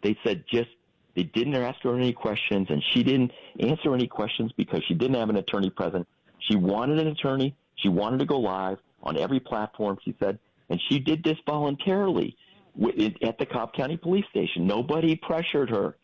they 0.03 0.17
said 0.23 0.43
just 0.51 0.69
they 1.15 1.23
didn't 1.23 1.55
ask 1.55 1.81
her 1.81 1.95
any 1.95 2.13
questions, 2.13 2.67
and 2.69 2.81
she 2.93 3.03
didn't 3.03 3.31
answer 3.59 3.93
any 3.93 4.07
questions 4.07 4.51
because 4.55 4.83
she 4.87 4.93
didn't 4.93 5.15
have 5.15 5.29
an 5.29 5.37
attorney 5.37 5.71
present. 5.71 6.07
She 6.39 6.55
wanted 6.55 6.99
an 6.99 7.07
attorney. 7.07 7.55
She 7.75 7.89
wanted 7.89 8.19
to 8.19 8.25
go 8.25 8.39
live 8.39 8.77
on 9.01 9.17
every 9.17 9.39
platform, 9.39 9.97
she 10.03 10.15
said, 10.19 10.37
and 10.69 10.81
she 10.89 10.99
did 10.99 11.23
this 11.23 11.37
voluntarily 11.45 12.35
at 13.23 13.37
the 13.37 13.45
Cobb 13.45 13.73
County 13.73 13.97
Police 13.97 14.25
Station. 14.29 14.67
Nobody 14.67 15.15
pressured 15.15 15.69
her. 15.69 15.97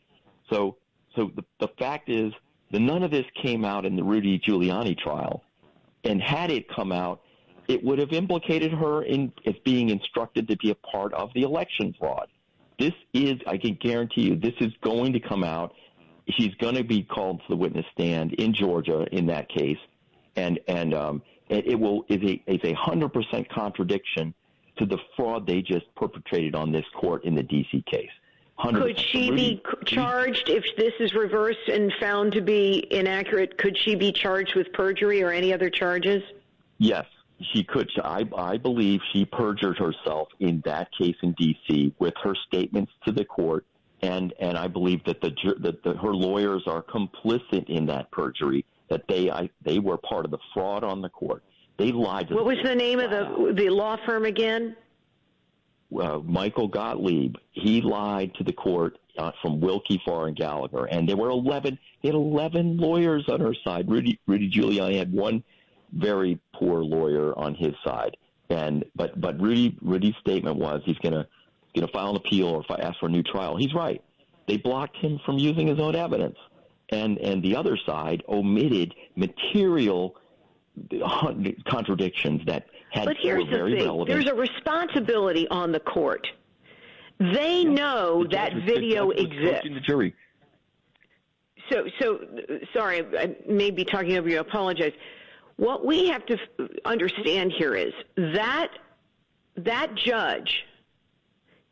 So, 0.50 0.78
so 1.16 1.32
the, 1.36 1.44
the 1.60 1.68
fact 1.78 2.10
is, 2.10 2.34
that 2.72 2.80
none 2.80 3.04
of 3.04 3.12
this 3.12 3.26
came 3.42 3.64
out 3.64 3.86
in 3.86 3.96
the 3.96 4.04
Rudy 4.04 4.40
Giuliani 4.40 4.98
trial, 4.98 5.44
and 6.04 6.22
had 6.22 6.50
it 6.50 6.68
come 6.76 6.92
out, 6.92 7.22
it 7.68 7.84
would 7.84 8.00
have 8.00 8.12
implicated 8.12 8.74
her 8.74 9.04
in 9.04 9.32
as 9.46 9.54
being 9.64 9.90
instructed 9.90 10.48
to 10.48 10.58
be 10.58 10.72
a 10.72 10.76
part 10.76 11.14
of 11.14 11.30
the 11.36 11.44
election 11.44 11.96
fraud. 11.98 12.28
This 12.80 12.94
is, 13.14 13.36
I 13.46 13.58
can 13.58 13.78
guarantee 13.80 14.22
you, 14.22 14.36
this 14.36 14.56
is 14.60 14.74
going 14.82 15.14
to 15.14 15.20
come 15.20 15.44
out. 15.44 15.74
She's 16.32 16.54
going 16.56 16.76
to 16.76 16.84
be 16.84 17.04
called 17.04 17.40
to 17.42 17.46
the 17.50 17.56
witness 17.56 17.86
stand 17.94 18.34
in 18.34 18.54
Georgia 18.54 19.06
in 19.12 19.28
that 19.28 19.50
case, 19.50 19.78
and 20.36 20.60
and 20.68 20.94
um, 20.94 21.22
it, 21.50 21.80
will 21.80 22.06
is 22.10 22.22
a 22.24 22.42
is 22.48 22.62
a 22.64 22.74
hundred 22.74 23.10
percent 23.10 23.48
contradiction 23.50 24.34
to 24.78 24.86
the 24.86 24.98
fraud 25.16 25.46
they 25.46 25.62
just 25.62 25.86
perpetrated 25.96 26.56
on 26.56 26.72
this 26.72 26.86
court 26.96 27.24
in 27.26 27.36
the 27.36 27.44
D.C. 27.44 27.84
case. 27.90 28.10
Could 28.58 29.00
she 29.00 29.32
be 29.32 29.62
charged 29.86 30.48
if 30.48 30.64
this 30.78 30.94
is 31.00 31.14
reversed 31.14 31.68
and 31.68 31.92
found 32.00 32.32
to 32.34 32.42
be 32.42 32.88
inaccurate? 32.92 33.58
Could 33.58 33.78
she 33.78 33.96
be 33.96 34.12
charged 34.12 34.56
with 34.56 34.72
perjury 34.74 35.24
or 35.24 35.32
any 35.32 35.52
other 35.54 35.70
charges? 35.70 36.24
Yes, 36.78 37.06
she 37.52 37.64
could. 37.64 37.90
I, 38.04 38.28
I 38.38 38.58
believe 38.58 39.02
she 39.12 39.26
perjured 39.26 39.78
herself 39.78 40.30
in 40.40 40.62
that 40.66 40.90
case 40.98 41.16
in 41.24 41.34
D.C. 41.34 41.94
with 42.00 42.14
her 42.24 42.36
statements 42.48 42.92
to 43.06 43.12
the 43.12 43.26
court, 43.26 43.66
and 44.02 44.34
and 44.40 44.58
I 44.58 44.68
believe 44.68 45.04
that 45.06 45.20
the 45.22 45.32
that 45.60 45.84
the, 45.84 45.96
her 45.96 46.14
lawyers 46.14 46.64
are 46.68 46.84
complicit 46.84 47.70
in 47.70 47.86
that 47.88 48.12
perjury. 48.12 48.66
That 48.90 49.08
they 49.08 49.32
I, 49.32 49.50
they 49.64 49.80
were 49.80 49.98
part 49.98 50.26
of 50.26 50.32
the 50.32 50.40
fraud 50.54 50.84
on 50.84 51.02
the 51.02 51.10
court. 51.10 51.44
They 51.78 51.92
lied. 51.92 52.30
what 52.32 52.46
was 52.46 52.60
the 52.64 52.76
name 52.76 53.00
of 53.00 53.10
the 53.10 53.54
the 53.54 53.70
law 53.70 53.98
firm 54.06 54.26
again? 54.26 54.76
Uh, 56.00 56.20
Michael 56.20 56.68
Gottlieb. 56.68 57.36
He 57.52 57.82
lied 57.82 58.34
to 58.36 58.44
the 58.44 58.54
court 58.54 58.98
uh, 59.18 59.32
from 59.42 59.60
Willkie 59.60 60.02
Farr 60.06 60.28
and 60.28 60.36
Gallagher, 60.36 60.86
and 60.86 61.08
there 61.08 61.18
were 61.18 61.30
eleven. 61.30 61.78
He 62.02 62.08
had 62.08 62.16
eleven 62.16 62.78
lawyers 62.78 63.26
on 63.28 63.40
her 63.40 63.56
side. 63.64 63.90
Rudy 63.90 64.20
Rudy 64.28 64.50
Giuliani 64.50 64.98
had 64.98 65.12
one 65.12 65.44
very 65.94 66.40
poor 66.54 66.84
lawyer 66.84 67.38
on 67.38 67.56
his 67.56 67.74
side. 67.84 68.18
And 68.50 68.86
but 68.96 69.20
but 69.20 69.40
Rudy 69.40 69.78
Rudy's 69.82 70.16
statement 70.20 70.58
was 70.58 70.82
he's 70.86 70.98
gonna 71.00 71.28
gonna 71.76 71.88
file 71.88 72.12
an 72.12 72.16
appeal 72.18 72.48
or 72.48 72.82
ask 72.82 73.00
for 73.00 73.08
a 73.08 73.10
new 73.10 73.24
trial. 73.24 73.58
He's 73.58 73.74
right. 73.74 74.02
They 74.48 74.58
blocked 74.58 74.98
him 74.98 75.20
from 75.26 75.38
using 75.38 75.68
his 75.68 75.80
own 75.80 75.96
evidence, 75.96 76.38
and 76.90 77.18
and 77.20 77.42
the 77.42 77.56
other 77.56 77.78
side 77.86 78.24
omitted 78.28 78.94
material 79.16 80.16
contradictions 81.68 82.42
that 82.46 82.68
had 82.92 83.06
but 83.06 83.18
here's 83.20 83.44
were 83.46 83.50
very 83.50 83.72
the 83.72 83.78
thing. 83.78 83.86
relevant. 83.88 84.10
There's 84.10 84.28
a 84.28 84.36
responsibility 84.36 85.48
on 85.50 85.72
the 85.72 85.80
court. 85.80 86.28
They 87.20 87.64
know 87.64 88.24
The 88.24 88.30
that 88.30 88.54
video 88.66 89.12
exists. 89.12 89.68
The 89.72 89.80
jury. 89.80 90.14
So, 91.72 91.86
so 92.00 92.20
sorry, 92.74 93.06
I 93.18 93.36
may 93.48 93.72
be 93.72 93.86
talking 93.86 94.18
over 94.18 94.28
you. 94.30 94.38
I 94.38 94.42
apologize. 94.42 94.92
What 95.56 95.86
we 95.86 96.08
have 96.10 96.26
to 96.26 96.34
f- 96.60 96.70
understand 96.86 97.54
here 97.58 97.76
is 97.76 97.94
that 98.18 98.70
that 99.58 99.96
judge 99.96 100.66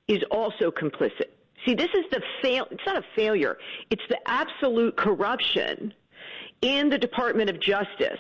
is 0.07 0.23
also 0.31 0.71
complicit. 0.71 1.31
See, 1.65 1.73
this 1.73 1.89
is 1.93 2.05
the 2.11 2.21
fail. 2.41 2.67
It's 2.71 2.83
not 2.85 2.97
a 2.97 3.03
failure. 3.15 3.57
It's 3.89 4.01
the 4.09 4.17
absolute 4.27 4.95
corruption 4.95 5.93
in 6.61 6.89
the 6.89 6.97
Department 6.97 7.49
of 7.49 7.59
Justice. 7.59 8.19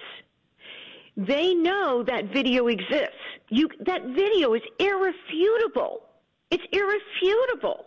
They 1.17 1.53
know 1.53 2.03
that 2.03 2.31
video 2.33 2.67
exists. 2.67 3.15
You, 3.49 3.69
that 3.85 4.03
video 4.05 4.53
is 4.53 4.61
irrefutable. 4.79 6.03
It's 6.49 6.63
irrefutable. 6.71 7.85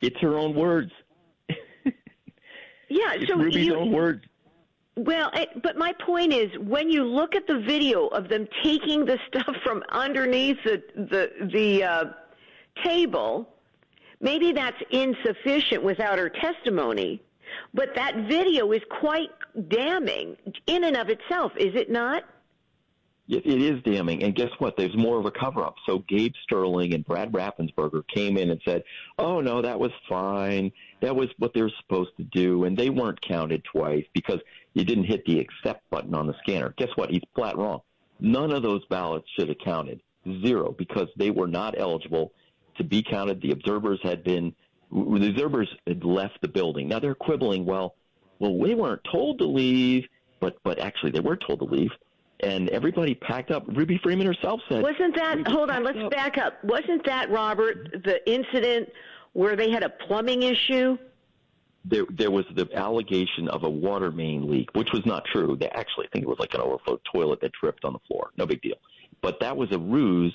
It's 0.00 0.18
her 0.20 0.36
own 0.36 0.54
words. 0.54 0.92
Yeah. 2.88 3.14
It's 3.14 3.28
so 3.30 3.38
Ruby's 3.38 3.68
you, 3.68 3.74
own 3.74 3.90
words. 3.90 4.22
Well, 4.96 5.30
I, 5.32 5.46
but 5.62 5.78
my 5.78 5.94
point 6.04 6.34
is, 6.34 6.50
when 6.58 6.90
you 6.90 7.04
look 7.04 7.34
at 7.34 7.46
the 7.46 7.60
video 7.60 8.08
of 8.08 8.28
them 8.28 8.46
taking 8.62 9.06
the 9.06 9.18
stuff 9.28 9.56
from 9.64 9.82
underneath 9.88 10.58
the 10.64 10.82
the 10.94 11.48
the 11.50 11.84
uh, 11.84 12.04
table, 12.84 13.48
maybe 14.20 14.52
that's 14.52 14.76
insufficient 14.90 15.82
without 15.82 16.18
her 16.18 16.28
testimony. 16.28 17.22
But 17.74 17.94
that 17.94 18.28
video 18.28 18.72
is 18.72 18.82
quite 19.00 19.30
damning 19.68 20.36
in 20.66 20.84
and 20.84 20.96
of 20.96 21.08
itself, 21.08 21.52
is 21.56 21.74
it 21.74 21.90
not? 21.90 22.24
It, 23.28 23.46
is 23.46 23.82
damning. 23.84 24.24
And 24.24 24.34
guess 24.34 24.50
what? 24.58 24.76
There's 24.76 24.96
more 24.96 25.18
of 25.18 25.26
a 25.26 25.30
cover 25.30 25.62
up. 25.62 25.76
So 25.86 26.00
Gabe 26.00 26.34
Sterling 26.42 26.92
and 26.92 27.04
Brad 27.04 27.32
Raffensperger 27.32 28.02
came 28.08 28.36
in 28.36 28.50
and 28.50 28.60
said, 28.64 28.82
oh, 29.18 29.40
no, 29.40 29.62
that 29.62 29.78
was 29.78 29.92
fine. 30.08 30.72
That 31.00 31.14
was 31.14 31.28
what 31.38 31.54
they 31.54 31.62
were 31.62 31.72
supposed 31.80 32.10
to 32.18 32.24
do. 32.24 32.64
And 32.64 32.76
they 32.76 32.90
weren't 32.90 33.20
counted 33.22 33.64
twice 33.64 34.04
because 34.12 34.40
you 34.74 34.84
didn't 34.84 35.04
hit 35.04 35.24
the 35.24 35.38
accept 35.38 35.88
button 35.88 36.14
on 36.14 36.26
the 36.26 36.34
scanner. 36.42 36.74
Guess 36.76 36.90
what? 36.96 37.10
He's 37.10 37.22
flat 37.34 37.56
wrong. 37.56 37.80
None 38.20 38.52
of 38.52 38.62
those 38.62 38.84
ballots 38.86 39.28
should 39.38 39.48
have 39.48 39.58
counted. 39.64 40.00
Zero 40.44 40.74
because 40.76 41.08
they 41.16 41.30
were 41.30 41.48
not 41.48 41.78
eligible 41.78 42.32
to 42.76 42.84
be 42.84 43.02
counted. 43.02 43.40
The 43.40 43.52
observers 43.52 44.00
had 44.02 44.22
been, 44.22 44.54
the 44.92 45.28
observers 45.28 45.68
had 45.86 46.04
left 46.04 46.40
the 46.42 46.48
building. 46.48 46.88
Now 46.88 46.98
they're 46.98 47.14
quibbling, 47.14 47.64
well, 47.64 47.94
well, 48.38 48.56
we 48.56 48.74
weren't 48.74 49.02
told 49.10 49.38
to 49.38 49.46
leave, 49.46 50.06
but, 50.40 50.56
but 50.64 50.78
actually 50.78 51.12
they 51.12 51.20
were 51.20 51.36
told 51.36 51.60
to 51.60 51.64
leave 51.64 51.90
and 52.42 52.68
everybody 52.70 53.14
packed 53.14 53.50
up. 53.50 53.64
Ruby 53.68 53.98
Freeman 54.02 54.26
herself 54.26 54.60
said, 54.68 54.82
"Wasn't 54.82 55.14
that? 55.16 55.46
Hold 55.48 55.70
on, 55.70 55.84
let's 55.84 55.98
up. 55.98 56.10
back 56.10 56.38
up. 56.38 56.62
Wasn't 56.64 57.04
that 57.06 57.30
Robert 57.30 58.02
the 58.04 58.20
incident 58.30 58.90
where 59.32 59.56
they 59.56 59.70
had 59.70 59.82
a 59.82 59.88
plumbing 59.88 60.42
issue?" 60.42 60.98
There, 61.84 62.04
there 62.10 62.30
was 62.30 62.44
the 62.54 62.68
allegation 62.74 63.48
of 63.48 63.64
a 63.64 63.70
water 63.70 64.12
main 64.12 64.48
leak, 64.48 64.70
which 64.74 64.92
was 64.92 65.04
not 65.04 65.24
true. 65.24 65.56
They 65.58 65.68
actually 65.70 66.06
think 66.12 66.24
it 66.24 66.28
was 66.28 66.38
like 66.38 66.54
an 66.54 66.60
overflow 66.60 67.00
toilet 67.12 67.40
that 67.40 67.52
tripped 67.54 67.84
on 67.84 67.92
the 67.92 67.98
floor. 68.06 68.30
No 68.36 68.46
big 68.46 68.62
deal. 68.62 68.76
But 69.20 69.40
that 69.40 69.56
was 69.56 69.70
a 69.72 69.78
ruse, 69.78 70.34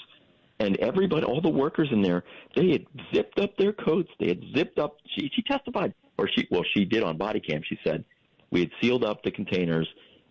and 0.60 0.78
everybody, 0.78 1.26
all 1.26 1.42
the 1.42 1.50
workers 1.50 1.90
in 1.92 2.02
there, 2.02 2.24
they 2.56 2.72
had 2.72 2.86
zipped 3.14 3.40
up 3.40 3.56
their 3.58 3.74
coats. 3.74 4.10
They 4.20 4.28
had 4.28 4.42
zipped 4.56 4.80
up. 4.80 4.98
She, 5.16 5.30
she 5.36 5.42
testified, 5.44 5.94
or 6.18 6.28
she, 6.28 6.48
well, 6.50 6.64
she 6.74 6.86
did 6.86 7.04
on 7.04 7.18
body 7.18 7.40
cam. 7.40 7.62
She 7.68 7.78
said 7.84 8.04
we 8.50 8.62
had 8.62 8.72
sealed 8.82 9.04
up 9.04 9.24
the 9.24 9.32
containers, 9.32 9.88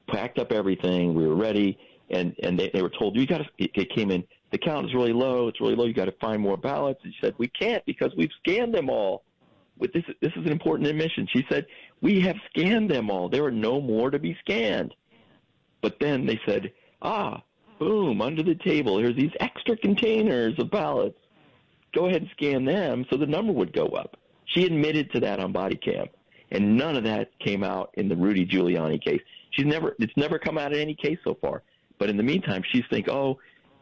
packed 0.09 0.39
up 0.39 0.53
everything. 0.53 1.15
We 1.15 1.27
were 1.27 1.37
ready, 1.37 1.79
and 2.11 2.35
and 2.43 2.59
they, 2.59 2.71
they 2.75 2.83
were 2.83 2.93
told 2.99 3.17
you 3.17 3.27
got 3.27 3.39
to. 3.39 3.47
It 3.59 3.91
came 3.95 4.11
in. 4.11 4.25
The 4.51 4.59
count 4.59 4.87
is 4.87 4.95
really 4.95 5.13
low. 5.13 5.49
It's 5.49 5.61
really 5.61 5.77
low. 5.77 5.87
You 5.87 5.95
got 5.95 6.07
to 6.07 6.15
find 6.21 6.41
more 6.41 6.57
ballots. 6.57 7.01
And 7.05 7.13
she 7.13 7.19
said 7.25 7.35
we 7.39 7.49
can't 7.49 7.85
because 7.85 8.13
we've 8.17 8.31
scanned 8.43 8.75
them 8.75 8.89
all 8.89 9.25
with 9.79 9.93
this 9.93 10.05
this 10.21 10.33
is 10.33 10.45
an 10.45 10.53
important 10.53 10.89
admission. 10.89 11.29
She 11.33 11.45
said, 11.49 11.67
"We 12.01 12.21
have 12.21 12.37
scanned 12.51 12.91
them 12.91 13.11
all. 13.11 13.29
There 13.29 13.45
are 13.45 13.51
no 13.51 13.81
more 13.81 14.11
to 14.11 14.19
be 14.19 14.37
scanned." 14.41 14.95
But 15.83 15.99
then 16.01 16.27
they 16.27 16.41
said, 16.47 16.73
"Ah, 17.03 17.43
boom, 17.79 18.21
under 18.21 18.43
the 18.43 18.55
table. 18.55 18.99
Here's 18.99 19.17
these 19.17 19.33
extra 19.41 19.77
containers 19.77 20.59
of 20.59 20.71
ballots. 20.71 21.19
Go 21.95 22.07
ahead 22.07 22.23
and 22.23 22.31
scan 22.33 22.65
them 22.65 23.07
so 23.11 23.17
the 23.17 23.27
number 23.27 23.53
would 23.53 23.73
go 23.73 23.87
up." 23.89 24.17
She 24.47 24.65
admitted 24.65 25.11
to 25.13 25.21
that 25.21 25.41
on 25.41 25.53
body 25.53 25.77
cam, 25.77 26.07
and 26.51 26.77
none 26.77 26.97
of 26.97 27.05
that 27.05 27.31
came 27.39 27.65
out 27.65 27.91
in 27.95 28.09
the 28.09 28.17
Rudy 28.17 28.47
Giuliani 28.47 29.03
case. 29.03 29.21
She's 29.51 29.67
never 29.67 29.97
it's 29.99 30.17
never 30.17 30.39
come 30.39 30.59
out 30.59 30.73
in 30.73 30.81
any 30.81 30.95
case 30.95 31.19
so 31.25 31.35
far. 31.41 31.63
But 31.99 32.11
in 32.11 32.17
the 32.17 32.23
meantime, 32.23 32.63
she's 32.73 32.85
think, 32.91 33.09
"Oh, 33.09 33.39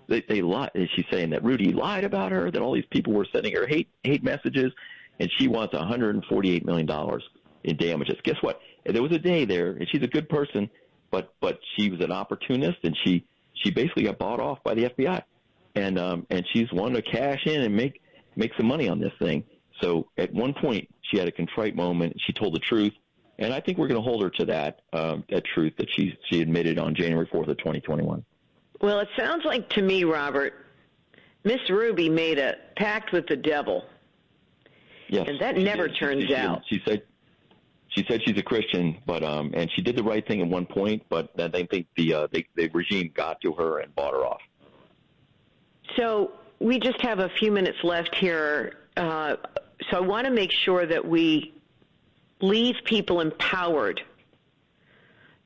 they, 0.09 0.23
they 0.29 0.43
lied." 0.43 0.71
She's 0.95 1.07
saying 1.11 1.31
that 1.31 1.45
Rudy 1.45 1.73
lied 1.73 2.05
about 2.05 2.33
her, 2.33 2.51
that 2.51 2.63
all 2.63 2.73
these 2.75 2.87
people 2.91 3.13
were 3.13 3.27
sending 3.33 3.55
her 3.55 3.67
hate 3.67 3.89
hate 4.03 4.23
messages 4.23 4.73
and 5.21 5.31
she 5.39 5.49
wants 5.49 5.75
148 5.75 6.65
million 6.65 6.87
dollars 6.87 7.23
in 7.65 7.77
damages. 7.77 8.17
Guess 8.23 8.37
what? 8.41 8.61
There 8.85 9.03
was 9.03 9.13
a 9.13 9.19
day 9.19 9.45
there, 9.45 9.71
and 9.71 9.89
she's 9.91 10.03
a 10.03 10.09
good 10.09 10.29
person, 10.29 10.69
but 11.11 11.35
but 11.41 11.59
she 11.77 11.91
was 11.91 12.01
an 12.01 12.13
opportunist, 12.13 12.79
and 12.83 12.97
she 13.05 13.25
she 13.55 13.71
basically 13.71 14.05
got 14.05 14.19
bought 14.19 14.41
off 14.41 14.63
by 14.65 14.75
the 14.75 14.85
FBI, 14.91 15.23
and 15.75 15.99
um 15.99 16.27
and 16.31 16.47
she's 16.53 16.71
wanting 16.73 16.97
to 16.97 17.03
cash 17.03 17.47
in 17.47 17.63
and 17.63 17.75
make 17.75 18.01
make 18.37 18.53
some 18.57 18.67
money 18.67 18.89
on 18.89 19.01
this 19.01 19.13
thing. 19.19 19.45
So 19.81 20.09
at 20.19 20.33
one 20.33 20.55
point, 20.55 20.89
she 21.03 21.19
had 21.19 21.29
a 21.29 21.33
contrite 21.33 21.75
moment. 21.75 22.17
She 22.27 22.33
told 22.33 22.55
the 22.55 22.61
truth, 22.61 22.93
and 23.39 23.53
I 23.53 23.61
think 23.61 23.79
we're 23.79 23.89
going 23.89 24.01
to 24.01 24.09
hold 24.09 24.23
her 24.23 24.31
to 24.31 24.45
that 24.47 24.81
um, 24.93 25.25
that 25.31 25.45
truth 25.45 25.75
that 25.79 25.89
she 25.91 26.17
she 26.31 26.41
admitted 26.41 26.79
on 26.79 26.95
January 26.95 27.27
4th 27.27 27.49
of 27.49 27.59
2021. 27.59 28.25
Well, 28.81 29.01
it 29.01 29.09
sounds 29.17 29.45
like 29.45 29.69
to 29.71 29.83
me, 29.83 30.05
Robert, 30.05 30.67
Miss 31.45 31.69
Ruby 31.71 32.09
made 32.09 32.39
a 32.39 32.57
pact 32.77 33.13
with 33.13 33.27
the 33.27 33.37
devil 33.37 33.85
Yes, 35.09 35.29
and 35.29 35.41
that 35.41 35.57
never 35.57 35.89
did. 35.89 35.97
turns 35.99 36.25
she, 36.25 36.35
out. 36.35 36.63
She 36.69 36.83
said 36.87 37.03
she 37.95 38.05
said 38.09 38.23
she's 38.25 38.37
a 38.39 38.43
Christian, 38.43 38.97
but 39.07 39.23
um, 39.23 39.53
and 39.55 39.71
she 39.75 39.83
did 39.83 39.97
the 39.97 40.03
right 40.03 40.27
thing 40.27 40.41
at 40.41 40.49
one 40.49 40.67
point, 40.67 41.03
but 41.09 41.31
then 41.37 41.51
they 41.53 41.65
think 41.67 41.87
the 41.97 42.15
uh, 42.15 42.29
they, 42.33 42.47
the 42.57 42.69
regime 42.69 43.11
got 43.15 43.41
to 43.43 43.53
her 43.53 43.79
and 43.79 43.95
bought 43.95 44.13
her 44.13 44.27
off. 44.27 44.41
So 45.97 46.33
we 46.59 46.79
just 46.81 47.01
have 47.03 47.21
a 47.21 47.29
few 47.39 47.53
minutes 47.53 47.79
left 47.85 48.15
here. 48.17 48.79
Uh, 48.97 49.37
so 49.91 49.99
I 49.99 50.01
want 50.01 50.27
to 50.27 50.33
make 50.33 50.51
sure 50.53 50.87
that 50.87 51.07
we 51.07 51.55
leave 52.41 52.77
people 52.85 53.21
empowered. 53.21 54.01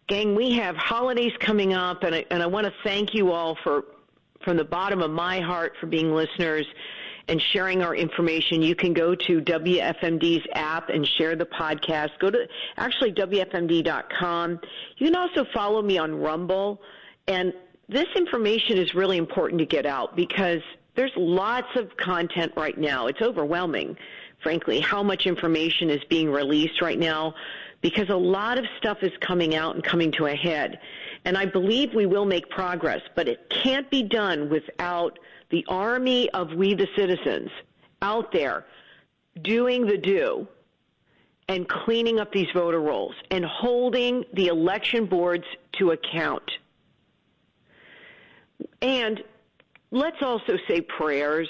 Gang, 0.07 0.35
we 0.35 0.53
have 0.53 0.75
holidays 0.77 1.33
coming 1.39 1.75
up, 1.75 2.03
and 2.03 2.15
I, 2.15 2.25
and 2.31 2.43
I 2.43 2.47
want 2.47 2.67
to 2.67 2.73
thank 2.83 3.15
you 3.15 3.33
all 3.33 3.59
for, 3.63 3.85
from 4.43 4.57
the 4.57 4.65
bottom 4.65 5.03
of 5.03 5.11
my 5.11 5.41
heart, 5.41 5.75
for 5.81 5.87
being 5.87 6.15
listeners 6.15 6.67
and 7.29 7.41
sharing 7.53 7.83
our 7.83 7.95
information. 7.95 8.63
You 8.63 8.75
can 8.75 8.93
go 8.93 9.15
to 9.15 9.41
WFMD's 9.41 10.47
app 10.55 10.89
and 10.89 11.07
share 11.07 11.37
the 11.37 11.47
podcast. 11.47 12.11
Go 12.19 12.31
to 12.31 12.49
actually 12.77 13.13
WFMD.com. 13.13 14.61
You 14.97 15.07
can 15.07 15.17
also 15.17 15.45
follow 15.53 15.83
me 15.83 15.99
on 15.99 16.15
Rumble. 16.15 16.81
And 17.27 17.53
this 17.89 18.07
information 18.17 18.79
is 18.79 18.95
really 18.95 19.19
important 19.19 19.59
to 19.61 19.67
get 19.67 19.87
out 19.87 20.17
because 20.17 20.63
there's 20.95 21.13
lots 21.17 21.69
of 21.77 21.97
content 21.97 22.53
right 22.57 22.77
now. 22.77 23.07
It's 23.07 23.23
overwhelming, 23.23 23.97
frankly, 24.43 24.81
how 24.81 25.03
much 25.03 25.27
information 25.27 25.91
is 25.91 26.03
being 26.09 26.31
released 26.31 26.81
right 26.81 26.99
now 26.99 27.35
because 27.81 28.09
a 28.09 28.17
lot 28.17 28.59
of 28.59 28.65
stuff 28.79 28.99
is 29.03 29.13
coming 29.21 29.55
out 29.55 29.75
and 29.75 29.85
coming 29.85 30.11
to 30.13 30.27
a 30.27 30.35
head. 30.35 30.81
And 31.25 31.37
I 31.37 31.45
believe 31.47 31.95
we 31.95 32.07
will 32.07 32.25
make 32.25 32.49
progress, 32.51 33.01
but 33.15 33.29
it 33.29 33.49
can't 33.49 33.89
be 33.91 34.03
done 34.03 34.49
without 34.49 35.19
the 35.51 35.65
army 35.69 36.29
of 36.31 36.53
we 36.53 36.75
the 36.75 36.89
citizens 36.97 37.51
out 38.03 38.33
there 38.33 38.67
doing 39.43 39.87
the 39.87 39.97
do 39.97 40.47
and 41.49 41.69
cleaning 41.69 42.21
up 42.21 42.33
these 42.33 42.49
voter 42.55 42.81
rolls 42.81 43.15
and 43.31 43.45
holding 43.45 44.25
the 44.35 44.49
election 44.49 45.07
boards 45.07 45.45
to 45.79 45.93
account. 45.93 46.51
And 48.83 49.23
let's 49.91 50.21
also 50.21 50.59
say 50.69 50.83
prayers 50.83 51.49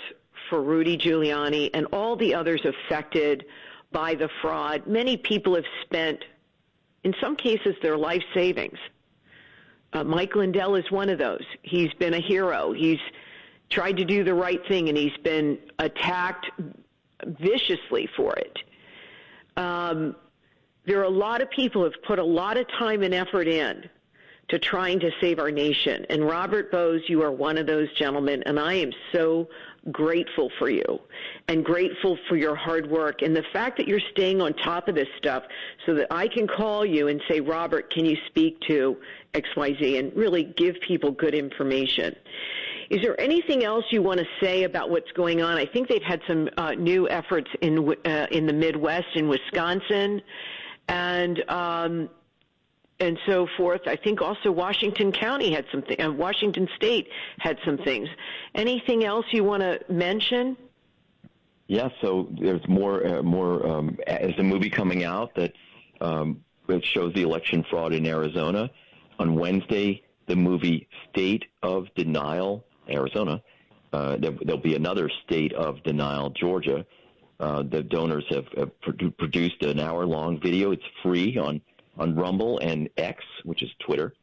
for 0.49 0.63
Rudy 0.63 0.97
Giuliani 0.97 1.71
and 1.75 1.87
all 1.93 2.17
the 2.17 2.35
others 2.35 2.65
affected 2.65 3.45
by 3.91 4.15
the 4.15 4.29
fraud. 4.41 4.87
Many 4.87 5.17
people 5.17 5.55
have 5.57 5.65
spent, 5.83 6.25
in 7.05 7.15
some 7.21 7.37
cases, 7.37 7.75
their 7.83 7.97
life 7.97 8.23
savings. 8.35 8.79
Uh, 9.93 10.05
Mike 10.05 10.37
Lindell 10.37 10.77
is 10.77 10.91
one 10.91 11.09
of 11.09 11.19
those. 11.19 11.45
He's 11.63 11.93
been 11.95 12.15
a 12.15 12.21
hero. 12.21 12.73
He's 12.73 13.01
tried 13.71 13.97
to 13.99 14.05
do 14.05 14.25
the 14.25 14.35
right 14.35 14.61
thing, 14.67 14.89
and 14.89 14.97
he's 14.97 15.17
been 15.23 15.59
attacked 15.79 16.51
viciously 17.25 18.09
for 18.17 18.35
it. 18.35 18.59
Um, 19.57 20.17
there 20.87 21.01
are 21.01 21.05
a 21.05 21.11
lot 21.11 21.43
of 21.43 21.51
people 21.51 21.83
who 21.83 21.85
have 21.85 22.03
put 22.03 22.19
a 22.19 22.25
lot 22.25 22.57
of 22.57 22.67
time 22.79 23.03
and 23.03 23.13
effort 23.13 23.49
in 23.49 23.89
to 24.49 24.59
trying 24.59 24.99
to 25.01 25.11
save 25.21 25.39
our 25.39 25.51
nation. 25.51 26.07
And 26.09 26.27
Robert 26.27 26.73
Bowes, 26.73 27.03
you 27.07 27.23
are 27.23 27.31
one 27.31 27.59
of 27.59 27.67
those 27.67 27.93
gentlemen, 27.93 28.43
and 28.47 28.59
I 28.59 28.75
am 28.75 28.93
so 29.13 29.49
grateful 29.93 30.51
for 30.59 30.71
you 30.71 31.01
and 31.49 31.65
grateful 31.65 32.19
for 32.29 32.37
your 32.37 32.55
hard 32.55 32.91
work 32.91 33.21
and 33.21 33.37
the 33.37 33.45
fact 33.53 33.77
that 33.77 33.87
you're 33.87 34.01
staying 34.13 34.41
on 34.41 34.55
top 34.55 34.89
of 34.89 34.95
this 34.95 35.09
stuff 35.19 35.45
so 35.85 35.95
that 35.95 36.07
I 36.11 36.29
can 36.29 36.47
call 36.47 36.85
you 36.85 37.09
and 37.09 37.21
say, 37.29 37.41
Robert, 37.41 37.91
can 37.91 38.07
you 38.07 38.17
speak 38.27 38.59
to 38.63 38.97
XYZ 39.35 39.99
and 39.99 40.17
really 40.17 40.45
give 40.45 40.77
people 40.87 41.11
good 41.11 41.35
information. 41.35 42.15
Is 42.91 43.03
there 43.03 43.21
anything 43.21 43.65
else 43.65 43.85
you 43.91 44.03
want 44.03 44.19
to 44.19 44.27
say 44.41 44.63
about 44.63 44.89
what's 44.89 45.11
going 45.13 45.43
on? 45.43 45.59
I 45.59 45.67
think 45.67 45.89
they've 45.89 46.03
had 46.03 46.23
some 46.27 46.49
uh, 46.57 46.73
new 46.73 47.09
efforts 47.09 47.51
in 47.61 47.95
uh, 48.05 48.27
in 48.31 48.47
the 48.47 48.53
Midwest, 48.53 49.09
in 49.15 49.29
Wisconsin, 49.29 50.23
and 50.89 51.45
um, 51.51 52.09
and 52.99 53.19
so 53.27 53.47
forth. 53.59 53.83
I 53.87 53.97
think 53.97 54.23
also 54.23 54.51
Washington 54.51 55.13
County 55.13 55.53
had 55.53 55.67
something. 55.71 56.01
Uh, 56.01 56.13
Washington 56.13 56.67
State 56.77 57.09
had 57.39 57.59
some 57.65 57.77
things. 57.77 58.09
Anything 58.55 59.05
else 59.05 59.27
you 59.33 59.45
want 59.45 59.63
to 59.63 59.81
mention? 59.93 60.57
Yeah, 61.67 61.91
so 62.01 62.29
there's 62.41 62.67
more 62.69 63.07
uh, 63.07 63.23
more 63.23 63.67
um, 63.67 63.99
as 64.07 64.33
a 64.39 64.43
movie 64.43 64.71
coming 64.71 65.05
out 65.05 65.35
that 65.35 65.53
um, 66.01 66.43
that 66.67 66.85
shows 66.87 67.13
the 67.13 67.23
election 67.23 67.65
fraud 67.69 67.93
in 67.93 68.07
Arizona. 68.07 68.71
On 69.19 69.35
Wednesday, 69.35 70.03
the 70.27 70.37
movie 70.37 70.89
State 71.11 71.45
of 71.63 71.87
Denial 71.95 72.65
Arizona. 72.91 73.43
Uh, 73.93 74.17
there, 74.19 74.33
will 74.45 74.59
be 74.59 74.75
another 74.75 75.11
state 75.25 75.53
of 75.55 75.83
denial, 75.83 76.31
Georgia. 76.31 76.85
Uh, 77.41 77.63
the 77.63 77.83
donors 77.83 78.25
have, 78.29 78.47
have 78.57 78.71
produced 79.17 79.63
an 79.63 79.81
hour-long 79.81 80.41
video. 80.41 80.73
It's 80.73 80.83
free 81.03 81.39
on 81.39 81.61
on 81.99 82.15
Rumble 82.15 82.59
and 82.61 82.89
X, 82.97 83.25
which 83.45 83.63
is 83.63 83.71
Twitter. 83.81 84.15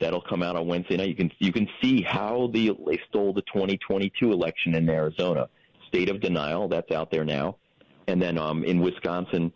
That'll 0.00 0.20
come 0.20 0.42
out 0.42 0.56
on 0.56 0.66
Wednesday 0.66 0.96
night. 0.96 1.08
You 1.08 1.14
can 1.14 1.30
you 1.38 1.52
can 1.52 1.68
see 1.80 2.02
how 2.02 2.50
the 2.52 2.76
they 2.86 3.00
stole 3.08 3.32
the 3.32 3.42
2022 3.42 4.32
election 4.32 4.74
in 4.74 4.88
Arizona. 4.88 5.48
State 5.88 6.08
of 6.08 6.20
denial. 6.20 6.68
That's 6.68 6.90
out 6.90 7.10
there 7.10 7.24
now. 7.24 7.56
And 8.08 8.20
then 8.20 8.36
um, 8.36 8.64
in 8.64 8.80
Wisconsin, 8.80 9.52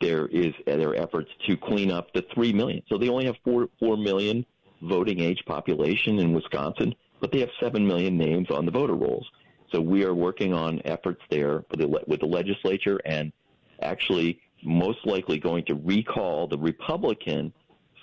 there 0.00 0.26
is 0.28 0.54
are 0.66 0.94
efforts 0.94 1.30
to 1.46 1.56
clean 1.56 1.90
up 1.90 2.12
the 2.14 2.24
three 2.34 2.52
million. 2.52 2.82
So 2.88 2.96
they 2.96 3.08
only 3.08 3.26
have 3.26 3.36
four 3.44 3.68
four 3.78 3.96
million 3.96 4.46
voting 4.82 5.20
age 5.20 5.42
population 5.46 6.18
in 6.18 6.32
Wisconsin 6.32 6.94
but 7.22 7.32
they 7.32 7.40
have 7.40 7.48
7 7.60 7.86
million 7.86 8.18
names 8.18 8.50
on 8.50 8.66
the 8.66 8.72
voter 8.72 8.94
rolls. 8.94 9.26
So 9.72 9.80
we 9.80 10.04
are 10.04 10.12
working 10.12 10.52
on 10.52 10.82
efforts 10.84 11.22
there 11.30 11.64
with 11.70 11.80
the, 11.80 11.88
with 12.06 12.20
the 12.20 12.26
legislature 12.26 13.00
and 13.06 13.32
actually 13.80 14.40
most 14.62 14.98
likely 15.06 15.38
going 15.38 15.64
to 15.66 15.74
recall 15.76 16.46
the 16.46 16.58
Republican 16.58 17.52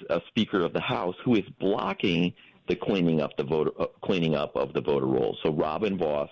uh, 0.09 0.19
Speaker 0.29 0.61
of 0.61 0.73
the 0.73 0.81
House 0.81 1.15
who 1.23 1.35
is 1.35 1.43
blocking 1.59 2.33
the 2.67 2.75
cleaning 2.75 3.19
up 3.21 3.35
the 3.37 3.43
voter 3.43 3.71
uh, 3.79 3.87
cleaning 4.03 4.35
up 4.35 4.55
of 4.55 4.73
the 4.73 4.81
voter 4.81 5.05
rolls. 5.05 5.37
So 5.43 5.51
Robin 5.51 5.97
Vos 5.97 6.29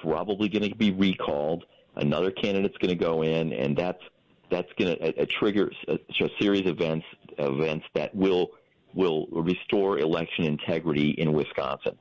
probably 0.00 0.48
going 0.48 0.68
to 0.70 0.76
be 0.76 0.92
recalled. 0.92 1.64
Another 1.96 2.30
candidate's 2.30 2.76
going 2.78 2.96
to 2.96 3.04
go 3.04 3.22
in, 3.22 3.52
and 3.52 3.76
that's 3.76 4.02
that's 4.50 4.68
going 4.78 4.96
to 4.96 5.22
uh, 5.22 5.26
trigger 5.28 5.72
a, 5.88 5.94
a, 5.94 6.28
series 6.38 6.66
of 6.66 6.76
events 6.80 7.06
events 7.38 7.86
that 7.94 8.14
will 8.14 8.50
will 8.96 9.26
restore 9.30 9.98
election 9.98 10.44
integrity 10.44 11.10
in 11.10 11.32
Wisconsin. 11.32 11.96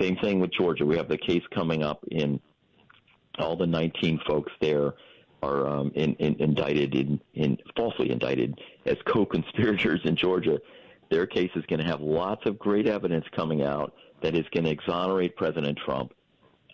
Same 0.00 0.16
thing 0.16 0.40
with 0.40 0.50
Georgia. 0.52 0.84
We 0.84 0.96
have 0.96 1.08
the 1.08 1.18
case 1.18 1.42
coming 1.54 1.82
up 1.82 2.02
in 2.10 2.40
all 3.38 3.56
the 3.56 3.66
19 3.66 4.20
folks 4.26 4.50
there 4.60 4.94
are 5.42 5.68
um, 5.68 5.92
in, 5.94 6.14
in, 6.14 6.34
indicted 6.40 6.94
in, 6.94 7.20
in 7.34 7.58
falsely 7.76 8.10
indicted 8.10 8.58
as 8.86 8.96
co-conspirators 9.04 10.00
in 10.04 10.16
Georgia. 10.16 10.58
Their 11.10 11.26
case 11.26 11.50
is 11.54 11.64
going 11.66 11.80
to 11.80 11.86
have 11.86 12.00
lots 12.00 12.44
of 12.46 12.58
great 12.58 12.88
evidence 12.88 13.24
coming 13.36 13.62
out 13.62 13.94
that 14.22 14.34
is 14.34 14.44
going 14.52 14.64
to 14.64 14.70
exonerate 14.70 15.36
President 15.36 15.78
Trump. 15.84 16.12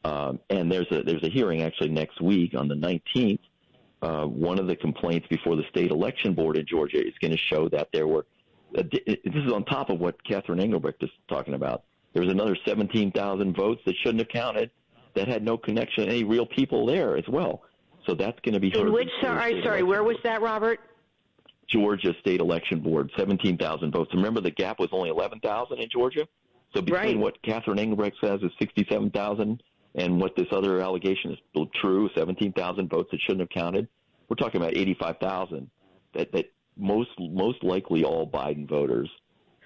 Um, 0.04 0.38
and 0.50 0.70
there's 0.70 0.90
a 0.90 1.02
there's 1.02 1.22
a 1.22 1.30
hearing 1.30 1.62
actually 1.62 1.88
next 1.90 2.20
week 2.20 2.54
on 2.54 2.68
the 2.68 2.74
19th. 2.74 3.38
Uh, 4.02 4.26
one 4.26 4.58
of 4.58 4.66
the 4.66 4.76
complaints 4.76 5.26
before 5.28 5.56
the 5.56 5.64
state 5.70 5.90
election 5.90 6.34
board 6.34 6.56
in 6.56 6.66
Georgia 6.66 6.98
is 6.98 7.14
going 7.20 7.30
to 7.30 7.38
show 7.38 7.68
that 7.70 7.88
there 7.92 8.06
were. 8.06 8.26
Uh, 8.76 8.82
this 8.92 9.18
is 9.24 9.52
on 9.52 9.64
top 9.64 9.90
of 9.90 10.00
what 10.00 10.22
Catherine 10.24 10.60
Engelbrecht 10.60 11.02
is 11.02 11.10
talking 11.28 11.54
about. 11.54 11.84
There 12.12 12.22
was 12.22 12.30
another 12.30 12.56
17,000 12.64 13.56
votes 13.56 13.80
that 13.86 13.94
shouldn't 14.02 14.20
have 14.20 14.28
counted 14.28 14.70
that 15.14 15.28
had 15.28 15.44
no 15.44 15.56
connection 15.56 16.06
to 16.06 16.10
any 16.10 16.24
real 16.24 16.46
people 16.46 16.86
there 16.86 17.16
as 17.16 17.24
well. 17.28 17.62
So 18.06 18.14
that's 18.14 18.38
going 18.40 18.54
to 18.54 18.60
be 18.60 18.76
in 18.76 18.92
which 18.92 19.08
sorry 19.22 19.62
sorry 19.64 19.82
where 19.82 20.04
was 20.04 20.16
that 20.24 20.42
Robert? 20.42 20.80
Georgia 21.68 22.14
State 22.20 22.40
Election 22.40 22.80
Board, 22.80 23.10
17,000 23.16 23.90
votes. 23.90 24.12
Remember 24.12 24.40
the 24.40 24.50
gap 24.50 24.78
was 24.78 24.90
only 24.92 25.08
11,000 25.08 25.78
in 25.78 25.88
Georgia. 25.88 26.28
So 26.74 26.82
between 26.82 27.02
right. 27.02 27.18
what 27.18 27.42
Catherine 27.42 27.78
Engelbrecht 27.78 28.16
says 28.20 28.40
is 28.42 28.50
67,000 28.58 29.62
and 29.94 30.20
what 30.20 30.36
this 30.36 30.48
other 30.52 30.80
allegation 30.80 31.32
is 31.32 31.38
true, 31.80 32.10
17,000 32.14 32.90
votes 32.90 33.08
that 33.12 33.20
shouldn't 33.20 33.40
have 33.40 33.48
counted, 33.48 33.88
we're 34.28 34.36
talking 34.36 34.60
about 34.60 34.76
85,000 34.76 35.70
that 36.14 36.32
that 36.32 36.52
most 36.76 37.10
most 37.18 37.62
likely 37.62 38.04
all 38.04 38.26
Biden 38.26 38.68
voters 38.68 39.08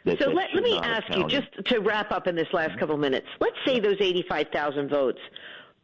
that, 0.04 0.18
so 0.18 0.26
that 0.26 0.34
let, 0.34 0.54
let 0.54 0.62
me 0.62 0.78
ask 0.78 1.14
you, 1.14 1.26
just 1.28 1.48
to 1.66 1.80
wrap 1.80 2.12
up 2.12 2.26
in 2.26 2.34
this 2.34 2.48
last 2.52 2.70
mm-hmm. 2.70 2.78
couple 2.78 2.96
minutes, 2.96 3.26
let's 3.40 3.56
say 3.66 3.80
those 3.80 3.96
85,000 4.00 4.88
votes 4.88 5.20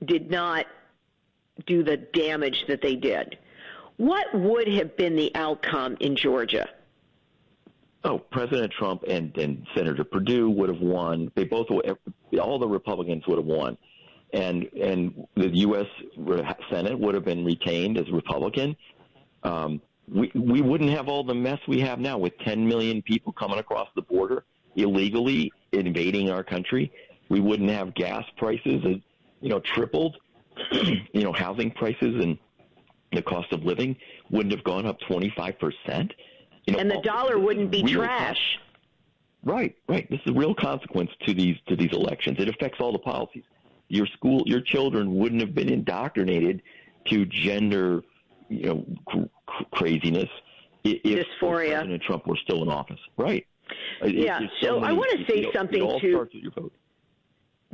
did 0.05 0.31
not 0.31 0.67
do 1.67 1.83
the 1.83 1.97
damage 1.97 2.65
that 2.69 2.81
they 2.81 2.97
did. 2.97 3.39
What 3.97 4.27
would 4.35 4.69
have 4.69 4.97
been 4.97 5.15
the 5.15 5.31
outcome 5.35 5.97
in 6.01 6.17
Georgia? 6.17 6.69
Oh, 8.03 8.19
President 8.19 8.73
Trump 8.73 9.05
and, 9.09 9.37
and 9.39 9.67
Senator 9.75 10.05
Perdue 10.05 10.51
would 10.51 10.69
have 10.69 10.81
won. 10.81 11.31
They 11.35 11.45
both, 11.45 11.69
all 12.41 12.59
the 12.59 12.69
Republicans 12.69 13.27
would 13.27 13.39
have 13.39 13.47
won, 13.47 13.79
and 14.35 14.65
and 14.75 15.27
the 15.37 15.49
U.S. 15.49 15.87
Senate 16.71 16.99
would 16.99 17.15
have 17.15 17.25
been 17.25 17.45
retained 17.45 17.97
as 17.97 18.11
Republican. 18.11 18.77
Um, 19.43 19.81
we 20.09 20.31
we 20.35 20.61
wouldn't 20.61 20.91
have 20.91 21.09
all 21.09 21.25
the 21.25 21.35
mess 21.35 21.59
we 21.67 21.81
have 21.81 21.99
now 21.99 22.19
with 22.19 22.37
10 22.39 22.67
million 22.67 23.03
people 23.03 23.33
coming 23.33 23.59
across 23.59 23.89
the 23.95 24.03
border 24.03 24.45
illegally 24.77 25.53
invading 25.73 26.31
our 26.31 26.43
country. 26.43 26.93
We 27.29 27.41
wouldn't 27.41 27.71
have 27.71 27.95
gas 27.95 28.25
prices, 28.37 28.85
you 29.41 29.49
know, 29.49 29.61
tripled. 29.61 30.17
you 30.73 31.23
know, 31.23 31.33
housing 31.33 31.71
prices 31.73 32.23
and 32.23 32.39
the 33.13 33.23
cost 33.23 33.53
of 33.53 33.65
living 33.65 33.97
wouldn't 34.31 34.55
have 34.55 34.65
gone 34.65 34.87
up 34.87 34.99
25 35.09 35.59
percent. 35.59 36.13
You 36.67 36.75
know, 36.75 36.79
and 36.79 36.91
the 36.91 37.01
dollar 37.03 37.39
wouldn't 37.39 37.71
be 37.71 37.83
trash. 37.83 38.59
Right, 39.45 39.77
right. 39.89 40.09
This 40.11 40.21
is 40.25 40.31
a 40.31 40.39
real 40.39 40.55
consequence 40.55 41.11
to 41.27 41.35
these 41.35 41.57
to 41.69 41.77
these 41.77 41.93
elections. 41.93 42.37
It 42.39 42.49
affects 42.49 42.81
all 42.81 42.93
the 42.93 42.99
policies. 42.99 43.45
Your 43.89 44.07
school, 44.07 44.43
your 44.47 44.61
children 44.61 45.15
wouldn't 45.15 45.43
have 45.43 45.55
been 45.55 45.69
indoctrinated 45.69 46.63
to 47.11 47.27
gender 47.27 48.03
you 48.49 48.67
know 48.67 48.85
cr- 49.07 49.65
craziness 49.73 50.29
if 50.85 51.27
Dysphoria. 51.27 51.77
President 51.77 52.03
Trump 52.03 52.27
were 52.27 52.37
still 52.37 52.63
in 52.63 52.69
office. 52.69 53.01
Right. 53.17 53.47
Yeah. 54.05 54.41
So, 54.61 54.67
so 54.67 54.81
many, 54.81 54.93
I 54.93 54.97
want 54.97 55.11
to 55.19 55.25
say 55.27 55.41
it, 55.41 55.55
something 55.55 55.81
it 55.81 55.83
all 55.83 56.01
to. 56.01 56.13
Starts 56.13 56.35
with 56.35 56.43
your 56.43 56.53
vote. 56.53 56.73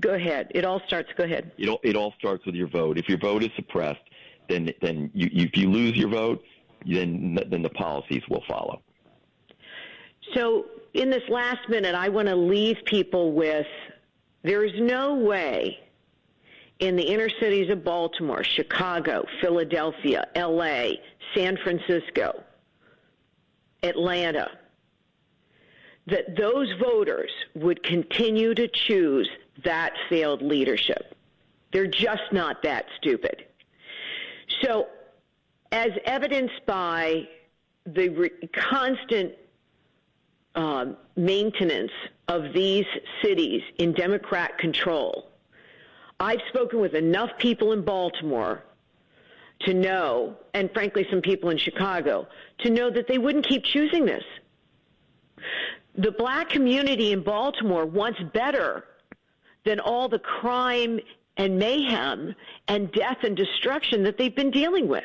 Go 0.00 0.14
ahead. 0.14 0.50
It 0.54 0.64
all 0.64 0.80
starts. 0.86 1.10
Go 1.16 1.24
ahead. 1.24 1.52
It 1.58 1.68
all, 1.68 1.80
it 1.82 1.96
all 1.96 2.14
starts 2.18 2.46
with 2.46 2.54
your 2.54 2.68
vote. 2.68 2.98
If 2.98 3.08
your 3.08 3.18
vote 3.18 3.42
is 3.42 3.50
suppressed, 3.56 4.00
then 4.48 4.72
then 4.80 5.10
you, 5.12 5.28
you, 5.32 5.46
if 5.46 5.56
you 5.56 5.70
lose 5.70 5.96
your 5.96 6.08
vote, 6.08 6.42
then 6.86 7.38
then 7.50 7.62
the 7.62 7.70
policies 7.70 8.22
will 8.28 8.44
follow. 8.48 8.82
So 10.34 10.66
in 10.94 11.10
this 11.10 11.22
last 11.28 11.68
minute, 11.68 11.94
I 11.94 12.08
want 12.08 12.28
to 12.28 12.36
leave 12.36 12.76
people 12.86 13.32
with: 13.32 13.66
there 14.42 14.64
is 14.64 14.72
no 14.78 15.14
way 15.14 15.78
in 16.80 16.96
the 16.96 17.02
inner 17.02 17.28
cities 17.28 17.70
of 17.70 17.84
Baltimore, 17.84 18.42
Chicago, 18.42 19.26
Philadelphia, 19.40 20.26
LA, 20.34 20.92
San 21.34 21.56
Francisco, 21.58 22.42
Atlanta, 23.82 24.50
that 26.06 26.36
those 26.36 26.72
voters 26.82 27.30
would 27.54 27.82
continue 27.82 28.54
to 28.54 28.66
choose 28.66 29.28
that 29.62 29.92
failed 30.08 30.42
leadership. 30.42 31.14
They're 31.72 31.86
just 31.86 32.32
not 32.32 32.62
that 32.62 32.86
stupid. 32.96 33.44
So, 34.62 34.88
as 35.70 35.90
evidenced 36.04 36.66
by 36.66 37.28
the 37.86 38.08
re- 38.08 38.48
constant 38.52 39.34
um, 40.54 40.96
maintenance 41.14 41.92
of 42.26 42.52
these 42.52 42.86
cities 43.22 43.62
in 43.78 43.92
Democrat 43.92 44.58
control, 44.58 45.29
I've 46.20 46.40
spoken 46.50 46.80
with 46.80 46.94
enough 46.94 47.30
people 47.38 47.72
in 47.72 47.82
Baltimore 47.82 48.62
to 49.60 49.74
know, 49.74 50.36
and 50.54 50.70
frankly, 50.72 51.06
some 51.10 51.22
people 51.22 51.50
in 51.50 51.56
Chicago, 51.56 52.28
to 52.58 52.70
know 52.70 52.90
that 52.90 53.08
they 53.08 53.18
wouldn't 53.18 53.48
keep 53.48 53.64
choosing 53.64 54.04
this. 54.04 54.24
The 55.96 56.12
black 56.12 56.50
community 56.50 57.12
in 57.12 57.22
Baltimore 57.22 57.86
wants 57.86 58.20
better 58.34 58.84
than 59.64 59.80
all 59.80 60.08
the 60.08 60.18
crime 60.18 61.00
and 61.36 61.58
mayhem 61.58 62.34
and 62.68 62.92
death 62.92 63.18
and 63.22 63.36
destruction 63.36 64.02
that 64.04 64.18
they've 64.18 64.34
been 64.34 64.50
dealing 64.50 64.88
with. 64.88 65.04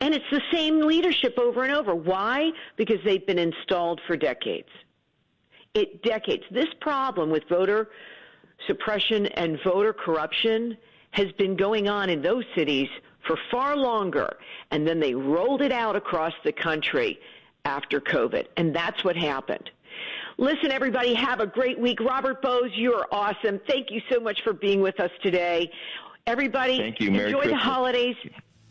And 0.00 0.14
it's 0.14 0.24
the 0.30 0.42
same 0.52 0.80
leadership 0.80 1.38
over 1.38 1.64
and 1.64 1.72
over. 1.72 1.94
Why? 1.94 2.50
Because 2.76 2.98
they've 3.04 3.26
been 3.26 3.38
installed 3.38 4.00
for 4.06 4.16
decades. 4.16 4.68
It 5.74 6.02
decades. 6.02 6.44
This 6.50 6.68
problem 6.80 7.30
with 7.30 7.44
voter 7.48 7.90
suppression 8.66 9.26
and 9.26 9.58
voter 9.62 9.92
corruption 9.92 10.76
has 11.12 11.30
been 11.32 11.56
going 11.56 11.88
on 11.88 12.10
in 12.10 12.22
those 12.22 12.44
cities 12.54 12.88
for 13.26 13.36
far 13.50 13.76
longer. 13.76 14.36
And 14.70 14.86
then 14.86 15.00
they 15.00 15.14
rolled 15.14 15.62
it 15.62 15.72
out 15.72 15.96
across 15.96 16.32
the 16.44 16.52
country 16.52 17.18
after 17.64 18.00
COVID. 18.00 18.46
And 18.56 18.74
that's 18.74 19.04
what 19.04 19.16
happened. 19.16 19.70
Listen, 20.36 20.70
everybody, 20.70 21.14
have 21.14 21.40
a 21.40 21.46
great 21.46 21.78
week. 21.78 22.00
Robert 22.00 22.40
Bowes, 22.42 22.70
you 22.74 22.94
are 22.94 23.06
awesome. 23.10 23.60
Thank 23.66 23.90
you 23.90 24.00
so 24.10 24.20
much 24.20 24.42
for 24.42 24.52
being 24.52 24.80
with 24.80 25.00
us 25.00 25.10
today. 25.22 25.70
Everybody, 26.26 26.78
Thank 26.78 27.00
you. 27.00 27.08
enjoy 27.08 27.40
Christmas. 27.40 27.48
the 27.48 27.56
holidays. 27.56 28.16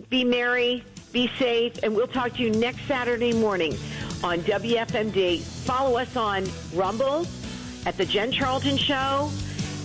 Be 0.10 0.24
merry, 0.24 0.84
be 1.12 1.30
safe, 1.40 1.74
and 1.84 1.94
we'll 1.96 2.08
talk 2.08 2.34
to 2.36 2.42
you 2.44 2.52
next 2.52 2.86
Saturday 2.88 3.34
morning 3.34 3.74
on 4.24 4.40
WFMD. 4.42 5.42
Follow 5.42 5.98
us 5.98 6.16
on 6.16 6.46
Rumble 6.74 7.26
at 7.86 7.98
The 7.98 8.06
Jen 8.06 8.32
Charlton 8.32 8.78
Show 8.78 9.30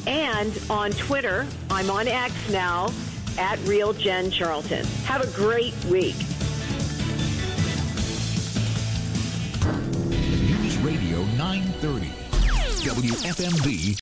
and 0.06 0.58
on 0.70 0.92
Twitter. 0.92 1.46
I'm 1.70 1.90
on 1.90 2.08
X 2.08 2.34
now 2.50 2.92
at 3.38 3.58
Real 3.60 3.92
Jen 3.92 4.30
Charlton. 4.30 4.84
Have 5.04 5.22
a 5.22 5.26
great 5.28 5.74
week. 5.86 6.16
News 10.10 10.78
Radio 10.78 11.24
930. 11.36 12.06
WFMD. 12.82 13.98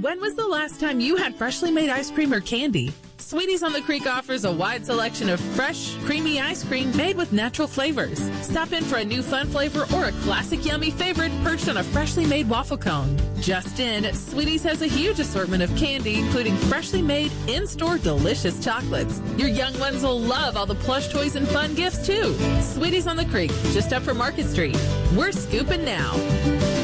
When 0.00 0.20
was 0.20 0.34
the 0.34 0.46
last 0.46 0.80
time 0.80 1.00
you 1.00 1.16
had 1.16 1.34
freshly 1.34 1.70
made 1.70 1.90
ice 1.90 2.10
cream 2.10 2.32
or 2.32 2.40
candy? 2.40 2.92
Sweeties 3.20 3.62
on 3.62 3.72
the 3.72 3.82
Creek 3.82 4.06
offers 4.06 4.44
a 4.44 4.50
wide 4.50 4.84
selection 4.84 5.28
of 5.28 5.38
fresh, 5.54 5.94
creamy 6.04 6.40
ice 6.40 6.64
cream 6.64 6.94
made 6.96 7.16
with 7.16 7.32
natural 7.32 7.68
flavors. 7.68 8.18
Stop 8.42 8.72
in 8.72 8.82
for 8.82 8.96
a 8.96 9.04
new 9.04 9.22
fun 9.22 9.46
flavor 9.48 9.86
or 9.94 10.06
a 10.06 10.12
classic 10.22 10.64
yummy 10.64 10.90
favorite 10.90 11.30
perched 11.44 11.68
on 11.68 11.76
a 11.76 11.84
freshly 11.84 12.24
made 12.24 12.48
waffle 12.48 12.78
cone. 12.78 13.16
Just 13.40 13.78
in, 13.78 14.04
Sweeties 14.14 14.62
has 14.64 14.82
a 14.82 14.86
huge 14.86 15.20
assortment 15.20 15.62
of 15.62 15.74
candy, 15.76 16.18
including 16.18 16.56
freshly 16.56 17.02
made, 17.02 17.30
in-store 17.46 17.98
delicious 17.98 18.62
chocolates. 18.64 19.20
Your 19.36 19.48
young 19.48 19.78
ones 19.78 20.02
will 20.02 20.18
love 20.18 20.56
all 20.56 20.66
the 20.66 20.74
plush 20.74 21.08
toys 21.08 21.36
and 21.36 21.46
fun 21.48 21.74
gifts 21.74 22.04
too. 22.06 22.34
Sweeties 22.60 23.06
on 23.06 23.16
the 23.16 23.26
Creek, 23.26 23.50
just 23.72 23.92
up 23.92 24.02
from 24.02 24.16
Market 24.16 24.46
Street. 24.46 24.78
We're 25.14 25.32
scooping 25.32 25.84
now. 25.84 26.79